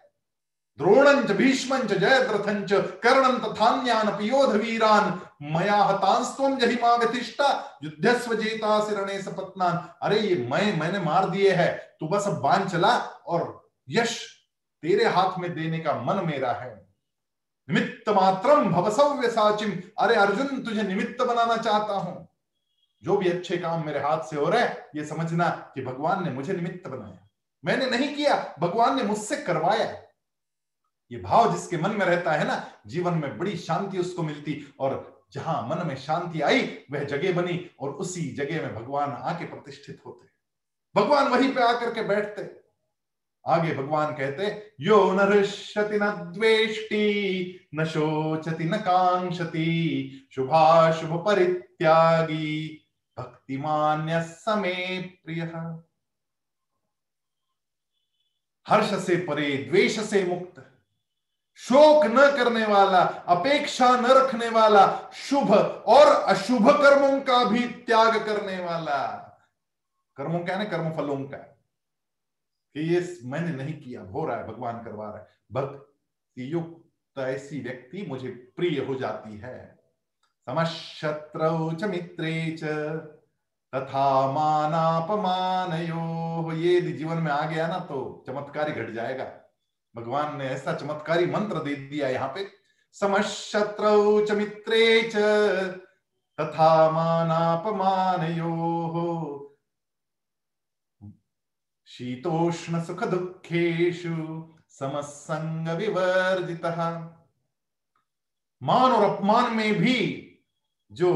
द्रोणंच 0.79 1.31
भीष्मंच 1.31 1.93
जयद्रथंच 1.93 2.73
कर्णं 2.73 3.39
तथान्यान 3.39 4.11
पियोध 4.11 4.51
वीरान 4.51 5.21
मया 5.43 5.77
हतांस्तम 5.77 6.59
युद्धस्व 7.85 8.35
जेता 8.35 8.85
सिरणे 8.85 9.23
सपत्नान। 9.23 9.95
अरे, 10.03 10.21
ये 10.21 10.49
मैं 10.51 10.81
मैंने 10.81 10.99
मार 10.99 11.31
दिए 11.31 11.53
है, 11.53 11.97
तू 12.01 12.09
बस 12.09 12.27
अब 12.27 12.41
बाँध 12.41 12.69
चला, 12.69 12.99
और 13.27 13.71
यश 13.89 14.27
तेरे 14.83 15.05
हाथ 15.05 15.39
में 15.39 15.55
देने 15.55 15.79
का 15.79 15.95
मन 15.95 16.27
मेरा 16.27 16.53
है। 16.53 16.87
निमित्त 17.71 18.09
मात्रम 18.09 18.65
भवसव्य 18.65 19.29
साचिम 19.29 19.83
अरे, 19.99 20.15
अर्जुन, 20.15 20.63
तुझे 20.63 20.83
निमित्त 20.83 21.25
बनाना 21.25 21.57
चाहता 21.57 21.93
हूँ। 21.93 22.29
जो 23.03 23.17
भी 23.17 23.31
अच्छे 23.31 23.57
काम 23.57 23.87
मेरे 23.87 24.01
हाथ 24.01 24.19
से 24.19 24.37
हो 24.37 24.49
रहे 24.49 24.65
ये 24.97 25.05
समझना 25.05 25.49
कि 25.49 25.85
भगवान 25.85 26.25
ने 26.25 26.31
मुझे 26.31 26.53
निमित्त 26.53 26.89
बनाया। 26.89 27.29
मैंने 27.65 27.87
नहीं 27.87 28.15
किया, 28.15 28.55
भगवान 28.61 28.97
ने 28.97 29.03
मुझसे 29.03 29.37
करवाया। 29.37 30.04
ये 31.13 31.19
भाव 31.19 31.57
जिसके 31.57 31.77
मन 31.77 31.91
में 31.91 32.07
रहता 32.07 32.33
है 32.33 32.47
ना, 32.47 32.73
जीवन 32.87 33.15
में 33.15 33.39
बड़ी 33.39 33.57
शांति 33.57 33.99
उसको 33.99 34.23
मिलती 34.23 34.75
और 34.79 35.25
जहाँ 35.33 35.69
मन 35.69 35.87
में 35.87 35.97
शांति 35.97 36.41
आई, 36.41 36.85
वह 36.91 37.05
जगह 37.05 37.43
बनी 37.43 37.71
और 37.81 37.91
उसी 37.91 38.33
जगह 38.33 38.63
में 38.63 38.75
भगवान 38.75 39.11
आके 39.11 39.45
प्रतिष्ठित 39.45 40.03
होते। 40.07 40.29
भगवान 41.01 41.29
वहीं 41.29 41.55
पे 41.55 41.63
आकर 41.63 41.95
के 41.95 42.03
बैठते। 42.03 42.65
आगे 43.47 43.75
भगवान 43.75 44.15
कहते, 44.15 44.75
यो 44.81 45.13
न 45.13 45.21
ऋष्यति 45.21 45.99
न 46.03 46.11
द्वेष्टि, 46.11 47.69
न 47.75 47.85
शोचति 47.85 48.65
न 48.65 48.77
कांक्षति, 48.77 50.29
शुभाशुभ 50.33 51.25
परित्यागी, 51.27 52.81
भक्तिमान्य 53.19 54.23
समे 54.23 55.01
प्रिय। 55.01 55.43
हर्ष 58.69 59.07
से 59.07 59.17
परे, 59.17 59.57
द्वेष 59.57 60.01
से 60.01 60.25
मुक्त। 60.25 60.74
शोक 61.57 62.05
न 62.05 62.17
करने 62.17 62.67
वाला, 62.67 63.01
अपेक्षा 63.05 64.01
न 64.01 64.07
रखने 64.07 64.49
वाला, 64.49 65.11
शुभ 65.15 65.55
और 65.87 66.07
अशुभ 66.07 66.71
कर्मों 66.71 67.21
का 67.21 67.45
भी 67.45 67.69
त्याग 67.69 68.27
करने 68.27 68.65
वाला। 68.65 69.21
कर्मों 70.17 70.41
का 70.41 70.53
है 70.53 70.59
ना 70.59 70.65
कर्म 70.65 70.93
फलों 70.93 71.17
का। 71.17 71.37
कि 72.75 72.81
ये 72.81 73.21
मैंने 73.25 73.65
नहीं 73.65 73.81
किया, 73.81 74.03
हो 74.03 74.27
रहा 74.27 74.37
है, 74.37 74.47
भगवान 74.47 74.85
करवा 74.85 75.07
रहा 75.07 75.19
है। 75.19 75.29
भक्ति 75.53 76.53
युक्त 76.53 77.19
ऐसी 77.19 77.61
व्यक्ति 77.61 78.07
मुझे 78.09 78.29
प्रिय 78.29 78.85
हो 78.85 78.95
जाती 78.95 79.39
है। 79.39 79.79
समशत्रौ 80.51 81.73
च 81.73 81.85
मित्रे 81.85 82.57
च, 82.61 82.65
तथा 83.75 84.33
मानापमान 84.33 85.73
यो 85.73 86.53
ये 86.53 86.81
जीवन 86.81 87.17
में 87.17 87.33
आ 87.33 87.47
गया 87.47 87.67
ना 87.67 87.79
तो 87.79 88.25
चमत्कार 88.27 88.71
घट 88.71 88.91
जाएगा। 88.91 89.44
भगवान 89.97 90.37
ने 90.39 90.45
ऐसा 90.45 90.75
चमत्कारी 90.75 91.27
मंत्र 91.27 91.63
दे 91.63 91.75
दिया 91.75 92.09
यहाँ 92.09 92.29
पे, 92.29 92.51
समशत्रौ 92.93 94.27
च 94.27 94.33
मित्रे 94.33 95.11
च, 95.15 95.17
तथा 96.39 96.91
मानापमान 96.91 98.21
शीतोष्ण 101.87 102.83
सुख 102.85 103.05
दुखेशु 103.05 104.15
समसंग 104.69 105.69
विवर्जित 105.69 106.65
मान 108.63 108.93
और 108.93 109.05
अपमान 109.11 109.53
में 109.57 109.75
भी 109.75 109.99
जो 110.93 111.13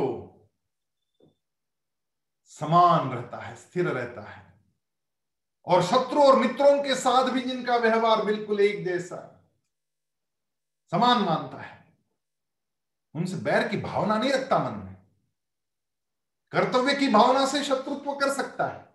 समान 2.45 3.11
रहता 3.11 3.39
है, 3.39 3.55
स्थिर 3.57 3.89
रहता 3.89 4.23
है 4.23 4.48
और 5.69 5.83
शत्रु 5.83 6.23
और 6.23 6.39
मित्रों 6.39 6.83
के 6.83 6.95
साथ 6.95 7.31
भी 7.31 7.41
जिनका 7.41 7.77
व्यवहार 7.77 8.25
बिल्कुल 8.25 8.61
एक 8.61 8.85
जैसा 8.85 9.17
समान 10.93 11.19
मानता 11.19 11.61
है। 11.63 11.77
उनसे 13.15 13.37
बैर 13.37 13.69
की 13.69 13.77
भावना 13.77 14.19
नहीं 14.19 14.33
रखता 14.33 14.59
मन 14.59 14.79
में। 14.79 14.97
कर्तव्य 16.53 16.95
की 16.95 17.09
भावना 17.09 17.47
से 17.47 17.63
शत्रुत्व 17.65 18.13
कर 18.13 18.33
सकता 18.33 18.67
है, 18.67 18.89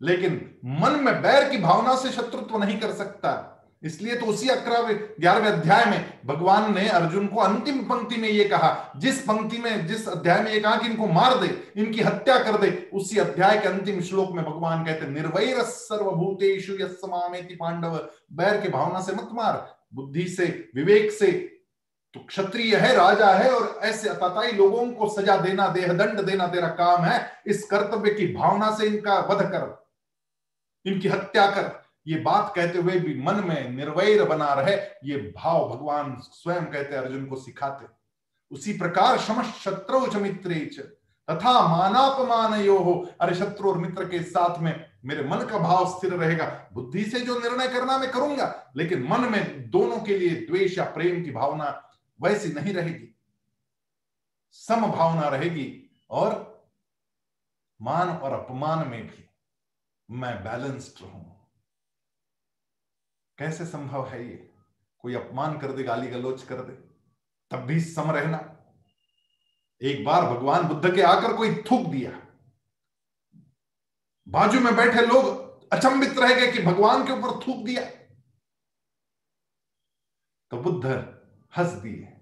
लेकिन 0.00 0.34
मन 0.80 1.00
में 1.00 1.22
बैर 1.22 1.48
की 1.50 1.58
भावना 1.58 1.94
से 1.96 2.10
शत्रुत्व 2.12 2.58
नहीं 2.58 2.78
कर 2.80 2.92
सकता। 2.92 3.57
इसलिए 3.82 4.16
तो 4.16 4.26
उसी 4.26 4.48
अक्रावे 4.48 4.94
ग्यारहवें 5.20 5.50
अध्याय 5.50 5.84
में 5.84 6.20
भगवान 6.26 6.74
ने 6.74 6.88
अर्जुन 6.88 7.26
को 7.26 7.40
अंतिम 7.40 7.78
पंक्ति 7.84 8.16
में 8.16 8.28
यह 8.28 8.48
कहा, 8.48 8.92
जिस 8.96 9.20
पंक्ति 9.20 9.58
में, 9.58 9.86
जिस 9.86 10.08
अध्याय 10.08 10.42
में 10.42 10.52
ये 10.52 10.60
कहा 10.60 10.76
कि 10.76 10.86
इनको 10.86 11.06
मार 11.06 11.38
दे, 11.40 11.48
इनकी 11.76 12.00
हत्या 12.00 12.38
कर 12.38 12.58
दे, 12.58 12.70
उसी 12.92 13.18
अध्याय 13.18 13.58
के 13.58 13.68
अंतिम 13.68 14.00
श्लोक 14.00 14.32
में 14.32 14.44
भगवान 14.44 14.84
कहते 14.84 15.06
निर्वैर 15.06 15.62
सर्वभूतेषु 15.62 16.74
यमामेति 16.74 17.54
पांडव, 17.54 17.96
बैर 18.32 18.60
की 18.60 18.68
भावना 18.68 19.00
से 19.00 19.12
मत 19.12 19.28
मार, 19.32 19.76
बुद्धि 19.94 20.28
से, 20.28 20.70
विवेक 20.74 21.10
से। 21.12 21.32
तो 22.14 22.20
क्षत्रिय 22.20 22.76
है, 22.76 22.94
राजा 22.96 23.32
है, 23.32 23.50
और 23.50 23.80
ऐसे 23.84 24.08
अताताई 24.08 24.52
लोगों 24.52 24.90
को 24.92 25.08
सजा 25.08 25.36
देना, 25.36 25.66
देहदंड 25.68 26.20
देना 26.20 26.46
तेरा 26.46 26.68
काम 26.68 27.04
है, 27.04 27.42
इस 27.46 27.64
कर्तव्य 27.64 28.14
की 28.14 28.26
भावना 28.34 28.70
से 28.76 28.86
इनका 28.86 29.18
वध 29.20 29.42
कर, 29.42 29.86
इनकी 30.84 31.08
हत्या 31.08 31.46
कर। 31.46 31.87
ये 32.08 32.18
बात 32.18 32.52
कहते 32.56 32.78
हुए 32.78 32.98
भी 32.98 33.14
मन 33.22 33.44
में 33.44 33.70
निर्वैर 33.70 34.24
बना 34.24 34.52
रहे, 34.54 34.76
ये 35.04 35.16
भाव 35.36 35.68
भगवान 35.68 36.16
स्वयं 36.20 36.64
कहते 36.64 36.96
अर्जुन 36.96 37.26
को 37.26 37.36
सिखाते 37.36 37.86
उसी 38.50 38.72
प्रकार 38.78 39.18
शम 39.18 39.42
शत्रु 39.64 40.20
मित्रे 40.20 40.64
तथा 41.28 41.52
मानापमान 41.68 42.60
यो 42.60 42.78
हो 42.78 42.94
अरे 43.20 43.34
शत्रु 43.34 43.70
और 43.70 43.78
मित्र 43.78 44.04
के 44.08 44.22
साथ 44.22 44.58
में 44.58 44.72
मेरे 45.04 45.24
मन 45.24 45.44
का 45.46 45.58
भाव 45.58 45.86
स्थिर 45.88 46.12
रहेगा। 46.14 46.46
बुद्धि 46.72 47.04
से 47.04 47.20
जो 47.20 47.38
निर्णय 47.38 47.68
करना 47.68 47.98
मैं 47.98 48.10
करूँगा, 48.10 48.72
लेकिन 48.76 49.06
मन 49.08 49.28
में 49.32 49.70
दोनों 49.70 50.00
के 50.00 50.18
लिए 50.18 50.30
द्वेष 50.46 50.78
या 50.78 50.84
प्रेम 50.84 51.22
की 51.24 51.30
भावना 51.30 51.68
वैसी 52.20 52.52
नहीं 52.52 52.74
रहेगी। 52.74 53.14
सम 54.54 54.86
भावना 54.86 55.28
रहेगी 55.28 55.68
और 56.10 56.30
मान 57.80 58.08
और 58.08 58.32
अपमान 58.32 58.86
में 58.88 59.02
भी 59.02 59.24
मैं 60.08 60.34
बैलेंस्ड 60.44 61.02
रहूँगा 61.02 61.37
कैसे 63.38 63.66
संभव 63.66 64.06
है 64.08 64.24
ये? 64.24 64.36
कोई 64.98 65.14
अपमान 65.14 65.58
कर 65.58 65.72
दे, 65.72 65.82
गाली 65.82 66.08
गलोच 66.08 66.42
कर 66.42 66.60
दे, 66.60 66.72
तब 67.50 67.58
भी 67.58 67.80
सम 67.80 68.10
रहना। 68.10 68.38
एक 69.80 70.04
बार 70.04 70.24
भगवान 70.24 70.66
बुद्ध 70.68 70.94
के 70.94 71.02
आकर 71.02 71.36
कोई 71.36 71.54
थूक 71.62 71.86
दिया। 71.86 72.10
बाजू 74.26 74.60
में 74.60 74.74
बैठे 74.76 75.06
लोग 75.06 75.72
अचंबित 75.72 76.18
रह 76.18 76.34
गए 76.34 76.50
कि 76.52 76.62
भगवान 76.62 77.06
के 77.06 77.12
ऊपर 77.12 77.38
थूक 77.46 77.64
दिया। 77.64 77.84
तो 80.52 80.56
बुद्ध 80.56 80.86
हंस 81.52 81.72
दिए 81.72 82.12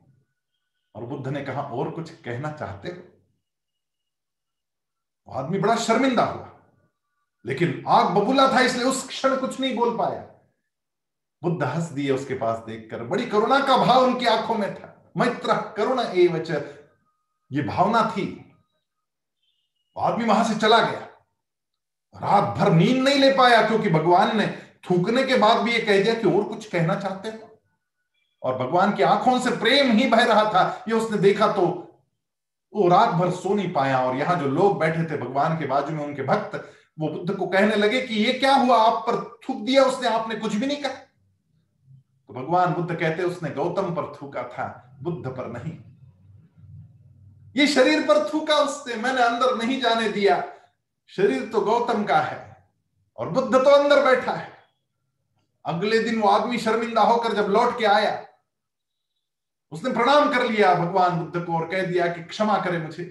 और 0.94 1.04
बुद्ध 1.04 1.28
ने 1.28 1.44
कहा, 1.44 1.62
और 1.62 1.90
कुछ 1.90 2.10
कहना 2.22 2.52
चाहते 2.52 2.88
हो? 2.88 3.02
आदमी 5.28 5.58
बड़ा 5.58 5.76
शर्मिंदा 5.76 6.24
हुआ, 6.24 6.50
लेकिन 7.44 7.84
आग 7.88 8.14
बबूला 8.14 8.48
था, 8.52 8.60
इसलिए 8.60 8.84
उस 8.84 9.06
क्षण 9.08 9.40
कुछ 9.40 9.60
नहीं 9.60 9.76
बोल 9.76 9.96
पाया। 9.98 10.22
बुद्ध 11.46 11.62
हंस 11.62 11.90
दिए 11.90 12.10
उसके 12.10 12.34
पास 12.34 12.58
देखकर, 12.66 13.02
बड़ी 13.04 13.26
करुणा 13.26 13.58
का 13.60 13.76
भाव 13.76 14.04
उनकी 14.04 14.26
आँखों 14.26 14.54
में 14.54 14.74
था। 14.74 15.12
मैत्र, 15.16 15.54
करुणा 15.76 16.02
एवच, 16.02 16.50
ये 17.50 17.62
भावना 17.62 18.02
थी। 18.16 18.54
आदमी 19.96 20.24
वहाँ 20.24 20.44
से 20.44 20.54
चला 20.54 20.78
गया। 20.80 21.00
रात 22.14 22.56
भर 22.58 22.70
नींद 22.72 23.02
नहीं 23.02 23.18
ले 23.18 23.32
पाया 23.32 23.66
क्योंकि 23.68 23.90
भगवान 23.90 24.36
ने 24.38 24.46
थूकने 24.84 25.22
के 25.22 25.36
बाद 25.36 25.62
भी 25.62 25.72
ये 25.72 25.80
कह 25.80 26.02
दिया 26.02 26.14
कि 26.14 26.28
और 26.28 26.44
कुछ 26.44 26.66
कहना 26.68 26.94
चाहते 26.94 27.28
हो? 27.28 27.48
और 28.42 28.58
भगवान 28.58 28.92
की 28.92 29.02
आँखों 29.02 29.38
से 29.40 29.50
प्रेम 29.50 29.90
ही 29.92 30.08
बह 30.08 30.24
रहा 30.24 30.44
था। 30.44 30.84
ये 30.88 30.94
उसने 30.94 31.18
देखा 31.18 31.52
तो 31.52 31.66
वो 32.74 32.88
रात 32.88 33.08
भर 33.08 33.30
सो 33.30 33.54
नहीं 33.54 33.72
पाया 33.72 33.98
और 33.98 34.16
यहाँ 34.16 34.36
जो 34.40 34.48
लोग 34.48 34.78
बैठे 34.78 35.04
थे 35.04 35.18
भगवान 35.18 35.58
के 35.58 35.66
बाजू 35.66 35.94
में 35.94 36.04
उनके 36.04 36.22
भक्त, 36.22 36.56
वो 36.98 37.08
बुद्ध 37.08 37.34
को 37.34 37.46
कहने 37.46 37.76
लगे 37.76 38.00
कि 38.00 38.14
ये 38.14 38.32
क्या 38.32 38.54
हुआ? 38.54 38.76
आप 38.78 39.02
पर 39.08 39.38
थूक 39.44 39.56
दिया 39.56 39.82
उसने, 39.82 40.08
आपने 40.08 40.34
कुछ 40.34 40.54
भी 40.54 40.66
नहीं 40.66 40.82
कहा। 40.82 41.05
भगवान 42.36 42.72
बुद्ध 42.74 42.94
कहते 42.94 43.22
उसने 43.22 43.50
गौतम 43.50 43.94
पर 43.94 44.12
थूका 44.16 44.42
था, 44.42 44.98
बुद्ध 45.02 45.28
पर 45.28 45.46
नहीं। 45.52 45.72
ये 47.56 47.66
शरीर 47.66 48.02
पर 48.02 48.28
थूका 48.32 48.56
उसने, 48.56 48.94
मैंने 48.94 49.22
अंदर 49.22 49.56
नहीं 49.56 49.80
जाने 49.80 50.08
दिया। 50.08 50.42
शरीर 51.06 51.48
तो 51.48 51.60
गौतम 51.60 52.04
का 52.04 52.18
है, 52.20 52.68
और 53.18 53.28
बुद्ध 53.28 53.54
तो 53.54 53.70
अंदर 53.70 54.04
बैठा 54.04 54.32
है। 54.32 54.52
अगले 55.64 55.98
दिन 55.98 56.20
वो 56.20 56.28
आदमी 56.28 56.58
शर्मिंदा 56.58 57.02
होकर 57.02 57.32
जब 57.32 57.48
लौट 57.48 57.78
के 57.78 57.84
आया, 57.84 58.26
उसने 59.72 59.92
प्रणाम 59.92 60.32
कर 60.32 60.44
लिया 60.50 60.74
भगवान 60.74 61.18
बुद्ध 61.20 61.44
को 61.46 61.56
और 61.58 61.66
कह 61.68 61.86
दिया 61.86 62.06
कि 62.06 62.22
क्षमा 62.24 62.58
करे 62.58 62.78
मुझे। 62.78 63.04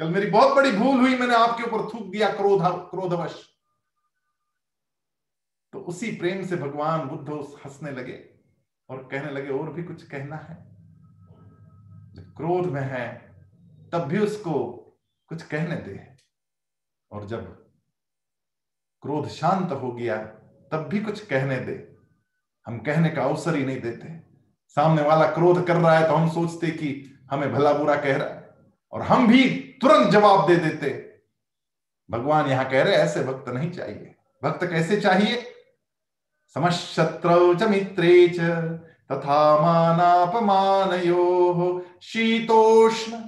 कल 0.00 0.08
मेरी 0.08 0.30
बहुत 0.30 0.56
बड़ी 0.56 0.72
भूल 0.72 1.00
हुई, 1.00 1.18
मैंने 1.18 1.34
आपके 1.34 1.62
ऊपर 1.62 1.88
थूक 1.94 2.10
दिया 2.10 2.32
क्रोध, 2.32 2.62
क्रोधवश। 2.90 3.40
तो 5.72 5.78
उसी 5.78 6.10
प्रेम 6.16 6.44
से 6.46 6.56
भगवान 6.56 7.08
बुद्ध 7.08 7.28
हंसने 7.64 7.90
लगे। 7.90 8.31
और 8.88 9.08
कहने 9.10 9.30
लगे, 9.30 9.48
और 9.48 9.72
भी 9.72 9.82
कुछ 9.82 10.02
कहना 10.02 10.36
है? 10.36 10.54
जब 12.14 12.34
क्रोध 12.36 12.66
में 12.66 12.82
है, 12.82 13.32
तब 13.92 13.98
भी 13.98 14.18
उसको 14.18 14.64
कुछ 15.26 15.42
कहने 15.42 15.76
दे। 15.76 16.16
और 17.10 17.26
जब 17.26 17.70
क्रोध 19.02 19.28
शांत 19.28 19.72
हो 19.72 19.92
गया, 19.92 20.16
तब 20.72 20.88
भी 20.90 21.00
कुछ 21.00 21.26
कहने 21.26 21.56
दे। 21.56 21.96
हम 22.66 22.78
कहने 22.78 23.10
का 23.10 23.22
अवसर 23.22 23.54
ही 23.54 23.64
नहीं 23.64 23.80
देते। 23.80 24.22
सामने 24.68 25.02
वाला 25.02 25.26
क्रोध 25.26 25.66
कर 25.66 25.76
रहा 25.76 25.98
है 25.98 26.08
तो 26.08 26.14
हम 26.14 26.30
सोचते 26.30 26.70
कि 26.70 27.14
हमें 27.30 27.52
भला 27.52 27.72
बुरा 27.72 27.96
कह 27.96 28.16
रहा 28.16 28.28
है। 28.28 28.50
और 28.92 29.02
हम 29.02 29.28
भी 29.28 29.58
तुरंत 29.80 30.12
जवाब 30.12 30.48
दे 30.48 30.56
देते। 30.56 31.20
भगवान 32.10 32.46
यहाँ 32.46 32.70
कह 32.70 32.82
रहे 32.82 32.94
ऐसे 32.94 33.24
भक्त 33.24 33.48
नहीं 33.48 33.70
चाहिए। 33.70 34.14
भक्त 34.44 34.66
कैसे 34.66 35.00
चाहिए? 35.00 35.51
समशत्रौ 36.56 37.54
च 37.54 37.62
मित्रे 37.68 38.28
च 38.28 38.40
तथा 39.12 39.40
शीतोष्ण 42.02 43.22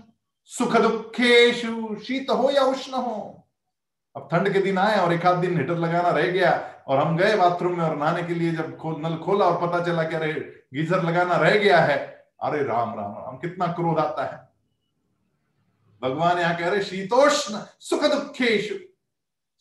सुख 0.51 0.77
दुखेशु 0.77 1.97
शीत 2.05 2.31
हो 2.31 2.51
या 2.51 2.63
उष्ण 2.63 2.93
हो 2.95 3.17
अब 4.17 4.29
ठंड 4.33 4.53
के 4.53 4.61
दिन 4.61 4.79
आए 4.79 4.99
और 5.01 5.13
एक 5.13 5.27
आध 5.27 5.37
दिन 5.37 5.57
हीटर 5.59 5.77
लगाना 5.79 6.11
रह 6.11 6.31
गया 6.31 6.51
और 6.89 6.99
हम 6.99 7.17
गए 7.17 7.37
बाथरूम 7.37 7.77
में 7.79 7.85
और 7.85 7.97
नहाने 7.97 8.23
के 8.23 8.35
लिए 8.35 8.53
जब 8.53 8.77
खोल 8.79 9.01
नल 9.01 9.17
खोला 9.17 9.45
और 9.47 9.67
पता 9.67 9.85
चला 9.85 10.03
कि 10.03 10.17
अरे 10.17 10.33
गीजर 10.75 11.03
लगाना 11.03 11.37
रह 11.37 11.57
गया 11.59 11.79
है, 11.79 11.97
अरे 12.43 12.63
राम 12.63 12.95
राम 12.99 13.13
राम 13.13 13.37
कितना 13.39 13.67
क्रोध 13.73 13.99
आता 13.99 14.25
है। 14.25 14.39
भगवान 16.03 16.39
यहाँ 16.39 16.57
कह 16.57 16.69
रहे, 16.69 16.83
शीतोष्ण 16.83 17.59
सुख 17.81 18.05
दुखेश 18.05 18.69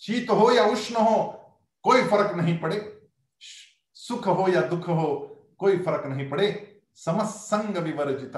शीत 0.02 0.30
हो 0.30 0.52
या 0.52 0.66
उष्ण 0.66 0.96
हो 0.96 1.18
कोई 1.86 2.04
फ़र्क 2.04 2.36
नहीं 2.36 2.58
पड़े। 2.60 2.78
सुख 4.04 4.28
हो 4.28 4.48
या 4.50 4.62
दुख 4.62 4.88
हो 4.90 5.08
कोई 5.60 5.78
फ़र्क 5.78 6.06
नहीं 6.06 6.30
पड़े। 6.30 6.48
समसंग 6.96 7.78
विवर्जित। 7.78 8.32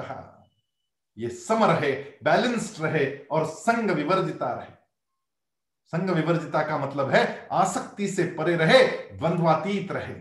ये 1.18 1.30
सम 1.30 1.64
रहे 1.64 1.92
बैलेंस्ड 2.24 2.84
रहे 2.84 3.06
और 3.32 3.46
संग 3.46 3.92
विवर्जिता 3.92 4.52
रहे। 4.54 4.74
संग 5.92 6.10
विवर्जिता 6.10 6.62
का 6.62 6.78
मतलब 6.78 7.10
है 7.10 7.48
आसक्ति 7.52 8.08
से 8.08 8.24
परे 8.24 8.56
रहे, 8.56 8.84
द्वंद्वातीत 9.18 9.92
रहे। 9.92 10.14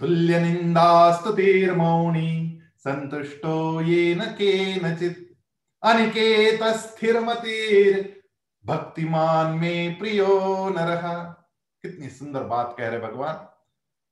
तुल्य 0.00 0.40
निंदा 0.40 1.12
स्तुतिर 1.12 1.74
मौनी 1.74 2.60
संतुष्टो 2.78 3.80
ये 3.80 4.14
न 4.14 4.20
के 4.20 4.76
नचित 4.76 5.36
अनिकेत 5.82 6.62
स्थिर 6.62 7.20
मतिर 7.20 8.22
भक्तिमान 8.64 9.58
में 9.58 9.98
प्रियो 9.98 10.68
न 10.68 10.78
रहा 10.78 11.16
कितनी 11.84 12.08
सुंदर 12.08 12.42
बात 12.42 12.74
कह 12.78 12.88
रहे 12.88 13.00
भगवान। 13.00 13.48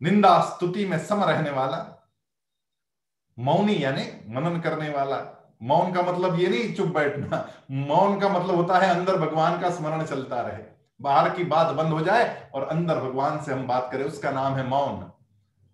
निंदा 0.03 0.39
स्तुति 0.41 0.85
में 0.87 0.99
सम 0.99 1.23
रहने 1.25 1.51
वाला, 1.51 1.79
मौनी 3.39 3.77
यानी 3.85 4.03
मनन 4.35 4.61
करने 4.61 4.89
वाला। 4.91 5.19
मौन 5.63 5.93
का 5.93 6.03
मतलब 6.03 6.39
ये 6.39 6.49
नहीं 6.49 6.75
चुप 6.75 6.89
बैठना, 6.89 7.47
मौन 7.71 8.19
का 8.21 8.29
मतलब 8.29 8.57
होता 8.57 8.79
है 8.79 8.89
अंदर 8.91 9.17
भगवान 9.19 9.61
का 9.61 9.71
स्मरण 9.71 10.05
चलता 10.05 10.41
रहे। 10.41 10.63
बाहर 11.01 11.29
की 11.31 11.45
बात 11.45 11.75
बंद 11.75 11.93
हो 11.93 12.01
जाए 12.01 12.51
और 12.55 12.67
अंदर 12.69 13.01
भगवान 13.01 13.43
से 13.43 13.53
हम 13.53 13.67
बात 13.67 13.89
करें, 13.93 14.05
उसका 14.05 14.31
नाम 14.31 14.55
है 14.55 14.67
मौन। 14.67 15.11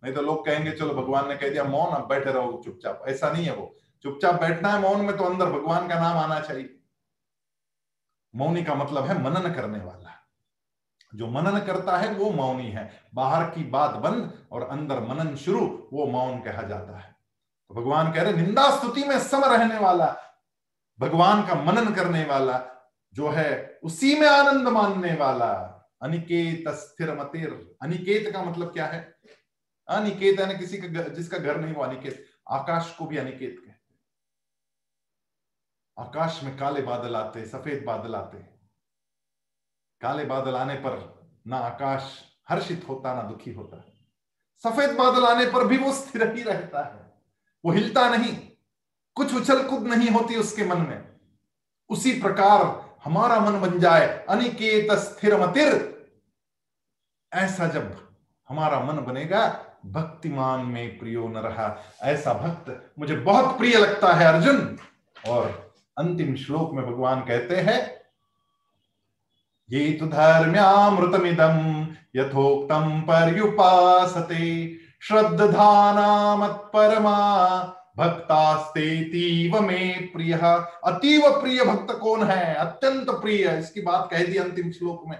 नहीं 0.02 0.14
तो 0.14 0.22
लोग 0.22 0.44
कहेंगे, 0.46 0.72
चलो 0.72 0.94
भगवान 0.94 1.28
ने 1.28 1.36
कह 1.36 1.50
दिया, 1.50 1.64
मौन, 1.64 1.92
अब 1.92 2.08
बैठे 2.08 2.32
रहो 2.32 2.60
चुपचाप। 2.64 3.04
ऐसा 3.08 3.30
नहीं 3.30 3.44
है 3.44 3.54
वो। 3.54 3.74
चुपचाप 4.04 4.40
बैठना 4.40 4.72
है 4.72 4.80
मौन 4.80 5.04
में 5.04 5.16
तो 5.16 5.24
अंदर 5.24 5.46
भगवान 5.50 5.88
का 5.88 5.98
नाम 6.00 6.16
आना 6.18 6.40
चाहिए। 6.40 6.74
मौनी 8.34 8.62
का 8.64 8.74
मतलब 8.74 9.04
है 9.04 9.22
मनन 9.22 9.52
करने 9.54 9.78
वाला। 9.78 10.07
जो 11.14 11.26
मनन 11.26 11.60
करता 11.60 11.96
है, 11.96 12.14
वो 12.14 12.30
मौनी 12.30 12.70
है। 12.70 13.02
बाहर 13.14 13.50
की 13.50 13.64
बात 13.64 13.90
बंद 13.90 14.48
और 14.52 14.62
अंदर 14.62 15.00
मनन 15.00 15.36
शुरू, 15.36 15.88
वो 15.92 16.06
मौन 16.06 16.40
कहा 16.40 16.62
जाता 16.62 16.98
है। 16.98 17.16
तो 17.68 17.74
भगवान 17.74 18.12
कह 18.12 18.22
रहे, 18.22 18.32
निंदा 18.32 18.76
स्तुति 18.76 19.04
में 19.04 19.18
सम 19.18 19.44
रहने 19.44 19.78
वाला, 19.78 20.16
भगवान 21.00 21.46
का 21.46 21.54
मनन 21.54 21.94
करने 21.94 22.24
वाला, 22.24 22.64
जो 23.14 23.28
है, 23.28 23.80
उसी 23.84 24.20
में 24.20 24.28
आनंद 24.28 24.68
मानने 24.68 25.14
वाला। 25.14 25.74
अनिकेत 26.02 26.68
स्थिर 26.68 27.14
मतिर। 27.14 27.76
अनिकेत 27.82 28.32
का 28.32 28.42
मतलब 28.42 28.72
क्या 28.72 28.86
है? 28.86 29.18
अनिकेत 29.88 30.40
है 30.40 30.46
ना 30.46 30.54
किसी 30.54 30.78
का 30.78 31.02
जिसका 31.02 31.38
घर 31.38 31.60
नहीं, 31.60 31.74
वो 31.74 31.82
अनिकेत। 31.82 32.26
आकाश 32.50 32.96
को 32.98 33.06
भी 33.06 33.16
अनिकेत 33.16 33.56
कहते 33.66 33.78
आकाश 35.98 36.40
में 36.44 36.58
काले 36.58 36.82
बादल 36.82 37.16
आते, 37.16 37.44
सफ़ेद 37.46 37.84
बादल 37.84 38.14
आते 38.14 38.57
काले 40.00 40.24
बादल 40.24 40.54
आने 40.54 40.74
पर 40.74 41.22
ना 41.46 41.56
आकाश 41.56 42.24
हर्षित 42.48 42.86
होता, 42.88 43.14
ना 43.14 43.22
दुखी 43.22 43.52
होता। 43.52 43.76
है 43.76 43.98
सफ़ेद 44.62 44.90
बादल 44.90 45.24
आने 45.24 45.46
पर 45.46 45.66
भी 45.66 45.78
वो 45.78 45.92
स्थिर 45.92 46.36
ही 46.36 46.42
रहता 46.42 46.82
है। 46.82 47.14
वो 47.64 47.72
हिलता 47.72 48.08
नहीं, 48.08 48.36
कुछ 49.14 49.34
उछल 49.34 49.68
कूद 49.68 49.82
नहीं 49.82 50.10
होती 50.10 50.36
उसके 50.36 50.64
मन 50.64 50.78
में। 50.78 51.08
उसी 51.88 52.22
प्रकार 52.22 52.88
हमारा 53.04 53.40
मन 53.40 53.60
बन 53.60 53.78
जाए, 53.78 54.26
अनिकेत 54.28 54.92
स्थिर 54.92 55.40
मतिर। 55.40 55.98
ऐसा 57.32 57.68
जब 57.68 58.08
हमारा 58.48 58.80
मन 58.80 59.04
बनेगा, 59.04 59.64
भक्तिमान 59.86 60.66
में 60.66 60.98
प्रियो 60.98 61.28
न 61.28 61.36
रहा। 61.36 61.78
ऐसा 62.02 62.32
भक्त 62.32 62.92
मुझे 62.98 63.16
बहुत 63.16 63.58
प्रिय 63.58 63.78
लगता 63.78 64.12
है, 64.12 64.26
अर्जुन। 64.26 64.78
और 65.28 65.74
अंतिम 65.98 66.34
श्लोक 66.34 66.72
में 66.72 66.86
भगवान 66.86 67.20
कहते 67.20 67.56
हैं 67.56 67.97
ये 69.70 69.90
तो 69.92 70.06
धर्म्यामृतमिदम 70.06 71.56
यथोक्तम 72.16 73.00
पर्युपासते। 73.00 74.44
श्रद्धाना 75.02 76.36
मत्परमा 76.36 77.18
भक्तास्तेतीव 77.98 79.60
में 79.60 80.12
प्रिय। 80.12 80.32
अतीव 80.32 81.30
प्रिय 81.40 81.64
भक्त 81.64 81.92
कौन 81.98 82.22
है? 82.24 82.54
अत्यंत 82.54 83.10
प्रिय। 83.10 83.48
इसकी 83.58 83.80
बात 83.80 84.08
कह 84.10 84.24
दी 84.24 84.36
अंतिम 84.36 84.70
श्लोक 84.70 85.04
में। 85.08 85.16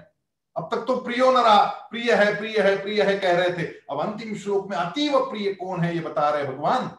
अब 0.57 0.69
तक 0.73 0.85
तो 0.87 0.97
प्रियो 0.97 1.31
न 1.33 1.37
रहा। 1.37 1.63
प्रिय 1.91 2.13
है 2.13 2.35
प्रिय 2.37 2.61
है 2.61 2.77
प्रिय 2.83 3.03
है 3.03 3.19
कह 3.19 3.33
रहे 3.33 3.51
थे। 3.59 3.67
अब 3.91 4.01
अंतिम 4.01 4.35
श्लोक 4.35 4.71
में 4.71 4.77
अतीव 4.77 5.19
प्रिय 5.21 5.53
कौन 5.55 5.81
है 5.81 5.95
ये 5.95 6.01
बता 6.01 6.29
रहे 6.31 6.45
भगवान? 6.45 6.91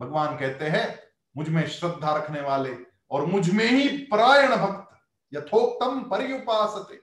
भगवान 0.00 0.36
कहते 0.36 0.64
हैं, 0.64 0.98
मुझमें 1.36 1.66
श्रद्धा 1.68 2.16
रखने 2.16 2.40
वाले 2.40 2.76
और 3.10 3.26
मुझमें 3.26 3.64
ही 3.64 3.88
परायण 3.88 4.56
भक्त 4.56 4.85
यथोक्तम 5.34 6.02
पर्युपासते। 6.02 7.00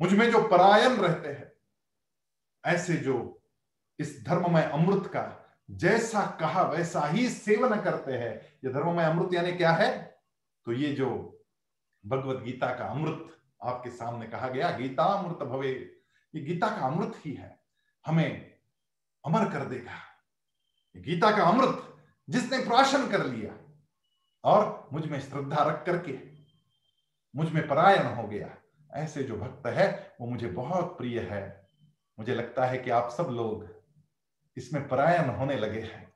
मुझमें 0.00 0.30
जो 0.30 0.48
परायण 0.48 0.96
रहते 0.96 1.28
हैं, 1.28 1.52
ऐसे 2.64 2.96
जो 2.96 3.42
इस 3.98 4.24
धर्ममय 4.26 4.62
अमृत 4.62 5.06
का 5.06 5.56
जैसा 5.70 6.26
कहा 6.40 6.62
वैसा 6.62 7.00
ही 7.00 7.28
सेवन 7.28 7.80
करते 7.80 8.12
हैं, 8.12 8.58
ये 8.64 8.72
धर्ममय 8.72 9.04
अमृत 9.04 9.34
यानी 9.34 9.52
क्या 9.52 9.72
है? 9.72 10.20
तो 10.64 10.72
ये 10.72 10.92
जो 10.92 11.08
भगवत 12.06 12.42
गीता 12.42 12.66
का 12.78 12.84
अमृत 12.84 13.38
आपके 13.62 13.90
सामने 13.90 14.26
कहा 14.26 14.48
गया 14.48 14.70
गीता 14.70 15.04
अमृत 15.04 15.38
भवे, 15.38 16.00
ये 16.34 16.40
गीता 16.40 16.68
का 16.68 16.86
अमृत 16.86 17.12
ही 17.26 17.32
है। 17.32 17.60
हमें 18.06 18.58
अमर 19.24 19.50
कर 19.50 19.64
देगा। 19.64 19.98
गीता 20.96 21.36
का 21.36 21.44
अमृत 21.44 21.96
जिसने 22.30 22.58
प्राशन 22.58 23.08
कर 23.08 23.26
लिया 23.26 23.52
और 24.44 24.88
मुझमें 24.92 25.20
श्रद्धा 25.20 25.64
रख 25.64 25.86
करके 25.86 26.37
मुझमें 27.38 27.68
परायण 27.68 28.06
हो 28.06 28.28
गया। 28.28 28.48
ऐसे 28.94 29.22
जो 29.22 29.36
भक्त 29.36 29.66
है, 29.66 30.12
वो 30.20 30.26
मुझे 30.26 30.46
बहुत 30.46 30.98
प्रिय 30.98 31.20
है। 31.20 31.68
मुझे 32.18 32.34
लगता 32.34 32.64
है 32.64 32.78
कि 32.78 32.90
आप 32.90 33.10
सब 33.10 33.28
लोग 33.30 33.68
इसमें 34.56 34.88
परायण 34.88 35.30
होने 35.30 35.56
लगे 35.56 35.80
हैं। 35.80 36.12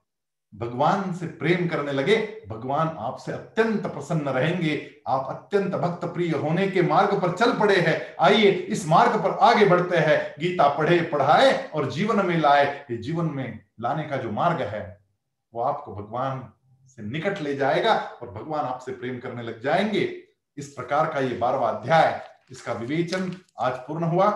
भगवान 0.54 1.12
से 1.12 1.26
प्रेम 1.26 1.68
करने 1.68 1.92
लगे। 1.92 2.42
भगवान 2.48 2.96
आपसे 2.98 3.32
अत्यंत 3.32 3.86
प्रसन्न 3.86 4.28
रहेंगे। 4.28 4.90
आप 5.08 5.26
अत्यंत 5.30 5.74
भक्त 5.74 6.04
प्रिय 6.04 6.30
होने 6.30 6.68
के 6.68 6.82
मार्ग 6.82 7.22
पर 7.22 7.36
चल 7.36 7.58
पड़े 7.58 7.76
हैं। 7.76 8.16
आइए, 8.20 8.50
इस 8.50 8.88
मार्ग 8.88 9.22
पर 9.22 9.30
आगे 9.30 9.66
बढ़ते 9.66 9.96
हैं। 9.96 10.34
गीता 10.38 10.68
पढ़े, 10.68 11.02
पढ़ाए 11.02 11.70
और 11.70 11.90
जीवन 11.90 12.26
में 12.26 12.38
लाए। 12.38 12.80
ये 12.90 12.96
जीवन 12.96 13.24
में 13.24 13.64
लाने 13.80 14.04
का 14.04 14.16
जो 14.16 14.30
मार्ग 14.30 14.62
है, 14.62 15.04
वो 15.54 15.62
आपको 15.62 15.94
भगवान 15.94 16.52
से 16.86 17.02
निकट 17.02 17.40
ले 17.40 17.56
जाएगा 17.56 17.94
और 17.94 18.30
भगवान 18.30 18.64
आपसे 18.64 18.92
प्रेम 18.92 19.18
करने 19.18 19.42
लग 19.42 19.60
जाएँगे। 19.60 20.21
इस 20.56 20.72
प्रकार 20.72 21.12
का 21.12 21.20
ये 21.20 21.36
बारवा 21.38 21.68
अध्याय 21.70 22.20
इसका 22.50 22.72
विवेचन 22.72 23.30
आज 23.58 23.72
पूर्ण 23.86 24.04
हुआ। 24.04 24.30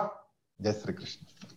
जय 0.61 0.73
श्री 0.73 0.93
कृष्ण। 0.93 1.56